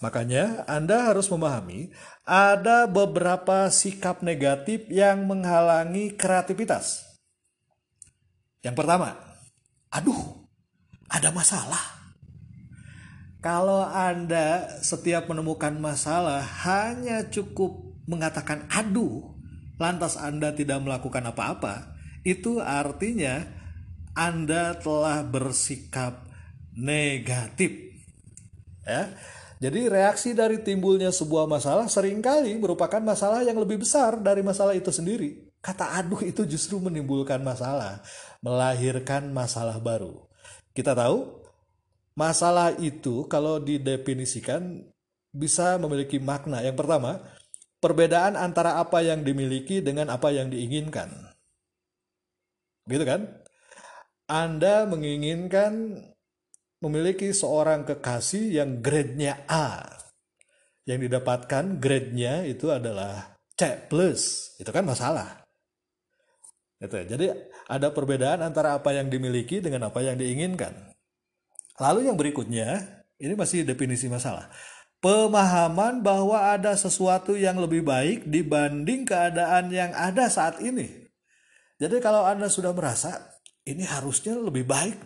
Makanya 0.00 0.64
Anda 0.68 1.12
harus 1.12 1.28
memahami 1.28 1.92
ada 2.24 2.88
beberapa 2.88 3.68
sikap 3.68 4.24
negatif 4.24 4.88
yang 4.88 5.28
menghalangi 5.28 6.16
kreativitas. 6.16 7.04
Yang 8.64 8.80
pertama, 8.80 9.16
aduh, 9.92 10.43
ada 11.08 11.28
masalah. 11.30 12.04
Kalau 13.44 13.84
Anda 13.84 14.80
setiap 14.80 15.28
menemukan 15.28 15.76
masalah 15.76 16.40
hanya 16.64 17.28
cukup 17.28 17.76
mengatakan 18.08 18.64
aduh, 18.72 19.36
lantas 19.76 20.16
Anda 20.16 20.56
tidak 20.56 20.80
melakukan 20.80 21.28
apa-apa, 21.28 21.92
itu 22.24 22.56
artinya 22.64 23.44
Anda 24.16 24.80
telah 24.80 25.20
bersikap 25.28 26.24
negatif. 26.72 28.00
Ya. 28.80 29.12
Jadi 29.60 29.92
reaksi 29.92 30.32
dari 30.32 30.60
timbulnya 30.60 31.08
sebuah 31.12 31.44
masalah 31.44 31.88
sering 31.88 32.24
kali 32.24 32.56
merupakan 32.56 33.00
masalah 33.00 33.40
yang 33.44 33.56
lebih 33.56 33.80
besar 33.80 34.16
dari 34.20 34.40
masalah 34.40 34.72
itu 34.72 34.88
sendiri. 34.88 35.52
Kata 35.60 36.00
aduh 36.00 36.20
itu 36.20 36.44
justru 36.44 36.76
menimbulkan 36.76 37.40
masalah, 37.40 38.00
melahirkan 38.44 39.32
masalah 39.32 39.80
baru. 39.80 40.23
Kita 40.74 40.90
tahu 40.90 41.46
masalah 42.18 42.74
itu 42.82 43.30
kalau 43.30 43.62
didefinisikan 43.62 44.82
bisa 45.30 45.78
memiliki 45.78 46.18
makna. 46.18 46.62
Yang 46.66 46.82
pertama, 46.82 47.22
perbedaan 47.78 48.34
antara 48.34 48.82
apa 48.82 48.98
yang 49.02 49.22
dimiliki 49.22 49.78
dengan 49.78 50.10
apa 50.10 50.34
yang 50.34 50.50
diinginkan. 50.50 51.10
Gitu 52.90 53.06
kan? 53.06 53.42
Anda 54.26 54.88
menginginkan 54.88 56.00
memiliki 56.82 57.30
seorang 57.30 57.86
kekasih 57.86 58.58
yang 58.58 58.82
grade-nya 58.82 59.46
A. 59.46 59.84
Yang 60.84 61.08
didapatkan 61.08 61.80
grade-nya 61.80 62.44
itu 62.44 62.68
adalah 62.74 63.36
C+. 63.54 63.86
Itu 64.58 64.70
kan 64.74 64.84
masalah. 64.84 65.43
Gitu. 66.78 66.96
Jadi 67.06 67.26
ada 67.70 67.88
perbedaan 67.94 68.42
antara 68.44 68.76
apa 68.76 68.92
yang 68.92 69.08
dimiliki 69.08 69.62
dengan 69.62 69.88
apa 69.88 70.02
yang 70.02 70.18
diinginkan. 70.18 70.94
Lalu 71.80 72.06
yang 72.06 72.16
berikutnya, 72.18 73.02
ini 73.18 73.34
masih 73.34 73.66
definisi 73.66 74.06
masalah. 74.06 74.50
Pemahaman 75.02 76.00
bahwa 76.00 76.54
ada 76.54 76.72
sesuatu 76.78 77.36
yang 77.36 77.60
lebih 77.60 77.84
baik 77.84 78.24
dibanding 78.24 79.04
keadaan 79.04 79.68
yang 79.68 79.92
ada 79.92 80.32
saat 80.32 80.64
ini. 80.64 81.04
Jadi 81.76 82.00
kalau 82.00 82.24
Anda 82.24 82.48
sudah 82.48 82.72
merasa 82.72 83.36
ini 83.68 83.84
harusnya 83.84 84.38
lebih 84.38 84.64
baik 84.64 84.96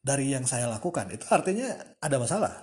dari 0.00 0.32
yang 0.32 0.46
saya 0.46 0.70
lakukan, 0.70 1.10
itu 1.10 1.26
artinya 1.28 1.76
ada 1.98 2.16
masalah. 2.20 2.54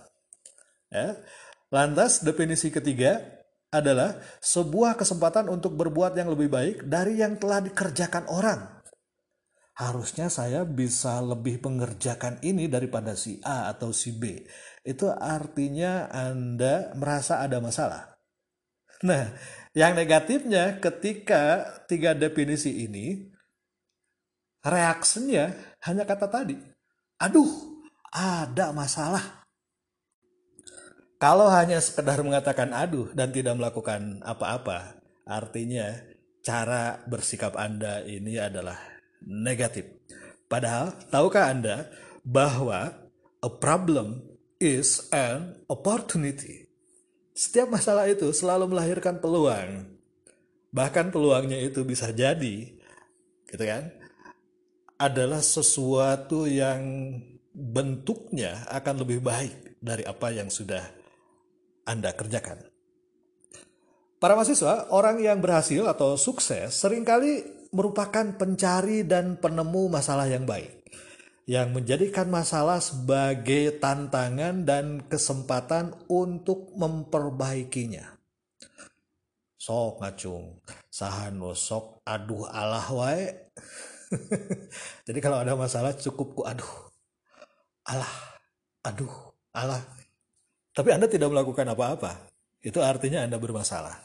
Ya. 0.88 1.20
Lantas 1.68 2.24
definisi 2.24 2.72
ketiga, 2.72 3.37
adalah 3.72 4.18
sebuah 4.40 4.96
kesempatan 4.96 5.52
untuk 5.52 5.76
berbuat 5.76 6.16
yang 6.16 6.32
lebih 6.32 6.48
baik 6.48 6.78
dari 6.88 7.20
yang 7.20 7.36
telah 7.36 7.60
dikerjakan 7.60 8.32
orang. 8.32 8.78
Harusnya 9.78 10.26
saya 10.34 10.66
bisa 10.66 11.22
lebih 11.22 11.62
mengerjakan 11.62 12.42
ini 12.42 12.66
daripada 12.66 13.14
si 13.14 13.38
A 13.46 13.70
atau 13.70 13.94
si 13.94 14.18
B. 14.18 14.42
Itu 14.82 15.14
artinya 15.14 16.10
Anda 16.10 16.98
merasa 16.98 17.46
ada 17.46 17.62
masalah. 17.62 18.18
Nah, 19.06 19.30
yang 19.78 19.94
negatifnya 19.94 20.82
ketika 20.82 21.70
tiga 21.86 22.18
definisi 22.18 22.90
ini, 22.90 23.30
reaksinya 24.66 25.54
hanya 25.86 26.10
kata 26.10 26.26
tadi. 26.26 26.58
Aduh, 27.22 27.86
ada 28.10 28.74
masalah. 28.74 29.46
Kalau 31.18 31.50
hanya 31.50 31.82
sekedar 31.82 32.22
mengatakan 32.22 32.70
aduh 32.78 33.10
dan 33.18 33.34
tidak 33.34 33.58
melakukan 33.58 34.22
apa-apa, 34.22 35.02
artinya 35.26 35.98
cara 36.46 37.02
bersikap 37.10 37.58
Anda 37.58 38.06
ini 38.06 38.38
adalah 38.38 38.78
negatif. 39.26 39.90
Padahal, 40.46 40.94
tahukah 41.10 41.50
Anda 41.50 41.90
bahwa 42.22 42.94
a 43.42 43.50
problem 43.50 44.22
is 44.62 45.10
an 45.10 45.58
opportunity? 45.66 46.70
Setiap 47.34 47.74
masalah 47.74 48.06
itu 48.06 48.30
selalu 48.30 48.78
melahirkan 48.78 49.18
peluang. 49.18 49.90
Bahkan 50.70 51.10
peluangnya 51.10 51.58
itu 51.58 51.82
bisa 51.82 52.14
jadi, 52.14 52.78
gitu 53.50 53.64
kan? 53.66 53.90
Adalah 55.02 55.42
sesuatu 55.42 56.46
yang 56.46 56.86
bentuknya 57.58 58.70
akan 58.70 59.02
lebih 59.02 59.26
baik 59.26 59.82
dari 59.82 60.06
apa 60.06 60.30
yang 60.30 60.54
sudah 60.54 60.97
anda 61.88 62.12
kerjakan. 62.12 62.60
Para 64.20 64.36
mahasiswa, 64.36 64.92
orang 64.92 65.24
yang 65.24 65.40
berhasil 65.40 65.88
atau 65.88 66.20
sukses 66.20 66.76
sering 66.76 67.08
kali 67.08 67.46
merupakan 67.72 68.26
pencari 68.36 69.08
dan 69.08 69.40
penemu 69.40 69.88
masalah 69.88 70.28
yang 70.28 70.44
baik. 70.44 70.84
Yang 71.48 71.68
menjadikan 71.72 72.28
masalah 72.28 72.84
sebagai 72.84 73.80
tantangan 73.80 74.68
dan 74.68 75.06
kesempatan 75.08 75.96
untuk 76.12 76.76
memperbaikinya. 76.76 78.20
Sok 79.56 80.04
ngacung, 80.04 80.60
sahan 80.92 81.40
sok 81.56 82.04
aduh 82.04 82.50
Allah 82.52 82.90
wae. 82.92 83.32
Jadi 85.08 85.20
kalau 85.24 85.40
ada 85.40 85.56
masalah 85.56 85.96
cukup 85.96 86.28
ku 86.36 86.42
aduh. 86.44 86.90
Allah, 87.88 88.12
aduh, 88.84 89.32
Allah 89.56 89.80
tapi 90.78 90.94
Anda 90.94 91.10
tidak 91.10 91.34
melakukan 91.34 91.74
apa-apa. 91.74 92.30
Itu 92.62 92.86
artinya 92.86 93.26
Anda 93.26 93.42
bermasalah. 93.42 93.98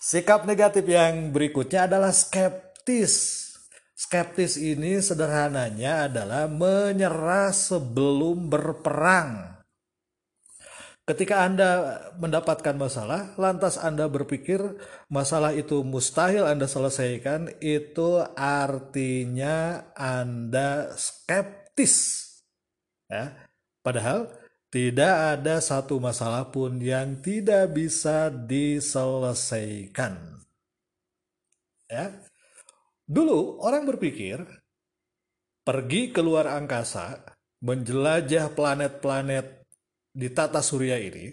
Sikap 0.00 0.48
negatif 0.48 0.88
yang 0.88 1.28
berikutnya 1.28 1.84
adalah 1.84 2.08
skeptis. 2.08 3.44
Skeptis 3.92 4.56
ini 4.56 4.96
sederhananya 5.04 6.08
adalah 6.08 6.48
menyerah 6.48 7.52
sebelum 7.52 8.48
berperang. 8.48 9.60
Ketika 11.04 11.44
Anda 11.44 12.00
mendapatkan 12.16 12.74
masalah, 12.80 13.36
lantas 13.36 13.76
Anda 13.76 14.08
berpikir 14.08 14.58
masalah 15.12 15.52
itu 15.52 15.84
mustahil 15.84 16.48
Anda 16.48 16.64
selesaikan, 16.64 17.60
itu 17.60 18.24
artinya 18.40 19.84
Anda 19.92 20.96
skeptis. 20.96 22.24
Ya. 23.06 23.36
Padahal 23.86 24.45
tidak 24.76 25.40
ada 25.40 25.56
satu 25.64 25.96
masalah 25.96 26.52
pun 26.52 26.76
yang 26.76 27.24
tidak 27.24 27.72
bisa 27.72 28.28
diselesaikan. 28.28 30.44
Ya. 31.88 32.12
Dulu 33.08 33.64
orang 33.64 33.88
berpikir 33.88 34.44
pergi 35.64 36.12
keluar 36.12 36.52
angkasa, 36.52 37.24
menjelajah 37.64 38.52
planet-planet 38.52 39.64
di 40.12 40.28
tata 40.28 40.60
surya 40.60 41.00
ini 41.00 41.32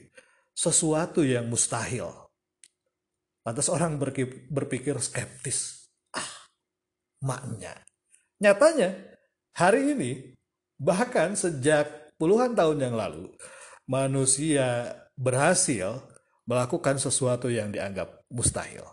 sesuatu 0.56 1.28
yang 1.28 1.52
mustahil. 1.52 2.08
Lantas 3.44 3.68
orang 3.68 4.00
berpikir 4.48 4.96
skeptis. 5.04 5.92
Ah, 6.16 6.48
maknya. 7.20 7.76
Nyatanya, 8.40 8.96
hari 9.52 9.92
ini, 9.92 10.32
bahkan 10.80 11.36
sejak 11.36 12.03
puluhan 12.18 12.54
tahun 12.58 12.78
yang 12.90 12.96
lalu, 12.96 13.32
manusia 13.90 14.98
berhasil 15.20 16.02
melakukan 16.50 17.00
sesuatu 17.00 17.48
yang 17.48 17.72
dianggap 17.72 18.24
mustahil. 18.32 18.84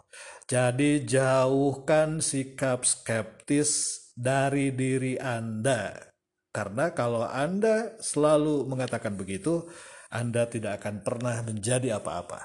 Jadi 0.51 1.07
jauhkan 1.07 2.18
sikap 2.18 2.83
skeptis 2.83 4.03
dari 4.18 4.75
diri 4.75 5.14
Anda 5.18 6.11
karena 6.51 6.91
kalau 6.91 7.23
Anda 7.23 7.95
selalu 8.03 8.66
mengatakan 8.66 9.14
begitu, 9.14 9.71
Anda 10.11 10.51
tidak 10.51 10.83
akan 10.83 11.07
pernah 11.07 11.39
menjadi 11.47 12.03
apa-apa. 12.03 12.43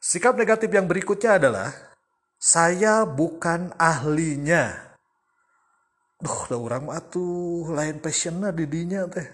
Sikap 0.00 0.40
negatif 0.40 0.72
yang 0.72 0.88
berikutnya 0.88 1.36
adalah 1.36 1.68
saya 2.40 3.04
bukan 3.04 3.76
ahlinya. 3.76 4.96
Duh, 6.16 6.48
udah 6.48 6.56
orang 6.56 6.82
mah 6.88 7.04
lain 7.76 8.00
passionnya 8.00 8.56
didinya 8.56 9.04
teh. 9.04 9.28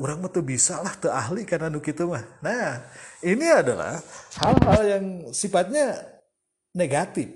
Orang 0.00 0.24
mah 0.24 0.32
bisa 0.40 0.80
lah 0.80 0.96
tuh 0.96 1.12
ahli 1.12 1.44
karena 1.44 1.68
nu 1.68 1.84
gitu 1.84 2.08
mah. 2.08 2.24
Nah, 2.40 2.80
ini 3.20 3.44
adalah 3.52 4.00
hal-hal 4.40 4.82
yang 4.88 5.04
sifatnya 5.28 6.00
negatif. 6.72 7.28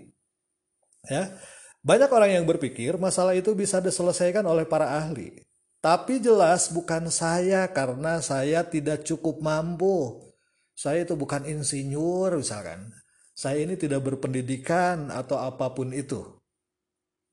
Ya. 1.05 1.37
Banyak 1.85 2.09
orang 2.09 2.41
yang 2.41 2.49
berpikir 2.49 2.97
masalah 2.97 3.37
itu 3.37 3.53
bisa 3.53 3.85
diselesaikan 3.85 4.41
oleh 4.49 4.65
para 4.65 4.97
ahli. 4.97 5.45
Tapi 5.85 6.17
jelas 6.17 6.73
bukan 6.73 7.13
saya 7.13 7.69
karena 7.69 8.25
saya 8.25 8.65
tidak 8.65 9.05
cukup 9.05 9.45
mampu. 9.45 10.25
Saya 10.73 11.05
itu 11.05 11.13
bukan 11.13 11.45
insinyur 11.45 12.41
misalkan. 12.41 12.89
Saya 13.37 13.61
ini 13.61 13.77
tidak 13.77 14.01
berpendidikan 14.01 15.13
atau 15.13 15.37
apa 15.37 15.69
pun 15.77 15.93
itu. 15.93 16.25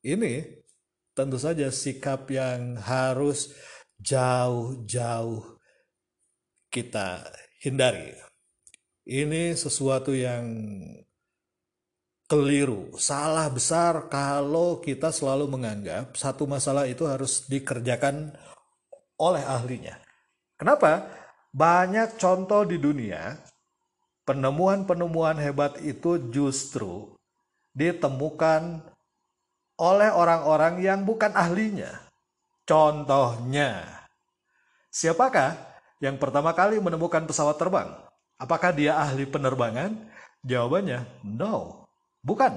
Ini 0.04 0.60
tentu 1.16 1.40
saja 1.40 1.72
sikap 1.72 2.28
yang 2.28 2.76
harus 2.76 3.56
jauh-jauh 4.02 5.62
kita 6.74 7.26
hindari. 7.62 8.18
Ini 9.06 9.54
sesuatu 9.54 10.14
yang 10.14 10.46
keliru, 12.26 12.96
salah 12.96 13.52
besar 13.52 14.08
kalau 14.08 14.80
kita 14.80 15.12
selalu 15.12 15.52
menganggap 15.52 16.16
satu 16.16 16.48
masalah 16.48 16.88
itu 16.88 17.04
harus 17.04 17.44
dikerjakan 17.50 18.32
oleh 19.20 19.44
ahlinya. 19.44 20.00
Kenapa? 20.56 21.12
Banyak 21.52 22.16
contoh 22.16 22.64
di 22.64 22.80
dunia 22.80 23.36
penemuan-penemuan 24.24 25.36
hebat 25.44 25.76
itu 25.84 26.32
justru 26.32 27.12
ditemukan 27.76 28.80
oleh 29.82 30.10
orang-orang 30.14 30.80
yang 30.80 31.04
bukan 31.04 31.34
ahlinya. 31.34 32.11
Contohnya, 32.72 33.84
siapakah 34.88 35.60
yang 36.00 36.16
pertama 36.16 36.56
kali 36.56 36.80
menemukan 36.80 37.28
pesawat 37.28 37.60
terbang? 37.60 37.92
Apakah 38.40 38.72
dia 38.72 38.96
ahli 38.96 39.28
penerbangan? 39.28 39.92
Jawabannya, 40.48 41.04
no. 41.28 41.84
Bukan. 42.24 42.56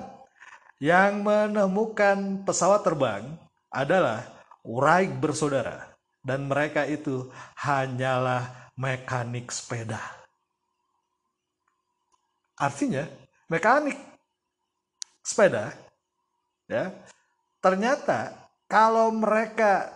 Yang 0.78 1.18
menemukan 1.18 2.46
pesawat 2.46 2.86
terbang 2.86 3.26
adalah 3.74 4.22
Wright 4.62 5.10
bersaudara. 5.10 5.90
Dan 6.22 6.46
mereka 6.46 6.86
itu 6.86 7.34
hanyalah 7.58 8.70
mekanik 8.78 9.50
sepeda. 9.50 9.98
Artinya, 12.54 13.02
mekanik 13.50 13.98
sepeda 15.24 15.72
ya 16.68 16.92
ternyata 17.60 18.34
kalau 18.68 19.14
mereka 19.14 19.93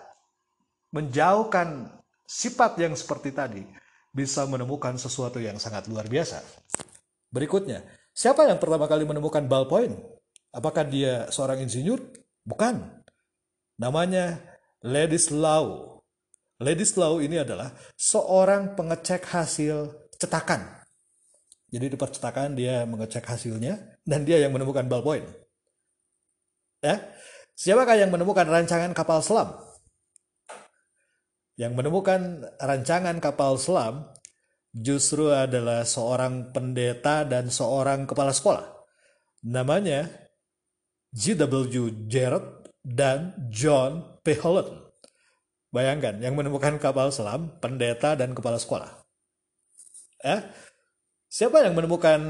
menjauhkan 0.95 1.93
sifat 2.24 2.80
yang 2.80 2.95
seperti 2.97 3.32
tadi 3.32 3.64
bisa 4.12 4.45
menemukan 4.49 4.97
sesuatu 4.97 5.39
yang 5.39 5.61
sangat 5.61 5.86
luar 5.89 6.09
biasa. 6.09 6.41
Berikutnya, 7.28 7.84
Siapa 8.18 8.51
yang 8.51 8.59
pertama 8.59 8.91
kali 8.91 9.07
menemukan 9.07 9.47
ballpoint? 9.47 9.95
Apakah 10.51 10.82
dia 10.82 11.30
seorang 11.30 11.62
insinyur? 11.62 12.03
Bukan. 12.43 12.82
Namanya 13.78 14.43
Ladislaw. 14.82 16.03
Ladislaw 16.59 17.22
ini 17.22 17.39
adalah 17.39 17.70
seorang 17.95 18.74
pengecek 18.74 19.22
hasil 19.22 20.11
cetakan. 20.18 20.66
Jadi 21.70 21.95
di 21.95 21.95
percetakan 21.95 22.59
dia 22.59 22.82
mengecek 22.91 23.22
hasilnya 23.22 24.03
dan 24.03 24.26
dia 24.26 24.43
yang 24.43 24.51
menemukan 24.51 24.91
ballpoint. 24.91 25.22
Ya, 26.82 26.99
siapakah 27.55 28.03
yang 28.03 28.11
menemukan 28.11 28.51
rancangan 28.51 28.91
kapal 28.99 29.22
selam? 29.22 29.55
Yang 31.59 31.73
menemukan 31.75 32.47
rancangan 32.63 33.19
kapal 33.19 33.59
selam 33.59 34.07
justru 34.71 35.35
adalah 35.35 35.83
seorang 35.83 36.55
pendeta 36.55 37.27
dan 37.27 37.51
seorang 37.51 38.07
kepala 38.07 38.31
sekolah. 38.31 38.79
Namanya 39.43 40.07
G.W. 41.11 42.07
Jarrett 42.07 42.71
dan 42.87 43.35
John 43.51 44.23
P. 44.23 44.39
Holland. 44.39 44.87
Bayangkan, 45.69 46.17
yang 46.23 46.33
menemukan 46.33 46.81
kapal 46.81 47.13
selam, 47.13 47.61
pendeta 47.61 48.17
dan 48.17 48.33
kepala 48.33 48.57
sekolah. 48.57 48.89
Eh, 50.25 50.41
siapa 51.29 51.61
yang 51.61 51.77
menemukan 51.77 52.21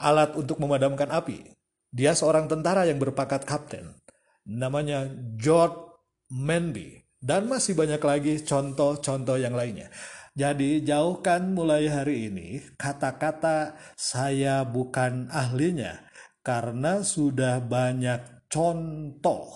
alat 0.00 0.34
untuk 0.34 0.58
memadamkan 0.58 1.12
api? 1.14 1.54
Dia 1.94 2.16
seorang 2.16 2.50
tentara 2.50 2.88
yang 2.90 2.98
berpakat 2.98 3.46
kapten. 3.46 3.94
Namanya 4.48 5.06
George 5.38 5.94
Manby. 6.32 7.03
Dan 7.24 7.48
masih 7.48 7.72
banyak 7.72 8.04
lagi 8.04 8.34
contoh-contoh 8.44 9.40
yang 9.40 9.56
lainnya. 9.56 9.88
Jadi 10.36 10.84
jauhkan 10.84 11.56
mulai 11.56 11.88
hari 11.88 12.28
ini 12.28 12.60
kata-kata 12.76 13.80
saya 13.96 14.60
bukan 14.68 15.32
ahlinya 15.32 16.04
karena 16.44 17.00
sudah 17.00 17.64
banyak 17.64 18.44
contoh. 18.52 19.48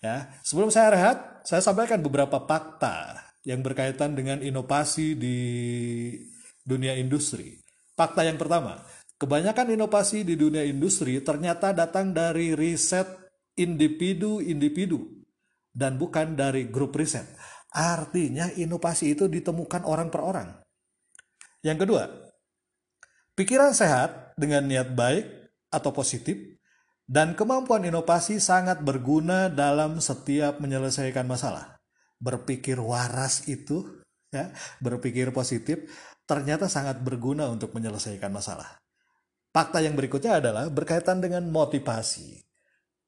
Ya, 0.00 0.32
sebelum 0.40 0.72
saya 0.72 0.94
rehat, 0.94 1.44
saya 1.44 1.60
sampaikan 1.60 2.00
beberapa 2.00 2.40
fakta 2.40 3.28
yang 3.44 3.60
berkaitan 3.60 4.16
dengan 4.16 4.40
inovasi 4.40 5.20
di 5.20 5.38
dunia 6.64 6.96
industri. 6.96 7.60
Fakta 7.92 8.24
yang 8.24 8.40
pertama, 8.40 8.80
kebanyakan 9.20 9.76
inovasi 9.76 10.24
di 10.24 10.38
dunia 10.38 10.64
industri 10.64 11.20
ternyata 11.20 11.76
datang 11.76 12.16
dari 12.16 12.56
riset 12.56 13.04
individu-individu 13.58 15.17
dan 15.72 16.00
bukan 16.00 16.34
dari 16.34 16.68
grup 16.68 16.96
riset. 16.96 17.26
Artinya 17.72 18.48
inovasi 18.56 19.12
itu 19.12 19.28
ditemukan 19.28 19.84
orang 19.84 20.08
per 20.08 20.22
orang. 20.24 20.48
Yang 21.60 21.78
kedua, 21.84 22.04
pikiran 23.36 23.76
sehat 23.76 24.32
dengan 24.38 24.64
niat 24.64 24.96
baik 24.96 25.26
atau 25.68 25.92
positif 25.92 26.58
dan 27.08 27.36
kemampuan 27.36 27.84
inovasi 27.84 28.40
sangat 28.40 28.80
berguna 28.84 29.48
dalam 29.48 30.00
setiap 30.00 30.60
menyelesaikan 30.60 31.24
masalah. 31.24 31.80
Berpikir 32.20 32.80
waras 32.80 33.48
itu, 33.48 34.04
ya, 34.32 34.52
berpikir 34.80 35.32
positif 35.32 35.88
ternyata 36.28 36.68
sangat 36.68 37.00
berguna 37.00 37.48
untuk 37.48 37.72
menyelesaikan 37.72 38.28
masalah. 38.28 38.76
Fakta 39.48 39.80
yang 39.80 39.96
berikutnya 39.96 40.44
adalah 40.44 40.68
berkaitan 40.68 41.24
dengan 41.24 41.48
motivasi. 41.48 42.47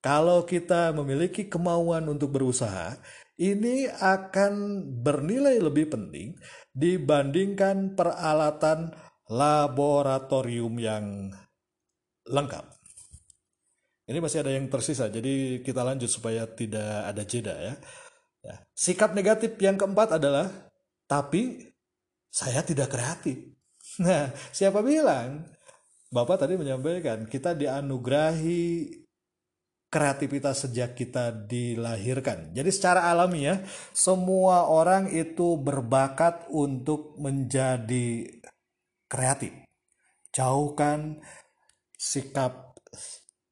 Kalau 0.01 0.49
kita 0.49 0.97
memiliki 0.97 1.45
kemauan 1.45 2.09
untuk 2.09 2.33
berusaha, 2.33 2.97
ini 3.37 3.85
akan 3.89 4.85
bernilai 5.05 5.61
lebih 5.61 5.93
penting 5.93 6.37
dibandingkan 6.73 7.93
peralatan 7.93 8.97
laboratorium 9.29 10.77
yang 10.81 11.05
lengkap. 12.25 12.65
Ini 14.09 14.19
masih 14.19 14.43
ada 14.43 14.51
yang 14.57 14.67
tersisa, 14.67 15.07
jadi 15.07 15.63
kita 15.63 15.87
lanjut 15.87 16.11
supaya 16.11 16.49
tidak 16.49 17.07
ada 17.07 17.23
jeda 17.23 17.55
ya. 17.55 17.75
ya. 18.43 18.57
Sikap 18.75 19.15
negatif 19.15 19.55
yang 19.61 19.79
keempat 19.79 20.19
adalah 20.19 20.51
tapi 21.07 21.71
saya 22.33 22.65
tidak 22.65 22.91
kreatif. 22.91 23.37
Nah, 24.01 24.31
siapa 24.55 24.81
bilang? 24.87 25.51
Bapak 26.11 26.43
tadi 26.43 26.55
menyampaikan 26.55 27.27
kita 27.27 27.55
dianugerahi 27.59 28.87
kreativitas 29.91 30.65
sejak 30.65 30.95
kita 30.95 31.35
dilahirkan. 31.35 32.55
Jadi 32.55 32.71
secara 32.71 33.11
alamiah 33.11 33.67
semua 33.91 34.71
orang 34.71 35.11
itu 35.11 35.59
berbakat 35.59 36.47
untuk 36.55 37.19
menjadi 37.19 38.31
kreatif. 39.11 39.51
Jauhkan 40.31 41.19
sikap 41.99 42.79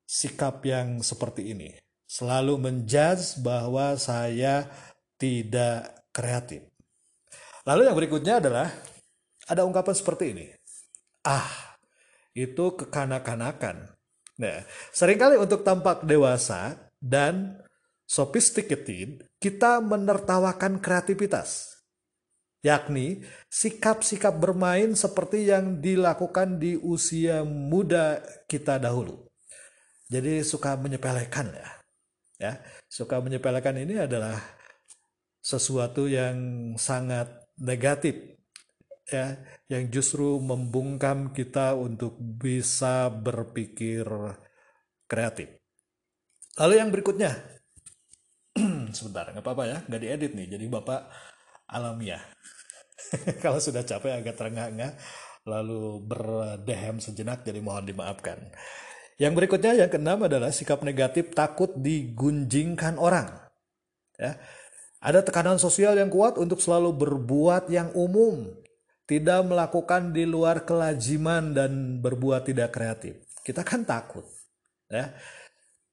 sikap 0.06 0.62
yang 0.62 1.02
seperti 1.02 1.52
ini. 1.52 1.74
Selalu 2.08 2.56
menjudge 2.56 3.42
bahwa 3.44 3.98
saya 3.98 4.70
tidak 5.20 6.08
kreatif. 6.14 6.64
Lalu 7.66 7.84
yang 7.84 7.98
berikutnya 7.98 8.40
adalah 8.40 8.72
ada 9.44 9.66
ungkapan 9.66 9.92
seperti 9.92 10.24
ini. 10.32 10.46
Ah, 11.26 11.76
itu 12.32 12.78
kekanak-kanakan 12.78 13.97
Nah, 14.38 14.62
sering 14.94 15.18
kali 15.18 15.34
untuk 15.34 15.66
tampak 15.66 16.06
dewasa 16.06 16.78
dan 17.02 17.58
sophisticated, 18.06 19.26
kita 19.42 19.82
menertawakan 19.82 20.78
kreativitas. 20.78 21.78
Yakni 22.62 23.22
sikap-sikap 23.50 24.34
bermain 24.34 24.94
seperti 24.94 25.46
yang 25.46 25.78
dilakukan 25.78 26.58
di 26.58 26.74
usia 26.78 27.46
muda 27.46 28.18
kita 28.50 28.82
dahulu. 28.82 29.26
Jadi 30.10 30.42
suka 30.42 30.74
menyepelekan 30.74 31.54
ya. 31.54 31.70
Ya, 32.38 32.52
suka 32.86 33.18
menyepelekan 33.18 33.74
ini 33.82 33.98
adalah 33.98 34.38
sesuatu 35.42 36.06
yang 36.06 36.38
sangat 36.78 37.26
negatif 37.58 38.38
ya 39.10 39.40
yang 39.68 39.92
justru 39.92 40.40
membungkam 40.40 41.30
kita 41.36 41.76
untuk 41.76 42.16
bisa 42.16 43.12
berpikir 43.12 44.08
kreatif. 45.04 45.60
Lalu 46.56 46.74
yang 46.80 46.88
berikutnya, 46.88 47.32
sebentar 48.96 49.28
nggak 49.28 49.44
apa-apa 49.44 49.64
ya, 49.68 49.78
nggak 49.84 50.02
diedit 50.02 50.32
nih, 50.32 50.56
jadi 50.56 50.64
bapak 50.72 51.00
alamiah. 51.68 52.24
Kalau 53.44 53.60
sudah 53.60 53.84
capek 53.84 54.24
agak 54.24 54.40
terengah-engah, 54.40 54.96
lalu 55.44 56.00
berdehem 56.00 56.98
sejenak, 56.98 57.44
jadi 57.44 57.60
mohon 57.60 57.84
dimaafkan. 57.84 58.40
Yang 59.20 59.32
berikutnya 59.36 59.84
yang 59.84 59.90
keenam 59.92 60.24
adalah 60.24 60.48
sikap 60.48 60.80
negatif 60.80 61.36
takut 61.36 61.76
digunjingkan 61.76 62.96
orang. 62.96 63.28
Ya, 64.16 64.40
ada 64.98 65.22
tekanan 65.22 65.60
sosial 65.62 65.94
yang 65.94 66.10
kuat 66.10 66.40
untuk 66.40 66.58
selalu 66.58 66.90
berbuat 66.94 67.70
yang 67.70 67.94
umum, 67.94 68.50
tidak 69.08 69.40
melakukan 69.48 70.12
di 70.12 70.28
luar 70.28 70.68
kelajiman 70.68 71.56
dan 71.56 71.96
berbuat 72.04 72.44
tidak 72.44 72.76
kreatif. 72.76 73.24
Kita 73.40 73.64
kan 73.64 73.88
takut, 73.88 74.28
ya. 74.92 75.16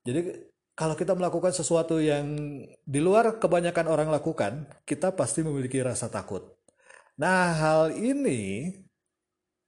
Jadi 0.03 0.51
kalau 0.75 0.99
kita 0.99 1.15
melakukan 1.15 1.55
sesuatu 1.55 2.03
yang 2.03 2.27
di 2.83 2.99
luar 2.99 3.39
kebanyakan 3.39 3.87
orang 3.87 4.09
lakukan, 4.11 4.67
kita 4.83 5.15
pasti 5.15 5.39
memiliki 5.39 5.79
rasa 5.79 6.11
takut. 6.11 6.43
Nah, 7.15 7.55
hal 7.55 7.95
ini 7.95 8.75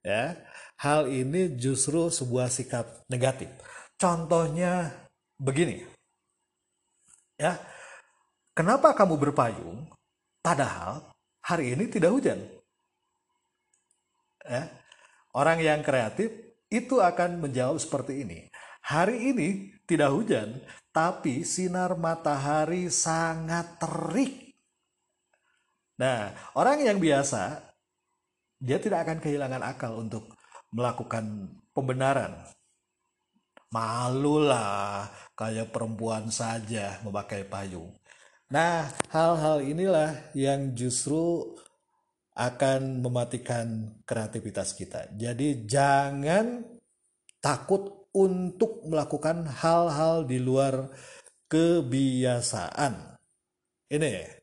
ya, 0.04 0.36
hal 0.76 1.08
ini 1.08 1.56
justru 1.56 2.12
sebuah 2.12 2.52
sikap 2.52 3.08
negatif. 3.08 3.48
Contohnya 3.96 4.92
begini. 5.40 5.88
Ya. 7.40 7.56
Kenapa 8.52 8.92
kamu 8.92 9.16
berpayung 9.16 9.86
padahal 10.44 11.08
hari 11.40 11.72
ini 11.72 11.88
tidak 11.88 12.10
hujan? 12.12 12.57
Ya, 14.48 14.64
orang 15.36 15.60
yang 15.60 15.80
kreatif 15.84 16.32
itu 16.68 17.00
akan 17.00 17.44
menjawab 17.44 17.78
seperti 17.80 18.24
ini. 18.24 18.48
Hari 18.88 19.32
ini 19.32 19.48
tidak 19.84 20.12
hujan, 20.12 20.64
tapi 20.92 21.44
sinar 21.44 21.96
matahari 21.96 22.88
sangat 22.88 23.76
terik. 23.76 24.56
Nah, 26.00 26.32
orang 26.56 26.80
yang 26.80 26.96
biasa 26.96 27.68
dia 28.58 28.78
tidak 28.82 29.06
akan 29.06 29.18
kehilangan 29.22 29.62
akal 29.62 30.00
untuk 30.00 30.34
melakukan 30.74 31.52
pembenaran. 31.76 32.34
Malulah 33.68 35.12
kayak 35.36 35.68
perempuan 35.68 36.32
saja 36.32 36.96
memakai 37.04 37.44
payung. 37.44 37.92
Nah, 38.48 38.88
hal-hal 39.12 39.60
inilah 39.60 40.32
yang 40.32 40.72
justru 40.72 41.52
akan 42.38 43.02
mematikan 43.02 43.98
kreativitas 44.06 44.78
kita. 44.78 45.10
Jadi 45.18 45.66
jangan 45.66 46.62
takut 47.42 48.08
untuk 48.14 48.86
melakukan 48.86 49.42
hal-hal 49.50 50.22
di 50.22 50.38
luar 50.38 50.86
kebiasaan. 51.50 53.18
Ini 53.90 54.38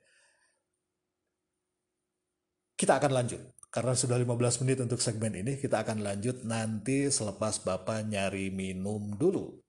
kita 2.76 3.00
akan 3.00 3.12
lanjut 3.16 3.42
karena 3.72 3.96
sudah 3.96 4.20
15 4.20 4.62
menit 4.64 4.78
untuk 4.84 5.00
segmen 5.00 5.32
ini 5.32 5.56
kita 5.56 5.84
akan 5.84 6.04
lanjut 6.04 6.44
nanti 6.44 7.08
selepas 7.08 7.64
Bapak 7.64 8.04
nyari 8.04 8.52
minum 8.52 9.16
dulu. 9.16 9.65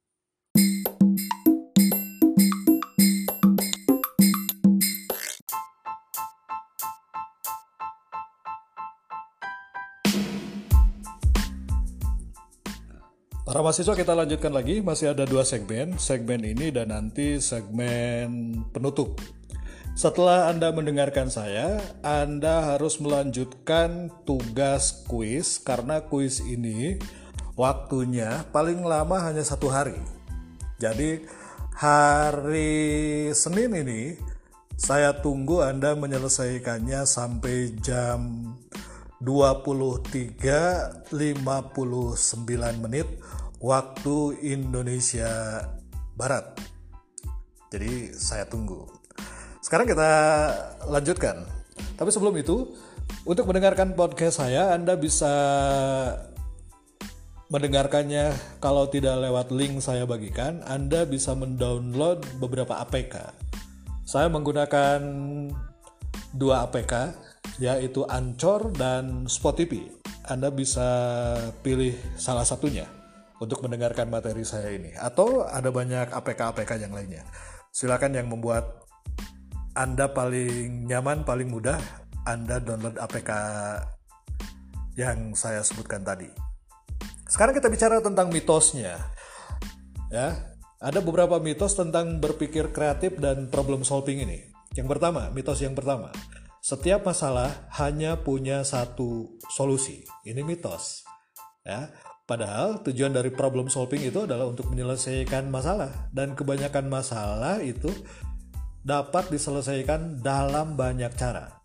Para 13.56 13.72
mahasiswa 13.72 13.96
kita 13.96 14.12
lanjutkan 14.12 14.52
lagi, 14.52 14.84
masih 14.84 15.16
ada 15.16 15.24
dua 15.24 15.40
segmen, 15.40 15.96
segmen 15.96 16.44
ini 16.44 16.68
dan 16.68 16.92
nanti 16.92 17.40
segmen 17.40 18.60
penutup. 18.68 19.16
Setelah 19.96 20.52
Anda 20.52 20.76
mendengarkan 20.76 21.32
saya, 21.32 21.80
Anda 22.04 22.76
harus 22.76 23.00
melanjutkan 23.00 24.12
tugas 24.28 25.08
kuis 25.08 25.56
karena 25.56 26.04
kuis 26.04 26.44
ini 26.44 27.00
waktunya 27.56 28.44
paling 28.52 28.84
lama 28.84 29.24
hanya 29.24 29.40
satu 29.40 29.72
hari. 29.72 29.96
Jadi 30.76 31.24
hari 31.72 33.32
Senin 33.32 33.72
ini 33.72 34.20
saya 34.76 35.16
tunggu 35.16 35.64
Anda 35.64 35.96
menyelesaikannya 35.96 37.08
sampai 37.08 37.72
jam 37.80 38.52
23.59 39.24 40.44
menit 42.84 43.08
waktu 43.60 44.36
Indonesia 44.44 45.62
Barat. 46.16 46.56
Jadi 47.72 48.12
saya 48.16 48.48
tunggu. 48.48 48.88
Sekarang 49.60 49.88
kita 49.88 50.10
lanjutkan. 50.86 51.44
Tapi 51.96 52.08
sebelum 52.12 52.36
itu, 52.38 52.72
untuk 53.26 53.48
mendengarkan 53.48 53.92
podcast 53.98 54.40
saya, 54.40 54.72
Anda 54.72 54.96
bisa 54.96 55.34
mendengarkannya 57.46 58.58
kalau 58.58 58.90
tidak 58.90 59.22
lewat 59.22 59.52
link 59.52 59.82
saya 59.82 60.06
bagikan, 60.08 60.62
Anda 60.64 61.04
bisa 61.04 61.34
mendownload 61.34 62.24
beberapa 62.40 62.80
APK. 62.86 63.34
Saya 64.06 64.30
menggunakan 64.30 65.00
dua 66.32 66.70
APK, 66.70 67.12
yaitu 67.58 68.06
Anchor 68.06 68.70
dan 68.72 69.26
Spotify. 69.26 69.90
Anda 70.26 70.50
bisa 70.50 70.88
pilih 71.62 71.94
salah 72.18 72.42
satunya 72.42 72.95
untuk 73.42 73.60
mendengarkan 73.64 74.08
materi 74.08 74.42
saya 74.42 74.72
ini 74.72 74.96
atau 74.96 75.44
ada 75.44 75.68
banyak 75.68 76.12
APK-APK 76.12 76.70
yang 76.80 76.92
lainnya. 76.96 77.24
Silakan 77.68 78.16
yang 78.16 78.32
membuat 78.32 78.88
Anda 79.76 80.08
paling 80.08 80.88
nyaman, 80.88 81.28
paling 81.28 81.52
mudah, 81.52 81.76
Anda 82.24 82.56
download 82.64 82.96
APK 82.96 83.30
yang 84.96 85.36
saya 85.36 85.60
sebutkan 85.60 86.00
tadi. 86.00 86.32
Sekarang 87.28 87.52
kita 87.52 87.68
bicara 87.68 88.00
tentang 88.00 88.32
mitosnya. 88.32 88.96
Ya, 90.08 90.56
ada 90.80 91.00
beberapa 91.04 91.36
mitos 91.36 91.76
tentang 91.76 92.22
berpikir 92.22 92.72
kreatif 92.72 93.20
dan 93.20 93.52
problem 93.52 93.84
solving 93.84 94.24
ini. 94.24 94.48
Yang 94.72 94.96
pertama, 94.96 95.28
mitos 95.34 95.60
yang 95.60 95.76
pertama, 95.76 96.08
setiap 96.64 97.04
masalah 97.04 97.68
hanya 97.76 98.16
punya 98.20 98.64
satu 98.64 99.36
solusi. 99.52 100.08
Ini 100.24 100.40
mitos. 100.40 101.04
Ya, 101.66 101.90
Padahal 102.26 102.82
tujuan 102.82 103.14
dari 103.14 103.30
problem 103.30 103.70
solving 103.70 104.02
itu 104.02 104.26
adalah 104.26 104.50
untuk 104.50 104.66
menyelesaikan 104.74 105.46
masalah 105.46 106.10
dan 106.10 106.34
kebanyakan 106.34 106.90
masalah 106.90 107.62
itu 107.62 107.86
dapat 108.82 109.30
diselesaikan 109.30 110.26
dalam 110.26 110.74
banyak 110.74 111.14
cara. 111.14 111.62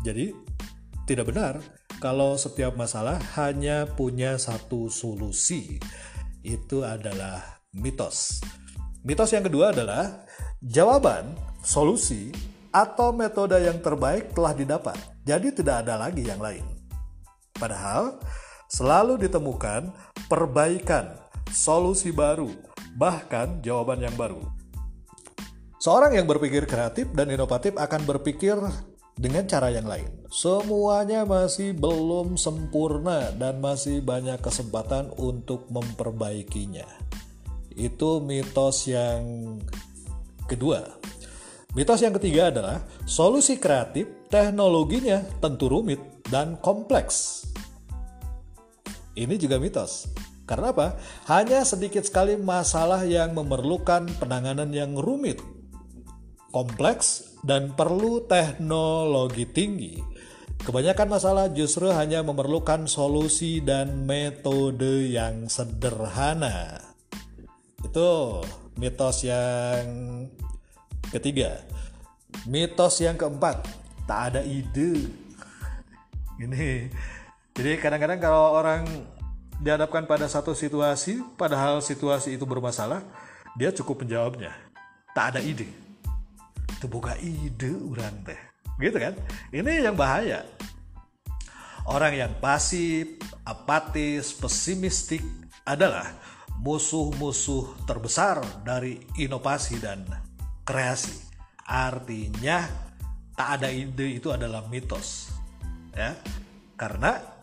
Jadi, 0.00 0.32
tidak 1.04 1.28
benar 1.28 1.60
kalau 2.00 2.40
setiap 2.40 2.72
masalah 2.72 3.20
hanya 3.36 3.84
punya 3.84 4.40
satu 4.40 4.88
solusi. 4.88 5.76
Itu 6.40 6.80
adalah 6.80 7.60
mitos. 7.76 8.40
Mitos 9.04 9.28
yang 9.36 9.44
kedua 9.44 9.76
adalah 9.76 10.24
jawaban, 10.64 11.36
solusi, 11.60 12.32
atau 12.72 13.12
metode 13.12 13.56
yang 13.60 13.80
terbaik 13.80 14.32
telah 14.32 14.52
didapat. 14.52 14.96
Jadi 15.24 15.52
tidak 15.52 15.84
ada 15.84 16.00
lagi 16.00 16.24
yang 16.24 16.40
lain. 16.40 16.64
Padahal 17.56 18.20
selalu 18.76 19.16
ditemukan 19.24 19.88
perbaikan, 20.28 21.16
solusi 21.48 22.12
baru, 22.12 22.52
bahkan 23.00 23.64
jawaban 23.64 24.04
yang 24.04 24.12
baru. 24.20 24.44
Seorang 25.80 26.12
yang 26.12 26.28
berpikir 26.28 26.68
kreatif 26.68 27.08
dan 27.16 27.32
inovatif 27.32 27.72
akan 27.72 28.04
berpikir 28.04 28.60
dengan 29.16 29.48
cara 29.48 29.72
yang 29.72 29.88
lain. 29.88 30.12
Semuanya 30.28 31.24
masih 31.24 31.72
belum 31.72 32.36
sempurna 32.36 33.32
dan 33.32 33.64
masih 33.64 34.04
banyak 34.04 34.36
kesempatan 34.44 35.08
untuk 35.16 35.72
memperbaikinya. 35.72 36.84
Itu 37.72 38.20
mitos 38.20 38.84
yang 38.92 39.56
kedua. 40.44 40.84
Mitos 41.72 42.04
yang 42.04 42.12
ketiga 42.20 42.52
adalah 42.52 42.84
solusi 43.08 43.56
kreatif 43.56 44.28
teknologinya 44.28 45.24
tentu 45.40 45.72
rumit 45.72 46.00
dan 46.28 46.60
kompleks. 46.60 47.55
Ini 49.16 49.40
juga 49.40 49.56
mitos. 49.56 50.12
Karena 50.44 50.70
apa? 50.70 51.00
Hanya 51.26 51.64
sedikit 51.66 52.06
sekali 52.06 52.38
masalah 52.38 53.02
yang 53.02 53.34
memerlukan 53.34 54.06
penanganan 54.22 54.70
yang 54.70 54.94
rumit, 54.94 55.42
kompleks, 56.54 57.34
dan 57.42 57.74
perlu 57.74 58.22
teknologi 58.28 59.48
tinggi. 59.48 59.98
Kebanyakan 60.62 61.08
masalah 61.10 61.46
justru 61.50 61.90
hanya 61.90 62.22
memerlukan 62.22 62.86
solusi 62.86 63.58
dan 63.64 64.06
metode 64.06 65.10
yang 65.10 65.50
sederhana. 65.50 66.78
Itu 67.82 68.42
mitos 68.78 69.26
yang 69.26 69.86
ketiga. 71.10 71.64
Mitos 72.46 73.02
yang 73.02 73.18
keempat, 73.18 73.66
tak 74.04 74.20
ada 74.30 74.40
ide. 74.46 75.10
Ini. 76.36 76.92
Jadi 77.56 77.80
kadang-kadang 77.80 78.20
kalau 78.20 78.52
orang 78.52 78.84
dihadapkan 79.64 80.04
pada 80.04 80.28
satu 80.28 80.52
situasi, 80.52 81.24
padahal 81.40 81.80
situasi 81.80 82.36
itu 82.36 82.44
bermasalah, 82.44 83.00
dia 83.56 83.72
cukup 83.72 84.04
menjawabnya. 84.04 84.52
Tak 85.16 85.32
ada 85.32 85.40
ide. 85.40 85.64
Itu 86.76 86.84
buka 86.92 87.16
ide 87.16 87.72
orang 87.72 88.12
teh. 88.28 88.40
Gitu 88.76 89.00
kan? 89.00 89.16
Ini 89.48 89.88
yang 89.88 89.96
bahaya. 89.96 90.44
Orang 91.88 92.12
yang 92.12 92.36
pasif, 92.44 93.16
apatis, 93.48 94.36
pesimistik 94.36 95.24
adalah 95.64 96.12
musuh-musuh 96.60 97.88
terbesar 97.88 98.44
dari 98.68 99.00
inovasi 99.16 99.80
dan 99.80 100.04
kreasi. 100.68 101.16
Artinya 101.64 102.68
tak 103.32 103.64
ada 103.64 103.72
ide 103.72 104.20
itu 104.20 104.28
adalah 104.28 104.68
mitos. 104.68 105.32
Ya. 105.96 106.12
Karena 106.76 107.35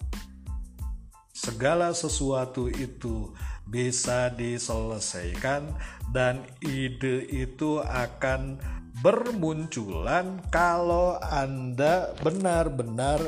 segala 1.43 1.91
sesuatu 1.91 2.71
itu 2.71 3.35
bisa 3.67 4.31
diselesaikan 4.31 5.75
dan 6.15 6.47
ide 6.63 7.27
itu 7.27 7.83
akan 7.83 8.63
bermunculan 9.03 10.39
kalau 10.47 11.19
Anda 11.19 12.15
benar-benar 12.23 13.19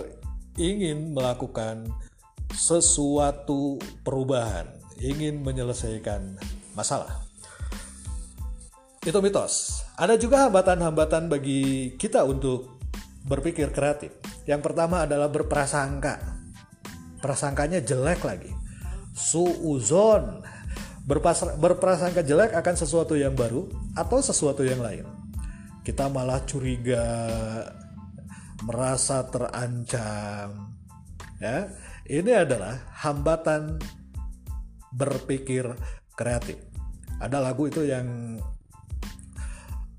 ingin 0.55 1.11
melakukan 1.11 1.91
sesuatu 2.55 3.83
perubahan, 4.07 4.71
ingin 4.95 5.43
menyelesaikan 5.43 6.39
masalah. 6.71 7.19
Itu 9.03 9.19
mitos. 9.19 9.83
Ada 9.99 10.15
juga 10.15 10.47
hambatan-hambatan 10.47 11.27
bagi 11.27 11.93
kita 11.99 12.23
untuk 12.23 12.79
berpikir 13.27 13.75
kreatif. 13.75 14.15
Yang 14.47 14.71
pertama 14.71 15.03
adalah 15.03 15.27
berprasangka 15.27 16.34
prasangkanya 17.25 17.81
jelek 17.81 18.21
lagi. 18.21 18.53
Suuzon. 19.17 20.45
Berprasangka 21.57 22.21
jelek 22.21 22.53
akan 22.53 22.75
sesuatu 22.77 23.17
yang 23.17 23.33
baru 23.33 23.65
atau 23.97 24.21
sesuatu 24.21 24.61
yang 24.61 24.81
lain. 24.81 25.05
Kita 25.81 26.09
malah 26.09 26.45
curiga 26.45 27.05
merasa 28.65 29.25
terancam. 29.25 30.73
Ya 31.41 31.69
ini 32.09 32.33
adalah 32.33 32.89
hambatan 33.01 33.81
berpikir 34.93 35.65
kreatif. 36.13 36.57
Ada 37.21 37.37
lagu 37.41 37.69
itu 37.69 37.85
yang 37.85 38.37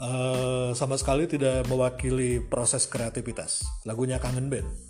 uh, 0.03 0.75
sama 0.75 0.99
sekali 0.99 1.31
tidak 1.31 1.71
mewakili 1.71 2.43
proses 2.43 2.91
kreativitas. 2.91 3.63
Lagunya 3.87 4.19
kangen 4.19 4.51
band 4.51 4.86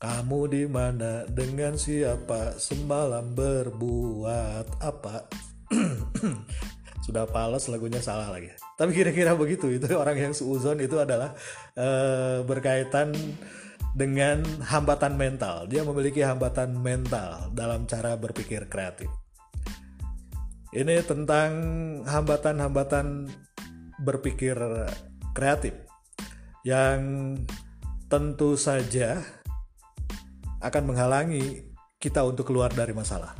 kamu 0.00 0.40
di 0.48 0.64
mana 0.64 1.28
dengan 1.28 1.76
siapa 1.76 2.56
semalam 2.56 3.36
berbuat 3.36 4.80
apa? 4.80 5.28
Sudah 7.04 7.28
pales 7.28 7.68
lagunya 7.68 8.00
salah 8.00 8.32
lagi. 8.32 8.48
Tapi 8.80 8.96
kira-kira 8.96 9.36
begitu 9.36 9.68
itu 9.68 9.92
orang 9.92 10.16
yang 10.16 10.32
suuzon 10.32 10.80
itu 10.80 10.96
adalah 10.96 11.36
uh, 11.76 12.40
berkaitan 12.48 13.12
dengan 13.92 14.40
hambatan 14.64 15.20
mental. 15.20 15.68
Dia 15.68 15.84
memiliki 15.84 16.24
hambatan 16.24 16.80
mental 16.80 17.52
dalam 17.52 17.84
cara 17.84 18.16
berpikir 18.16 18.72
kreatif. 18.72 19.12
Ini 20.72 21.04
tentang 21.04 21.50
hambatan-hambatan 22.08 23.28
berpikir 24.00 24.56
kreatif 25.36 25.76
yang 26.64 27.36
tentu 28.08 28.56
saja 28.56 29.39
akan 30.60 30.82
menghalangi 30.92 31.64
kita 32.00 32.24
untuk 32.24 32.48
keluar 32.48 32.72
dari 32.72 32.92
masalah. 32.96 33.36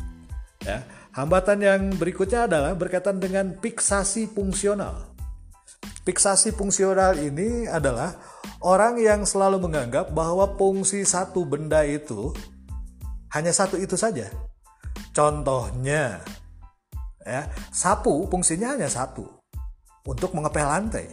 Ya. 0.60 0.84
Hambatan 1.16 1.58
yang 1.64 1.80
berikutnya 1.96 2.44
adalah 2.44 2.76
berkaitan 2.76 3.16
dengan 3.18 3.56
fiksasi 3.56 4.30
fungsional. 4.30 5.10
Fiksasi 6.04 6.52
fungsional 6.52 7.16
ini 7.16 7.68
adalah 7.68 8.16
orang 8.60 9.00
yang 9.00 9.24
selalu 9.24 9.60
menganggap 9.60 10.12
bahwa 10.12 10.48
fungsi 10.56 11.04
satu 11.04 11.44
benda 11.48 11.84
itu 11.84 12.32
hanya 13.32 13.50
satu 13.50 13.80
itu 13.80 13.96
saja. 13.96 14.28
Contohnya, 15.10 16.22
ya, 17.24 17.48
sapu 17.74 18.28
fungsinya 18.30 18.78
hanya 18.78 18.86
satu 18.86 19.26
untuk 20.06 20.32
mengepel 20.36 20.66
lantai. 20.66 21.10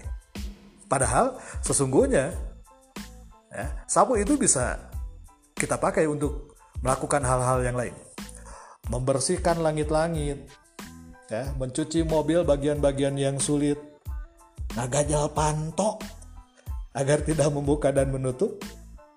Padahal 0.87 1.35
sesungguhnya 1.59 2.31
ya, 3.51 3.67
sapu 3.89 4.15
itu 4.15 4.39
bisa 4.39 4.86
kita 5.57 5.81
pakai 5.81 6.05
untuk 6.05 6.53
melakukan 6.85 7.25
hal-hal 7.25 7.65
yang 7.65 7.73
lain. 7.73 7.95
Membersihkan 8.87 9.59
langit-langit, 9.59 10.47
ya, 11.27 11.51
mencuci 11.57 12.05
mobil 12.05 12.45
bagian-bagian 12.45 13.17
yang 13.17 13.41
sulit, 13.41 13.75
ngagajal 14.77 15.33
pantok 15.33 15.99
agar 16.93 17.25
tidak 17.25 17.49
membuka 17.51 17.91
dan 17.91 18.13
menutup, 18.13 18.61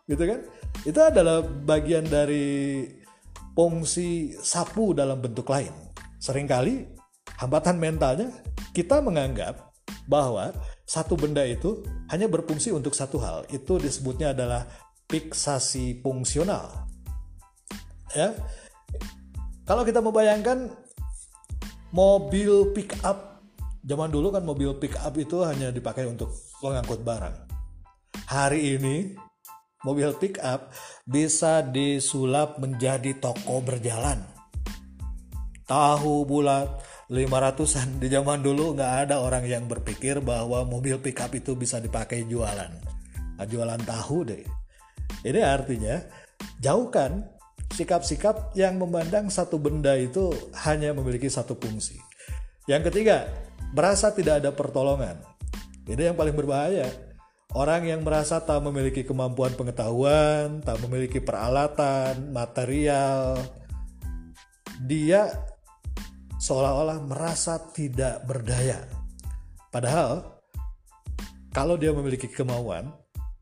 gitu 0.09 0.24
kan? 0.24 0.41
Itu 0.82 0.99
adalah 1.05 1.45
bagian 1.45 2.09
dari 2.09 2.88
fungsi 3.53 4.34
sapu 4.41 4.97
dalam 4.97 5.20
bentuk 5.20 5.45
lain. 5.53 5.70
Seringkali 6.16 6.88
hambatan 7.36 7.76
mentalnya 7.76 8.32
kita 8.72 9.05
menganggap 9.05 9.70
bahwa 10.09 10.51
satu 10.88 11.14
benda 11.14 11.45
itu 11.47 11.84
hanya 12.11 12.26
berfungsi 12.26 12.72
untuk 12.72 12.97
satu 12.97 13.20
hal. 13.22 13.47
Itu 13.53 13.78
disebutnya 13.78 14.32
adalah 14.34 14.66
fiksasi 15.11 15.98
fungsional. 16.00 16.86
Ya. 18.14 18.32
Kalau 19.66 19.82
kita 19.82 19.98
membayangkan 19.98 20.70
mobil 21.90 22.70
pick 22.74 22.94
up 23.02 23.30
zaman 23.82 24.12
dulu 24.12 24.30
kan 24.34 24.44
mobil 24.44 24.76
pick 24.76 24.94
up 25.00 25.14
itu 25.16 25.42
hanya 25.42 25.74
dipakai 25.74 26.06
untuk 26.06 26.30
mengangkut 26.62 27.02
barang. 27.02 27.36
Hari 28.30 28.78
ini 28.78 29.18
mobil 29.82 30.14
pick 30.18 30.38
up 30.42 30.70
bisa 31.08 31.64
disulap 31.64 32.61
menjadi 32.62 33.16
toko 33.18 33.64
berjalan. 33.64 34.22
Tahu 35.66 36.26
bulat 36.26 36.66
500-an 37.11 38.02
di 38.02 38.11
zaman 38.11 38.42
dulu 38.42 38.74
nggak 38.74 39.06
ada 39.06 39.22
orang 39.22 39.46
yang 39.46 39.66
berpikir 39.66 40.18
bahwa 40.22 40.66
mobil 40.66 40.98
pick 40.98 41.18
up 41.22 41.30
itu 41.34 41.54
bisa 41.54 41.78
dipakai 41.78 42.26
jualan. 42.26 42.70
Nah, 43.38 43.46
jualan 43.46 43.82
tahu 43.82 44.26
deh. 44.26 44.59
Ini 45.21 45.41
artinya 45.45 46.01
jauhkan 46.61 47.29
sikap-sikap 47.71 48.57
yang 48.57 48.81
memandang 48.81 49.29
satu 49.29 49.61
benda 49.61 49.95
itu 49.95 50.33
hanya 50.66 50.91
memiliki 50.97 51.29
satu 51.29 51.55
fungsi. 51.57 52.01
Yang 52.66 52.93
ketiga, 52.93 53.29
merasa 53.73 54.11
tidak 54.12 54.45
ada 54.45 54.51
pertolongan. 54.53 55.21
Ini 55.89 56.12
yang 56.12 56.16
paling 56.16 56.37
berbahaya. 56.37 56.87
Orang 57.51 57.83
yang 57.83 58.07
merasa 58.07 58.39
tak 58.39 58.62
memiliki 58.62 59.03
kemampuan 59.03 59.51
pengetahuan, 59.59 60.62
tak 60.62 60.79
memiliki 60.87 61.18
peralatan, 61.18 62.31
material, 62.31 63.35
dia 64.87 65.35
seolah-olah 66.39 67.03
merasa 67.03 67.59
tidak 67.75 68.23
berdaya. 68.23 68.87
Padahal, 69.75 70.41
kalau 71.51 71.75
dia 71.75 71.91
memiliki 71.91 72.31
kemauan, 72.31 72.95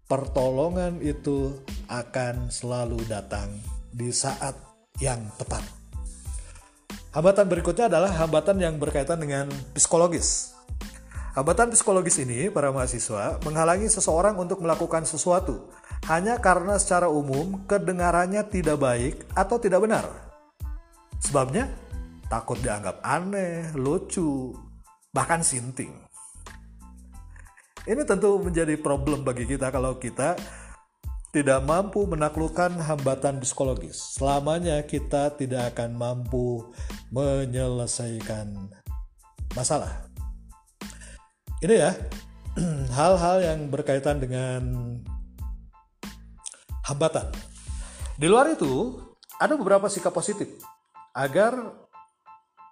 pertolongan 0.08 1.04
itu 1.04 1.52
akan 1.86 2.48
selalu 2.48 3.04
datang 3.06 3.52
di 3.92 4.08
saat 4.08 4.56
yang 5.04 5.20
tepat. 5.36 5.60
Hambatan 7.12 7.44
berikutnya 7.44 7.92
adalah 7.92 8.10
hambatan 8.16 8.56
yang 8.56 8.80
berkaitan 8.80 9.20
dengan 9.20 9.52
psikologis. 9.76 10.56
Hambatan 11.36 11.70
psikologis 11.70 12.18
ini, 12.18 12.48
para 12.48 12.72
mahasiswa, 12.72 13.38
menghalangi 13.44 13.86
seseorang 13.86 14.34
untuk 14.40 14.64
melakukan 14.64 15.04
sesuatu 15.04 15.70
hanya 16.08 16.40
karena 16.40 16.80
secara 16.80 17.06
umum 17.12 17.68
kedengarannya 17.68 18.42
tidak 18.48 18.80
baik 18.80 19.22
atau 19.36 19.60
tidak 19.60 19.84
benar. 19.84 20.08
Sebabnya, 21.20 21.68
takut 22.32 22.58
dianggap 22.64 23.04
aneh, 23.04 23.76
lucu, 23.76 24.56
bahkan 25.12 25.44
sinting. 25.44 26.07
Ini 27.88 28.04
tentu 28.04 28.36
menjadi 28.36 28.76
problem 28.76 29.24
bagi 29.24 29.48
kita 29.48 29.72
kalau 29.72 29.96
kita 29.96 30.36
tidak 31.32 31.64
mampu 31.64 32.04
menaklukkan 32.04 32.76
hambatan 32.84 33.40
psikologis. 33.40 33.96
Selamanya 34.12 34.84
kita 34.84 35.32
tidak 35.32 35.72
akan 35.72 35.96
mampu 35.96 36.68
menyelesaikan 37.08 38.68
masalah. 39.56 40.04
Ini 41.64 41.74
ya, 41.80 41.96
hal-hal 43.00 43.36
yang 43.40 43.72
berkaitan 43.72 44.20
dengan 44.20 44.60
hambatan. 46.84 47.32
Di 48.20 48.28
luar 48.28 48.52
itu, 48.52 49.00
ada 49.40 49.56
beberapa 49.56 49.88
sikap 49.88 50.12
positif 50.12 50.60
agar 51.16 51.56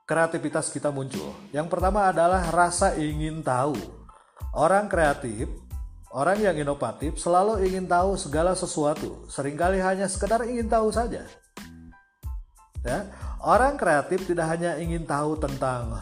kreativitas 0.05 0.69
kita 0.69 0.93
muncul. 0.93 1.33
Yang 1.57 1.73
pertama 1.73 2.13
adalah 2.13 2.45
rasa 2.53 3.01
ingin 3.01 3.41
tahu. 3.41 3.96
Orang 4.57 4.89
kreatif, 4.89 5.53
orang 6.17 6.41
yang 6.41 6.57
inovatif 6.57 7.21
selalu 7.21 7.69
ingin 7.69 7.85
tahu 7.85 8.17
segala 8.17 8.57
sesuatu. 8.57 9.29
Seringkali 9.29 9.85
hanya 9.85 10.09
sekedar 10.09 10.49
ingin 10.49 10.65
tahu 10.65 10.89
saja. 10.89 11.29
Ya, 12.81 12.99
orang 13.45 13.77
kreatif 13.77 14.25
tidak 14.25 14.49
hanya 14.49 14.81
ingin 14.81 15.05
tahu 15.05 15.37
tentang 15.37 16.01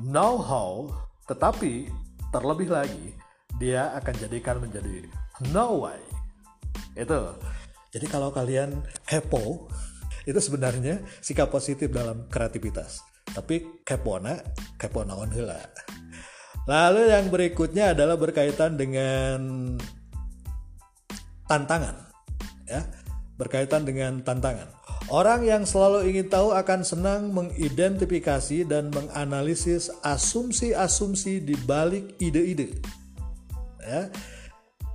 know-how, 0.00 0.88
tetapi 1.28 1.92
terlebih 2.32 2.72
lagi 2.72 3.12
dia 3.60 3.92
akan 4.00 4.14
jadikan 4.16 4.64
menjadi 4.64 5.04
know 5.52 5.84
why. 5.84 6.00
Itu. 6.96 7.36
Jadi 7.92 8.06
kalau 8.08 8.32
kalian 8.32 8.80
kepo, 9.04 9.68
itu 10.24 10.40
sebenarnya 10.40 11.04
sikap 11.20 11.52
positif 11.52 11.92
dalam 11.92 12.24
kreativitas 12.32 13.10
tapi 13.30 13.82
kepona 13.86 14.42
kepona 14.74 15.14
on 15.14 15.30
hela 15.30 15.58
lalu 16.70 17.10
yang 17.10 17.26
berikutnya 17.26 17.98
adalah 17.98 18.14
berkaitan 18.14 18.78
dengan 18.78 19.74
tantangan 21.50 21.98
ya. 22.70 22.86
Berkaitan 23.34 23.82
dengan 23.82 24.22
tantangan. 24.22 24.70
Orang 25.10 25.42
yang 25.42 25.66
selalu 25.66 26.06
ingin 26.14 26.30
tahu 26.30 26.54
akan 26.54 26.86
senang 26.86 27.34
mengidentifikasi 27.34 28.62
dan 28.70 28.94
menganalisis 28.94 29.90
asumsi-asumsi 30.06 31.42
di 31.42 31.58
balik 31.66 32.14
ide-ide 32.22 32.78
ya. 33.82 34.06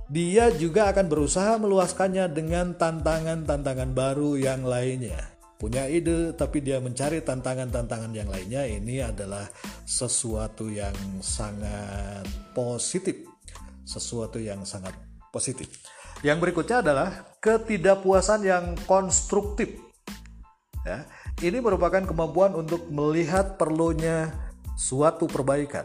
Dia 0.08 0.54
juga 0.56 0.88
akan 0.94 1.10
berusaha 1.10 1.58
meluaskannya 1.60 2.30
dengan 2.32 2.72
tantangan-tantangan 2.78 3.92
baru 3.92 4.38
yang 4.38 4.64
lainnya 4.64 5.35
punya 5.56 5.88
ide 5.88 6.36
tapi 6.36 6.60
dia 6.60 6.76
mencari 6.78 7.24
tantangan-tantangan 7.24 8.12
yang 8.12 8.28
lainnya 8.28 8.68
ini 8.68 9.00
adalah 9.00 9.48
sesuatu 9.88 10.68
yang 10.68 10.94
sangat 11.24 12.24
positif. 12.52 13.24
Sesuatu 13.86 14.36
yang 14.36 14.66
sangat 14.68 14.92
positif. 15.32 15.68
Yang 16.20 16.38
berikutnya 16.48 16.84
adalah 16.84 17.08
ketidakpuasan 17.40 18.40
yang 18.44 18.64
konstruktif. 18.84 19.80
Ya 20.84 21.08
ini 21.44 21.60
merupakan 21.60 22.00
kemampuan 22.00 22.56
untuk 22.56 22.88
melihat 22.88 23.60
perlunya 23.60 24.32
suatu 24.76 25.28
perbaikan. 25.28 25.84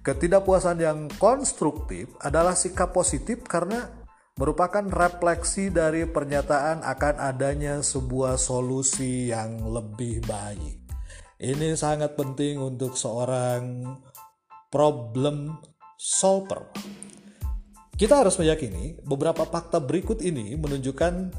Ketidakpuasan 0.00 0.80
yang 0.80 0.98
konstruktif 1.20 2.08
adalah 2.22 2.56
sikap 2.56 2.94
positif 2.96 3.44
karena 3.44 3.90
merupakan 4.36 4.84
refleksi 4.84 5.72
dari 5.72 6.04
pernyataan 6.04 6.84
akan 6.84 7.14
adanya 7.16 7.80
sebuah 7.80 8.36
solusi 8.36 9.32
yang 9.32 9.64
lebih 9.64 10.20
baik. 10.28 10.76
Ini 11.40 11.72
sangat 11.72 12.20
penting 12.20 12.60
untuk 12.60 13.00
seorang 13.00 13.96
problem 14.68 15.56
solver. 15.96 16.68
Kita 17.96 18.20
harus 18.20 18.36
meyakini 18.36 19.00
beberapa 19.00 19.48
fakta 19.48 19.80
berikut 19.80 20.20
ini 20.20 20.52
menunjukkan 20.60 21.32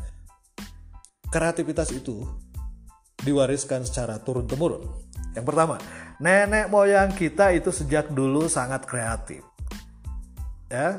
kreativitas 1.29 1.93
itu 1.93 2.25
diwariskan 3.21 3.85
secara 3.85 4.17
turun-temurun. 4.25 4.89
Yang 5.37 5.45
pertama, 5.45 5.77
nenek 6.17 6.73
moyang 6.73 7.13
kita 7.13 7.53
itu 7.53 7.69
sejak 7.69 8.09
dulu 8.09 8.49
sangat 8.49 8.89
kreatif. 8.89 9.45
Ya, 10.65 10.97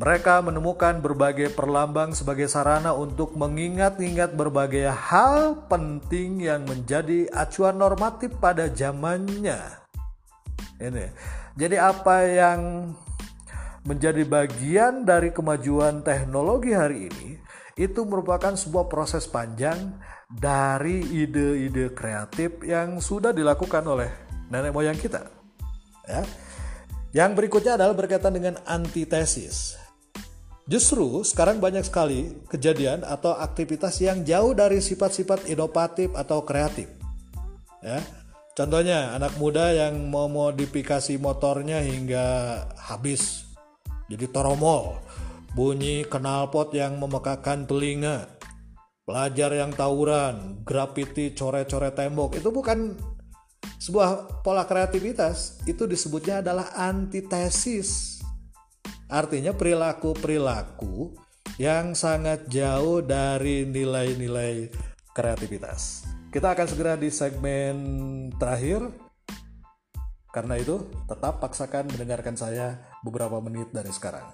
mereka 0.00 0.40
menemukan 0.40 1.04
berbagai 1.04 1.52
perlambang 1.52 2.16
sebagai 2.16 2.48
sarana 2.48 2.96
untuk 2.96 3.36
mengingat-ingat 3.36 4.32
berbagai 4.32 4.88
hal 4.88 5.68
penting 5.68 6.40
yang 6.40 6.64
menjadi 6.64 7.28
acuan 7.36 7.76
normatif 7.76 8.32
pada 8.40 8.72
zamannya. 8.72 9.60
Ini. 10.80 11.04
Jadi 11.52 11.76
apa 11.76 12.24
yang 12.24 12.60
menjadi 13.84 14.24
bagian 14.24 15.04
dari 15.04 15.36
kemajuan 15.36 16.00
teknologi 16.00 16.72
hari 16.72 17.12
ini 17.12 17.36
itu 17.76 18.00
merupakan 18.08 18.56
sebuah 18.56 18.88
proses 18.88 19.28
panjang 19.28 20.00
dari 20.32 21.04
ide-ide 21.12 21.92
kreatif 21.92 22.64
yang 22.64 23.04
sudah 23.04 23.36
dilakukan 23.36 23.84
oleh 23.84 24.08
nenek 24.48 24.72
moyang 24.72 24.96
kita. 24.96 25.28
Ya. 26.08 26.24
Yang 27.12 27.30
berikutnya 27.36 27.76
adalah 27.76 27.92
berkaitan 27.92 28.32
dengan 28.32 28.56
antitesis. 28.64 29.79
Justru 30.68 31.24
sekarang 31.24 31.58
banyak 31.58 31.82
sekali 31.86 32.36
kejadian 32.50 33.02
atau 33.06 33.32
aktivitas 33.32 33.96
yang 34.04 34.22
jauh 34.22 34.52
dari 34.52 34.78
sifat-sifat 34.84 35.48
inovatif 35.48 36.12
atau 36.12 36.44
kreatif. 36.44 36.90
Ya. 37.80 38.00
Contohnya 38.52 39.16
anak 39.16 39.40
muda 39.40 39.72
yang 39.72 40.10
mau 40.12 40.28
modifikasi 40.28 41.16
motornya 41.16 41.80
hingga 41.80 42.26
habis. 42.76 43.48
Jadi 44.10 44.26
toromol, 44.28 45.00
bunyi 45.54 46.04
knalpot 46.04 46.74
yang 46.76 46.98
memekakan 46.98 47.64
telinga, 47.64 48.28
pelajar 49.06 49.54
yang 49.54 49.72
tawuran, 49.72 50.60
graffiti 50.66 51.32
coret-coret 51.32 51.94
tembok. 51.94 52.36
Itu 52.36 52.52
bukan 52.52 52.98
sebuah 53.80 54.42
pola 54.44 54.68
kreativitas, 54.68 55.64
itu 55.64 55.88
disebutnya 55.88 56.44
adalah 56.44 56.74
antitesis 56.76 58.19
Artinya 59.10 59.50
perilaku-perilaku 59.50 61.10
yang 61.58 61.98
sangat 61.98 62.46
jauh 62.46 63.02
dari 63.02 63.66
nilai-nilai 63.66 64.70
kreativitas. 65.10 66.06
Kita 66.30 66.54
akan 66.54 66.66
segera 66.70 66.94
di 66.94 67.10
segmen 67.10 67.76
terakhir. 68.38 68.86
Karena 70.30 70.54
itu, 70.54 70.86
tetap 71.10 71.42
paksakan 71.42 71.90
mendengarkan 71.90 72.38
saya 72.38 72.78
beberapa 73.02 73.42
menit 73.42 73.74
dari 73.74 73.90
sekarang. 73.90 74.30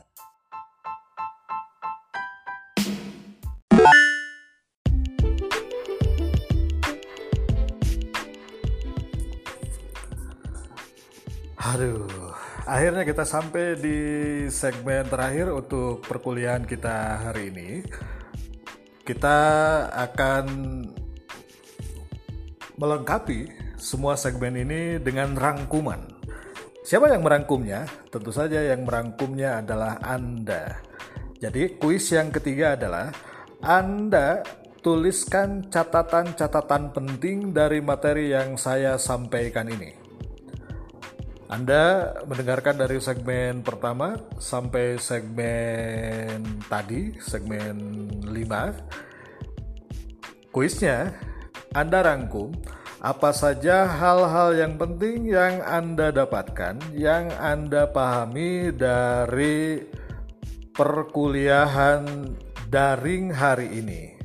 Aduh, 11.56 12.25
akhirnya 12.66 13.06
kita 13.06 13.22
sampai 13.22 13.78
di 13.78 13.98
segmen 14.50 15.06
terakhir 15.06 15.54
untuk 15.54 16.02
perkuliahan 16.02 16.66
kita 16.66 17.30
hari 17.30 17.54
ini. 17.54 17.70
Kita 19.06 19.38
akan 19.94 20.44
melengkapi 22.74 23.48
semua 23.78 24.18
segmen 24.18 24.58
ini 24.58 24.98
dengan 24.98 25.38
rangkuman. 25.38 26.02
Siapa 26.82 27.10
yang 27.14 27.22
merangkumnya? 27.22 27.86
Tentu 28.10 28.34
saja 28.34 28.62
yang 28.62 28.82
merangkumnya 28.82 29.62
adalah 29.62 30.02
Anda. 30.02 30.82
Jadi 31.38 31.78
kuis 31.78 32.10
yang 32.10 32.34
ketiga 32.34 32.74
adalah 32.74 33.14
Anda 33.62 34.42
tuliskan 34.82 35.66
catatan-catatan 35.66 36.94
penting 36.94 37.50
dari 37.50 37.82
materi 37.82 38.30
yang 38.30 38.54
saya 38.54 38.98
sampaikan 38.98 39.66
ini. 39.66 40.05
Anda 41.46 42.10
mendengarkan 42.26 42.74
dari 42.74 42.98
segmen 42.98 43.62
pertama 43.62 44.18
sampai 44.42 44.98
segmen 44.98 46.42
tadi, 46.66 47.14
segmen 47.22 48.10
5. 48.26 50.50
Kuisnya 50.50 51.14
Anda 51.70 52.02
rangkum 52.02 52.50
apa 52.98 53.30
saja 53.30 53.86
hal-hal 53.86 54.58
yang 54.58 54.74
penting 54.74 55.30
yang 55.30 55.62
Anda 55.62 56.10
dapatkan, 56.10 56.82
yang 56.98 57.30
Anda 57.38 57.94
pahami 57.94 58.74
dari 58.74 59.86
perkuliahan 60.74 62.34
daring 62.66 63.30
hari 63.30 63.70
ini. 63.70 64.18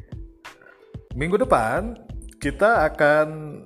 Minggu 1.13 1.37
depan 1.37 1.93
kita 2.41 2.89
akan 2.89 3.61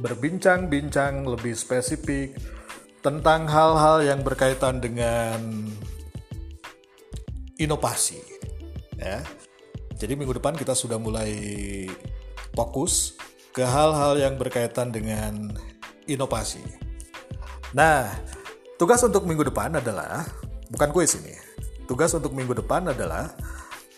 berbincang-bincang 0.00 1.28
lebih 1.28 1.52
spesifik 1.52 2.32
tentang 3.00 3.46
hal-hal 3.46 4.02
yang 4.02 4.20
berkaitan 4.26 4.82
dengan 4.82 5.70
inovasi. 7.58 8.18
Ya. 8.98 9.22
Jadi 9.98 10.14
minggu 10.14 10.38
depan 10.38 10.54
kita 10.54 10.74
sudah 10.74 10.98
mulai 10.98 11.34
fokus 12.54 13.18
ke 13.54 13.62
hal-hal 13.66 14.18
yang 14.18 14.38
berkaitan 14.38 14.94
dengan 14.94 15.50
inovasi. 16.06 16.62
Nah, 17.74 18.06
tugas 18.78 19.02
untuk 19.02 19.26
minggu 19.26 19.50
depan 19.50 19.78
adalah 19.78 20.26
bukan 20.70 20.90
kuis 20.94 21.18
ini. 21.18 21.34
Tugas 21.90 22.14
untuk 22.14 22.34
minggu 22.34 22.54
depan 22.54 22.94
adalah 22.94 23.34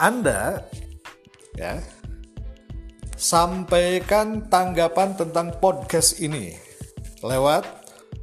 Anda 0.01 0.65
ya 1.59 1.77
sampaikan 3.21 4.49
tanggapan 4.49 5.13
tentang 5.13 5.53
podcast 5.61 6.25
ini 6.25 6.57
lewat 7.21 7.80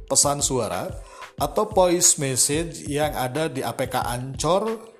pesan 0.08 0.40
suara 0.40 0.88
atau 1.38 1.70
voice 1.70 2.18
message 2.18 2.88
yang 2.90 3.14
ada 3.14 3.46
di 3.46 3.62
APK 3.62 4.02
Ancor 4.02 4.96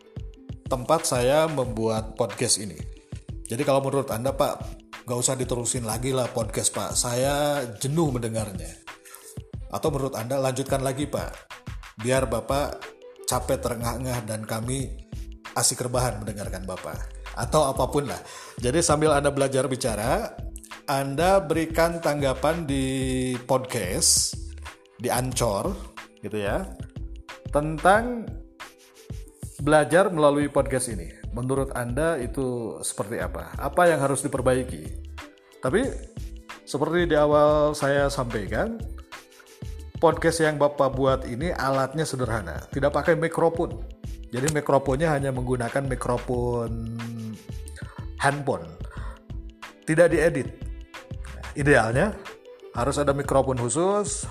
tempat 0.69 1.09
saya 1.09 1.49
membuat 1.51 2.15
podcast 2.15 2.63
ini. 2.63 2.79
Jadi 3.49 3.65
kalau 3.65 3.81
menurut 3.81 4.13
Anda 4.13 4.37
Pak, 4.37 4.55
gak 5.09 5.19
usah 5.19 5.35
diterusin 5.35 5.89
lagi 5.89 6.13
lah 6.13 6.29
podcast 6.31 6.71
Pak, 6.71 6.93
saya 6.95 7.65
jenuh 7.81 8.13
mendengarnya. 8.13 8.71
Atau 9.73 9.89
menurut 9.89 10.15
Anda 10.15 10.37
lanjutkan 10.37 10.85
lagi 10.85 11.09
Pak, 11.09 11.33
biar 12.05 12.29
Bapak 12.29 12.85
capek 13.25 13.59
terengah-engah 13.59 14.29
dan 14.29 14.45
kami 14.45 15.09
asik 15.57 15.89
rebahan 15.89 16.21
mendengarkan 16.21 16.63
Bapak 16.69 16.97
atau 17.35 17.73
apa 17.73 17.89
pun 17.89 18.05
lah. 18.07 18.21
Jadi 18.61 18.85
sambil 18.85 19.17
Anda 19.17 19.33
belajar 19.33 19.65
bicara, 19.67 20.37
Anda 20.85 21.41
berikan 21.41 22.05
tanggapan 22.05 22.69
di 22.69 22.85
podcast 23.49 24.48
di 24.99 25.09
Ancor 25.09 25.71
gitu 26.21 26.43
ya 26.43 26.67
tentang 27.55 28.27
belajar 29.63 30.11
melalui 30.11 30.47
podcast 30.51 30.91
ini. 30.93 31.11
Menurut 31.35 31.75
Anda 31.75 32.19
itu 32.19 32.79
seperti 32.83 33.23
apa? 33.23 33.55
Apa 33.59 33.91
yang 33.91 34.03
harus 34.03 34.23
diperbaiki? 34.27 34.83
Tapi 35.63 35.87
seperti 36.63 37.11
di 37.11 37.17
awal 37.19 37.75
saya 37.75 38.11
sampaikan, 38.11 38.79
podcast 39.99 40.43
yang 40.43 40.57
Bapak 40.57 40.95
buat 40.95 41.21
ini 41.27 41.51
alatnya 41.55 42.07
sederhana, 42.07 42.65
tidak 42.71 42.95
pakai 42.95 43.19
mikrofon. 43.19 43.83
Jadi 44.29 44.53
mikrofonnya 44.53 45.09
hanya 45.15 45.33
menggunakan 45.33 45.89
mikrofon 45.89 47.01
handphone. 48.21 48.69
Tidak 49.89 50.07
diedit. 50.13 50.49
Idealnya 51.57 52.13
harus 52.77 53.01
ada 53.01 53.17
mikrofon 53.17 53.57
khusus, 53.57 54.29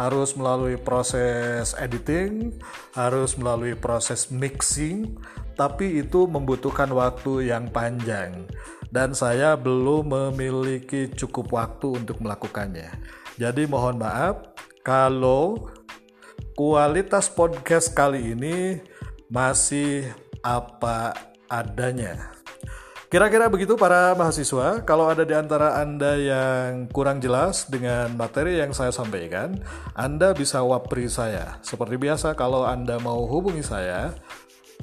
harus 0.00 0.32
melalui 0.32 0.80
proses 0.80 1.76
editing, 1.76 2.56
harus 2.96 3.36
melalui 3.36 3.76
proses 3.76 4.32
mixing, 4.32 5.20
tapi 5.60 6.00
itu 6.00 6.24
membutuhkan 6.24 6.88
waktu 6.88 7.52
yang 7.52 7.68
panjang 7.68 8.48
dan 8.88 9.12
saya 9.12 9.54
belum 9.60 10.08
memiliki 10.08 11.12
cukup 11.12 11.52
waktu 11.52 12.00
untuk 12.00 12.18
melakukannya. 12.24 12.90
Jadi 13.36 13.68
mohon 13.68 14.00
maaf 14.00 14.56
kalau 14.80 15.70
kualitas 16.58 17.30
podcast 17.30 17.94
kali 17.94 18.34
ini 18.34 18.80
masih 19.30 20.10
apa 20.42 21.14
adanya. 21.46 22.39
Kira-kira 23.10 23.50
begitu 23.50 23.74
para 23.74 24.14
mahasiswa, 24.14 24.86
kalau 24.86 25.10
ada 25.10 25.26
di 25.26 25.34
antara 25.34 25.82
Anda 25.82 26.14
yang 26.14 26.86
kurang 26.94 27.18
jelas 27.18 27.66
dengan 27.66 28.14
materi 28.14 28.62
yang 28.62 28.70
saya 28.70 28.94
sampaikan, 28.94 29.58
Anda 29.98 30.30
bisa 30.30 30.62
wapri 30.62 31.10
saya. 31.10 31.58
Seperti 31.58 31.98
biasa 31.98 32.38
kalau 32.38 32.62
Anda 32.62 33.02
mau 33.02 33.26
hubungi 33.26 33.66
saya, 33.66 34.14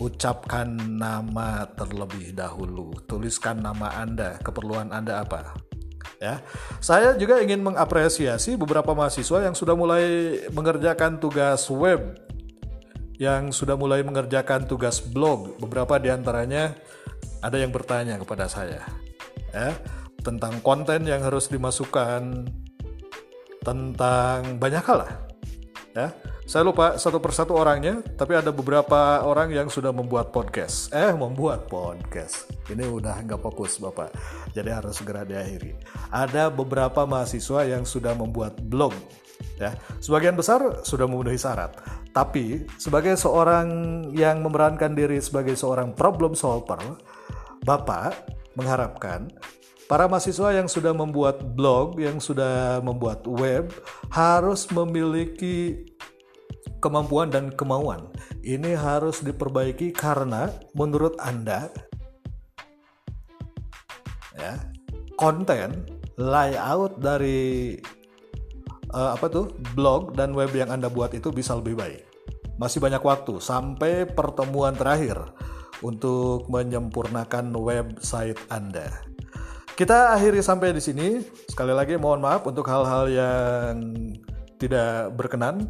ucapkan 0.03 0.67
nama 0.75 1.71
terlebih 1.71 2.35
dahulu. 2.35 2.91
Tuliskan 3.07 3.63
nama 3.63 3.95
Anda, 3.95 4.35
keperluan 4.43 4.91
Anda 4.91 5.23
apa. 5.23 5.55
Ya. 6.19 6.43
Saya 6.83 7.15
juga 7.15 7.39
ingin 7.39 7.63
mengapresiasi 7.63 8.59
beberapa 8.59 8.91
mahasiswa 8.91 9.47
yang 9.47 9.55
sudah 9.55 9.79
mulai 9.79 10.03
mengerjakan 10.51 11.23
tugas 11.23 11.63
web 11.71 12.19
yang 13.15 13.55
sudah 13.55 13.79
mulai 13.79 14.03
mengerjakan 14.03 14.67
tugas 14.67 14.99
blog. 14.99 15.55
Beberapa 15.63 15.95
di 15.95 16.11
antaranya 16.11 16.75
ada 17.41 17.57
yang 17.57 17.69
bertanya 17.69 18.17
kepada 18.17 18.49
saya 18.49 18.81
ya 19.53 19.73
tentang 20.21 20.59
konten 20.59 21.07
yang 21.07 21.23
harus 21.23 21.47
dimasukkan 21.47 22.51
tentang 23.63 24.59
banyak 24.59 24.83
hal 24.83 24.97
lah 25.03 25.13
ya. 25.95 26.09
Saya 26.47 26.63
lupa 26.63 26.95
satu 26.95 27.19
persatu 27.19 27.59
orangnya 27.59 27.99
tapi 28.15 28.31
ada 28.31 28.55
beberapa 28.55 29.19
orang 29.27 29.51
yang 29.51 29.67
sudah 29.67 29.91
membuat 29.91 30.31
podcast. 30.31 30.95
Eh 30.95 31.11
membuat 31.11 31.67
podcast. 31.67 32.47
Ini 32.71 32.87
udah 32.87 33.19
nggak 33.27 33.43
fokus 33.43 33.75
bapak. 33.83 34.15
Jadi 34.55 34.71
harus 34.71 34.95
segera 34.95 35.27
diakhiri. 35.27 35.75
Ada 36.07 36.47
beberapa 36.47 37.03
mahasiswa 37.03 37.67
yang 37.67 37.83
sudah 37.83 38.15
membuat 38.15 38.63
blog 38.63 38.95
ya. 39.59 39.75
Sebagian 39.99 40.39
besar 40.39 40.87
sudah 40.87 41.03
memenuhi 41.03 41.35
syarat. 41.35 41.75
Tapi 42.15 42.63
sebagai 42.79 43.19
seorang 43.19 43.67
yang 44.15 44.39
memerankan 44.39 44.95
diri 44.95 45.19
sebagai 45.19 45.59
seorang 45.59 45.91
problem 45.91 46.31
solver 46.31 46.79
Bapak 47.67 48.15
mengharapkan 48.55 49.27
para 49.91 50.07
mahasiswa 50.07 50.55
yang 50.55 50.71
sudah 50.71 50.95
membuat 50.95 51.43
blog, 51.51 51.99
yang 51.99 52.23
sudah 52.23 52.79
membuat 52.79 53.27
web 53.27 53.67
harus 54.07 54.71
memiliki 54.71 55.83
kemampuan 56.79 57.27
dan 57.27 57.51
kemauan. 57.51 58.07
Ini 58.39 58.79
harus 58.79 59.19
diperbaiki 59.19 59.91
karena 59.91 60.47
menurut 60.79 61.19
Anda 61.19 61.67
ya, 64.39 64.55
konten 65.19 65.83
layout 66.15 67.03
dari 67.03 67.75
uh, 68.95 69.11
apa 69.11 69.27
tuh 69.27 69.51
blog 69.75 70.15
dan 70.15 70.31
web 70.31 70.55
yang 70.55 70.71
Anda 70.71 70.87
buat 70.87 71.11
itu 71.11 71.35
bisa 71.35 71.57
lebih 71.59 71.75
baik. 71.75 72.03
Masih 72.57 72.81
banyak 72.81 73.03
waktu 73.03 73.37
sampai 73.37 74.09
pertemuan 74.09 74.73
terakhir 74.73 75.19
untuk 75.81 76.49
menyempurnakan 76.49 77.53
website 77.53 78.39
Anda. 78.49 78.89
Kita 79.77 80.17
akhiri 80.17 80.41
sampai 80.41 80.73
di 80.73 80.81
sini. 80.81 81.21
Sekali 81.45 81.69
lagi 81.69 81.93
mohon 82.01 82.17
maaf 82.17 82.49
untuk 82.49 82.65
hal-hal 82.65 83.05
yang 83.13 83.75
tidak 84.57 85.13
berkenan. 85.13 85.69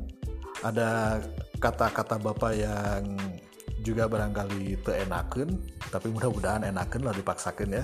Ada 0.63 1.19
kata-kata 1.59 2.15
Bapak 2.15 2.53
yang 2.55 3.19
juga 3.83 4.07
barangkali 4.07 4.83
teenaken, 4.83 5.49
tapi 5.91 6.07
mudah-mudahan 6.11 6.67
enaken 6.67 7.07
lah 7.07 7.15
dipaksakan 7.15 7.67
ya. 7.71 7.83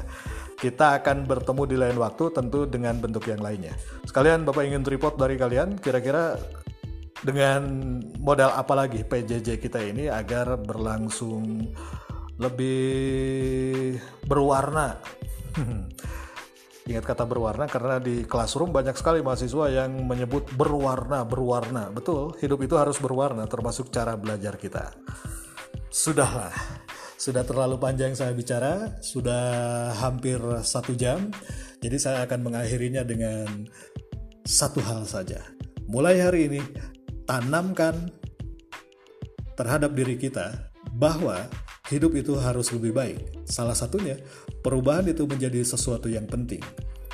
Kita 0.60 1.00
akan 1.00 1.24
bertemu 1.28 1.64
di 1.68 1.78
lain 1.80 1.98
waktu 2.00 2.32
tentu 2.32 2.68
dengan 2.68 3.00
bentuk 3.00 3.28
yang 3.28 3.40
lainnya. 3.40 3.76
Sekalian 4.04 4.44
Bapak 4.44 4.68
ingin 4.68 4.84
report 4.84 5.16
dari 5.16 5.40
kalian, 5.40 5.80
kira-kira 5.80 6.40
dengan 7.24 7.64
modal 8.20 8.52
apa 8.52 8.76
lagi 8.76 9.00
PJJ 9.08 9.60
kita 9.64 9.80
ini 9.80 10.12
agar 10.12 10.60
berlangsung 10.60 11.72
lebih 12.38 13.97
berwarna. 14.26 14.97
Ingat 16.84 17.05
kata 17.07 17.23
berwarna 17.23 17.64
karena 17.72 17.95
di 17.95 18.27
classroom 18.27 18.76
banyak 18.76 18.99
sekali 18.99 19.23
mahasiswa 19.23 19.72
yang 19.72 20.03
menyebut 20.03 20.51
berwarna, 20.60 21.23
berwarna. 21.23 21.88
Betul, 21.88 22.35
hidup 22.43 22.60
itu 22.60 22.76
harus 22.76 22.99
berwarna 22.99 23.47
termasuk 23.47 23.88
cara 23.88 24.19
belajar 24.19 24.60
kita. 24.60 24.91
Sudahlah, 25.88 26.51
sudah 27.15 27.47
terlalu 27.47 27.80
panjang 27.80 28.11
saya 28.19 28.35
bicara, 28.35 28.99
sudah 28.99 29.95
hampir 29.95 30.43
satu 30.60 30.91
jam. 30.91 31.31
Jadi 31.80 31.95
saya 31.95 32.27
akan 32.27 32.51
mengakhirinya 32.51 33.07
dengan 33.07 33.47
satu 34.43 34.84
hal 34.84 35.07
saja. 35.07 35.39
Mulai 35.88 36.19
hari 36.19 36.51
ini, 36.51 36.61
tanamkan 37.23 38.11
terhadap 39.55 39.95
diri 39.95 40.19
kita 40.19 40.68
bahwa 40.91 41.47
hidup 41.91 42.15
itu 42.15 42.39
harus 42.39 42.72
lebih 42.72 42.95
baik. 42.95 43.43
Salah 43.43 43.76
satunya, 43.76 44.15
perubahan 44.64 45.03
itu 45.11 45.27
menjadi 45.27 45.60
sesuatu 45.68 46.07
yang 46.07 46.23
penting. 46.23 46.64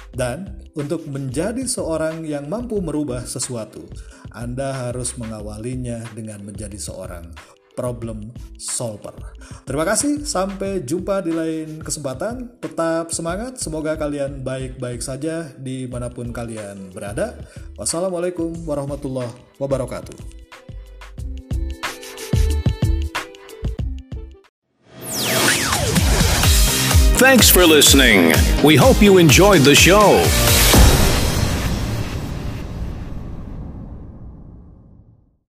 Dan 0.09 0.61
untuk 0.73 1.05
menjadi 1.05 1.65
seorang 1.65 2.25
yang 2.25 2.49
mampu 2.49 2.81
merubah 2.81 3.25
sesuatu, 3.25 3.85
Anda 4.33 4.89
harus 4.89 5.17
mengawalinya 5.17 6.01
dengan 6.17 6.41
menjadi 6.45 6.77
seorang 6.77 7.29
problem 7.77 8.33
solver. 8.59 9.15
Terima 9.63 9.87
kasih, 9.87 10.27
sampai 10.27 10.83
jumpa 10.83 11.23
di 11.23 11.31
lain 11.31 11.79
kesempatan. 11.79 12.59
Tetap 12.59 13.13
semangat, 13.15 13.55
semoga 13.61 13.95
kalian 13.95 14.43
baik-baik 14.43 14.99
saja 14.99 15.47
di 15.55 15.87
mana 15.87 16.11
pun 16.11 16.35
kalian 16.35 16.91
berada. 16.91 17.39
Wassalamualaikum 17.79 18.51
warahmatullahi 18.67 19.31
wabarakatuh. 19.61 20.48
Thanks 27.19 27.49
for 27.49 27.65
listening. 27.65 28.31
We 28.63 28.77
hope 28.77 29.01
you 29.01 29.17
enjoyed 29.17 29.63
the 29.63 29.75
show. 29.75 30.23